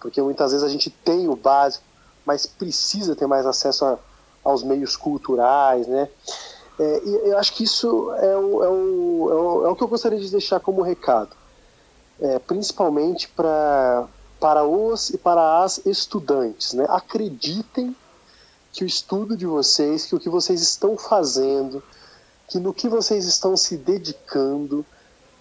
porque 0.00 0.20
muitas 0.20 0.52
vezes 0.52 0.66
a 0.66 0.70
gente 0.70 0.90
tem 0.90 1.28
o 1.28 1.36
básico, 1.36 1.84
mas 2.24 2.46
precisa 2.46 3.14
ter 3.14 3.26
mais 3.26 3.46
acesso 3.46 3.84
a, 3.84 3.98
aos 4.44 4.62
meios 4.62 4.96
culturais, 4.96 5.86
né? 5.86 6.08
É, 6.80 7.02
e 7.04 7.28
eu 7.28 7.38
acho 7.38 7.52
que 7.52 7.64
isso 7.64 8.10
é 8.14 8.34
o, 8.38 8.64
é, 8.64 8.68
o, 8.68 9.30
é, 9.30 9.34
o, 9.34 9.66
é 9.66 9.68
o 9.68 9.76
que 9.76 9.82
eu 9.82 9.88
gostaria 9.88 10.18
de 10.18 10.30
deixar 10.30 10.60
como 10.60 10.80
recado, 10.80 11.36
é, 12.18 12.38
principalmente 12.38 13.28
para 13.28 14.08
para 14.40 14.64
os 14.64 15.10
e 15.10 15.18
para 15.18 15.62
as 15.62 15.84
estudantes, 15.84 16.72
né? 16.72 16.86
Acreditem 16.88 17.94
que 18.72 18.82
o 18.82 18.86
estudo 18.86 19.36
de 19.36 19.44
vocês, 19.44 20.06
que 20.06 20.14
o 20.14 20.18
que 20.18 20.30
vocês 20.30 20.62
estão 20.62 20.96
fazendo, 20.96 21.82
que 22.48 22.58
no 22.58 22.72
que 22.72 22.88
vocês 22.88 23.26
estão 23.26 23.54
se 23.54 23.76
dedicando, 23.76 24.82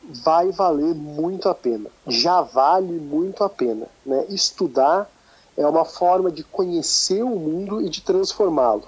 vai 0.04 0.52
valer 0.52 0.94
muito 0.94 1.48
a 1.48 1.56
pena. 1.56 1.90
Já 2.06 2.42
vale 2.42 3.00
muito 3.00 3.42
a 3.42 3.50
pena. 3.50 3.88
Né? 4.06 4.26
Estudar 4.28 5.10
é 5.56 5.66
uma 5.66 5.86
forma 5.86 6.30
de 6.30 6.44
conhecer 6.44 7.24
o 7.24 7.30
mundo 7.30 7.82
e 7.82 7.90
de 7.90 8.02
transformá-lo. 8.02 8.84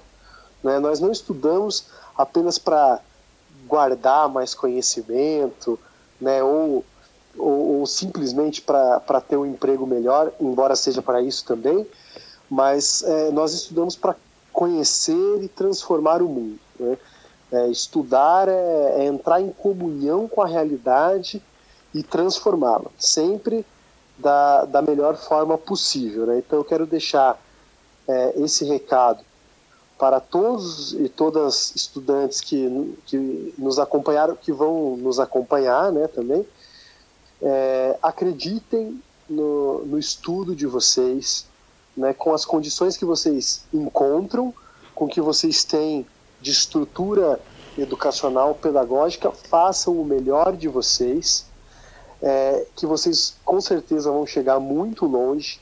Né? 0.62 0.78
Nós 0.78 1.00
não 1.00 1.10
estudamos 1.10 1.86
apenas 2.16 2.58
para 2.58 3.00
guardar 3.66 4.28
mais 4.28 4.54
conhecimento, 4.54 5.78
né? 6.20 6.42
ou, 6.42 6.84
ou, 7.38 7.78
ou 7.80 7.86
simplesmente 7.86 8.60
para 8.60 9.20
ter 9.20 9.36
um 9.36 9.46
emprego 9.46 9.86
melhor, 9.86 10.32
embora 10.40 10.76
seja 10.76 11.02
para 11.02 11.22
isso 11.22 11.44
também, 11.44 11.86
mas 12.50 13.02
é, 13.02 13.30
nós 13.30 13.52
estudamos 13.54 13.96
para 13.96 14.16
conhecer 14.52 15.42
e 15.42 15.48
transformar 15.48 16.22
o 16.22 16.28
mundo. 16.28 16.58
Né? 16.78 16.98
É, 17.50 17.68
estudar 17.68 18.48
é, 18.48 18.96
é 18.98 19.04
entrar 19.04 19.40
em 19.40 19.50
comunhão 19.50 20.28
com 20.28 20.42
a 20.42 20.46
realidade 20.46 21.42
e 21.94 22.02
transformá-la, 22.02 22.90
sempre 22.98 23.64
da, 24.18 24.64
da 24.64 24.82
melhor 24.82 25.16
forma 25.16 25.58
possível. 25.58 26.26
Né? 26.26 26.38
Então 26.38 26.58
eu 26.58 26.64
quero 26.64 26.86
deixar 26.86 27.38
é, 28.08 28.32
esse 28.36 28.64
recado 28.64 29.24
para 29.98 30.20
todos 30.20 30.94
e 30.94 31.08
todas 31.08 31.74
estudantes 31.76 32.40
que, 32.40 32.96
que 33.06 33.54
nos 33.56 33.78
acompanharam, 33.78 34.34
que 34.34 34.52
vão 34.52 34.96
nos 34.96 35.20
acompanhar 35.20 35.92
né, 35.92 36.08
também. 36.08 36.46
É, 37.40 37.98
acreditem 38.02 39.00
no, 39.28 39.84
no, 39.84 39.98
estudo 39.98 40.54
de 40.54 40.66
vocês, 40.66 41.46
né, 41.96 42.12
com 42.12 42.34
as 42.34 42.44
condições 42.44 42.96
que 42.96 43.04
vocês 43.04 43.64
encontram, 43.72 44.52
com 44.94 45.08
que 45.08 45.20
vocês 45.20 45.64
têm 45.64 46.06
de 46.40 46.50
estrutura 46.50 47.40
educacional, 47.78 48.54
pedagógica, 48.54 49.30
façam 49.30 50.00
o 50.00 50.04
melhor 50.04 50.56
de 50.56 50.68
vocês, 50.68 51.46
é, 52.20 52.66
que 52.76 52.86
vocês 52.86 53.36
com 53.44 53.60
certeza 53.60 54.10
vão 54.10 54.26
chegar 54.26 54.60
muito 54.60 55.06
longe, 55.06 55.60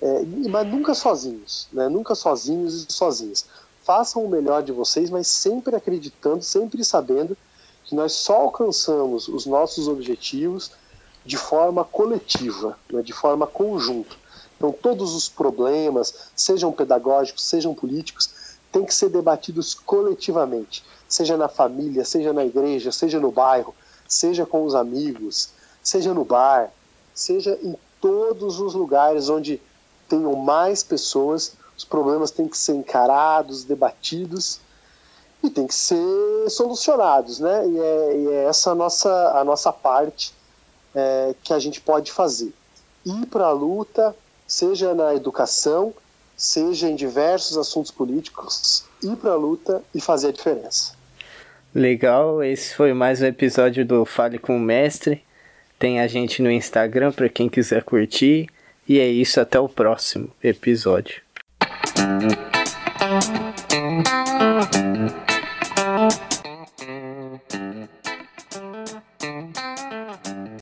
é, 0.00 0.22
mas 0.48 0.66
nunca 0.66 0.94
sozinhos, 0.94 1.68
né? 1.72 1.88
nunca 1.88 2.14
sozinhos 2.14 2.86
e 2.88 2.92
sozinhas. 2.92 3.44
Façam 3.82 4.24
o 4.24 4.28
melhor 4.28 4.62
de 4.62 4.72
vocês, 4.72 5.10
mas 5.10 5.26
sempre 5.26 5.76
acreditando, 5.76 6.42
sempre 6.42 6.84
sabendo 6.84 7.36
que 7.84 7.94
nós 7.94 8.12
só 8.12 8.36
alcançamos 8.36 9.28
os 9.28 9.46
nossos 9.46 9.88
objetivos 9.88 10.72
de 11.24 11.36
forma 11.36 11.84
coletiva, 11.84 12.78
né? 12.90 13.02
de 13.02 13.12
forma 13.12 13.46
conjunta. 13.46 14.16
Então, 14.56 14.72
todos 14.72 15.14
os 15.14 15.28
problemas, 15.28 16.30
sejam 16.36 16.72
pedagógicos, 16.72 17.44
sejam 17.44 17.74
políticos, 17.74 18.30
têm 18.70 18.84
que 18.84 18.94
ser 18.94 19.08
debatidos 19.08 19.74
coletivamente, 19.74 20.84
seja 21.08 21.36
na 21.36 21.48
família, 21.48 22.04
seja 22.04 22.32
na 22.32 22.44
igreja, 22.44 22.92
seja 22.92 23.18
no 23.18 23.30
bairro, 23.30 23.74
seja 24.06 24.46
com 24.46 24.64
os 24.64 24.74
amigos, 24.74 25.50
seja 25.82 26.14
no 26.14 26.24
bar, 26.24 26.70
seja 27.14 27.58
em 27.62 27.74
todos 28.00 28.60
os 28.60 28.74
lugares 28.74 29.28
onde 29.28 29.60
tenham 30.10 30.34
mais 30.34 30.82
pessoas, 30.82 31.56
os 31.78 31.84
problemas 31.84 32.32
têm 32.32 32.48
que 32.48 32.58
ser 32.58 32.74
encarados, 32.74 33.62
debatidos 33.62 34.60
e 35.42 35.48
têm 35.48 35.66
que 35.66 35.74
ser 35.74 36.50
solucionados, 36.50 37.38
né? 37.38 37.66
E 37.66 37.78
é, 37.78 38.16
e 38.18 38.28
é 38.28 38.44
essa 38.44 38.72
a 38.72 38.74
nossa, 38.74 39.38
a 39.38 39.44
nossa 39.44 39.72
parte 39.72 40.34
é, 40.94 41.34
que 41.42 41.54
a 41.54 41.58
gente 41.60 41.80
pode 41.80 42.10
fazer. 42.10 42.52
Ir 43.06 43.26
para 43.26 43.46
a 43.46 43.52
luta, 43.52 44.14
seja 44.46 44.92
na 44.94 45.14
educação, 45.14 45.94
seja 46.36 46.90
em 46.90 46.96
diversos 46.96 47.56
assuntos 47.56 47.90
políticos, 47.90 48.84
ir 49.02 49.16
para 49.16 49.30
a 49.30 49.36
luta 49.36 49.82
e 49.94 50.00
fazer 50.00 50.28
a 50.28 50.32
diferença. 50.32 50.92
Legal, 51.72 52.42
esse 52.42 52.74
foi 52.74 52.92
mais 52.92 53.22
um 53.22 53.26
episódio 53.26 53.86
do 53.86 54.04
Fale 54.04 54.38
com 54.38 54.56
o 54.56 54.60
Mestre. 54.60 55.24
Tem 55.78 56.00
a 56.00 56.08
gente 56.08 56.42
no 56.42 56.50
Instagram 56.50 57.12
para 57.12 57.28
quem 57.28 57.48
quiser 57.48 57.84
curtir. 57.84 58.50
E 58.90 58.98
é 58.98 59.06
isso, 59.06 59.40
até 59.40 59.60
o 59.60 59.68
próximo 59.68 60.32
episódio. 60.42 61.22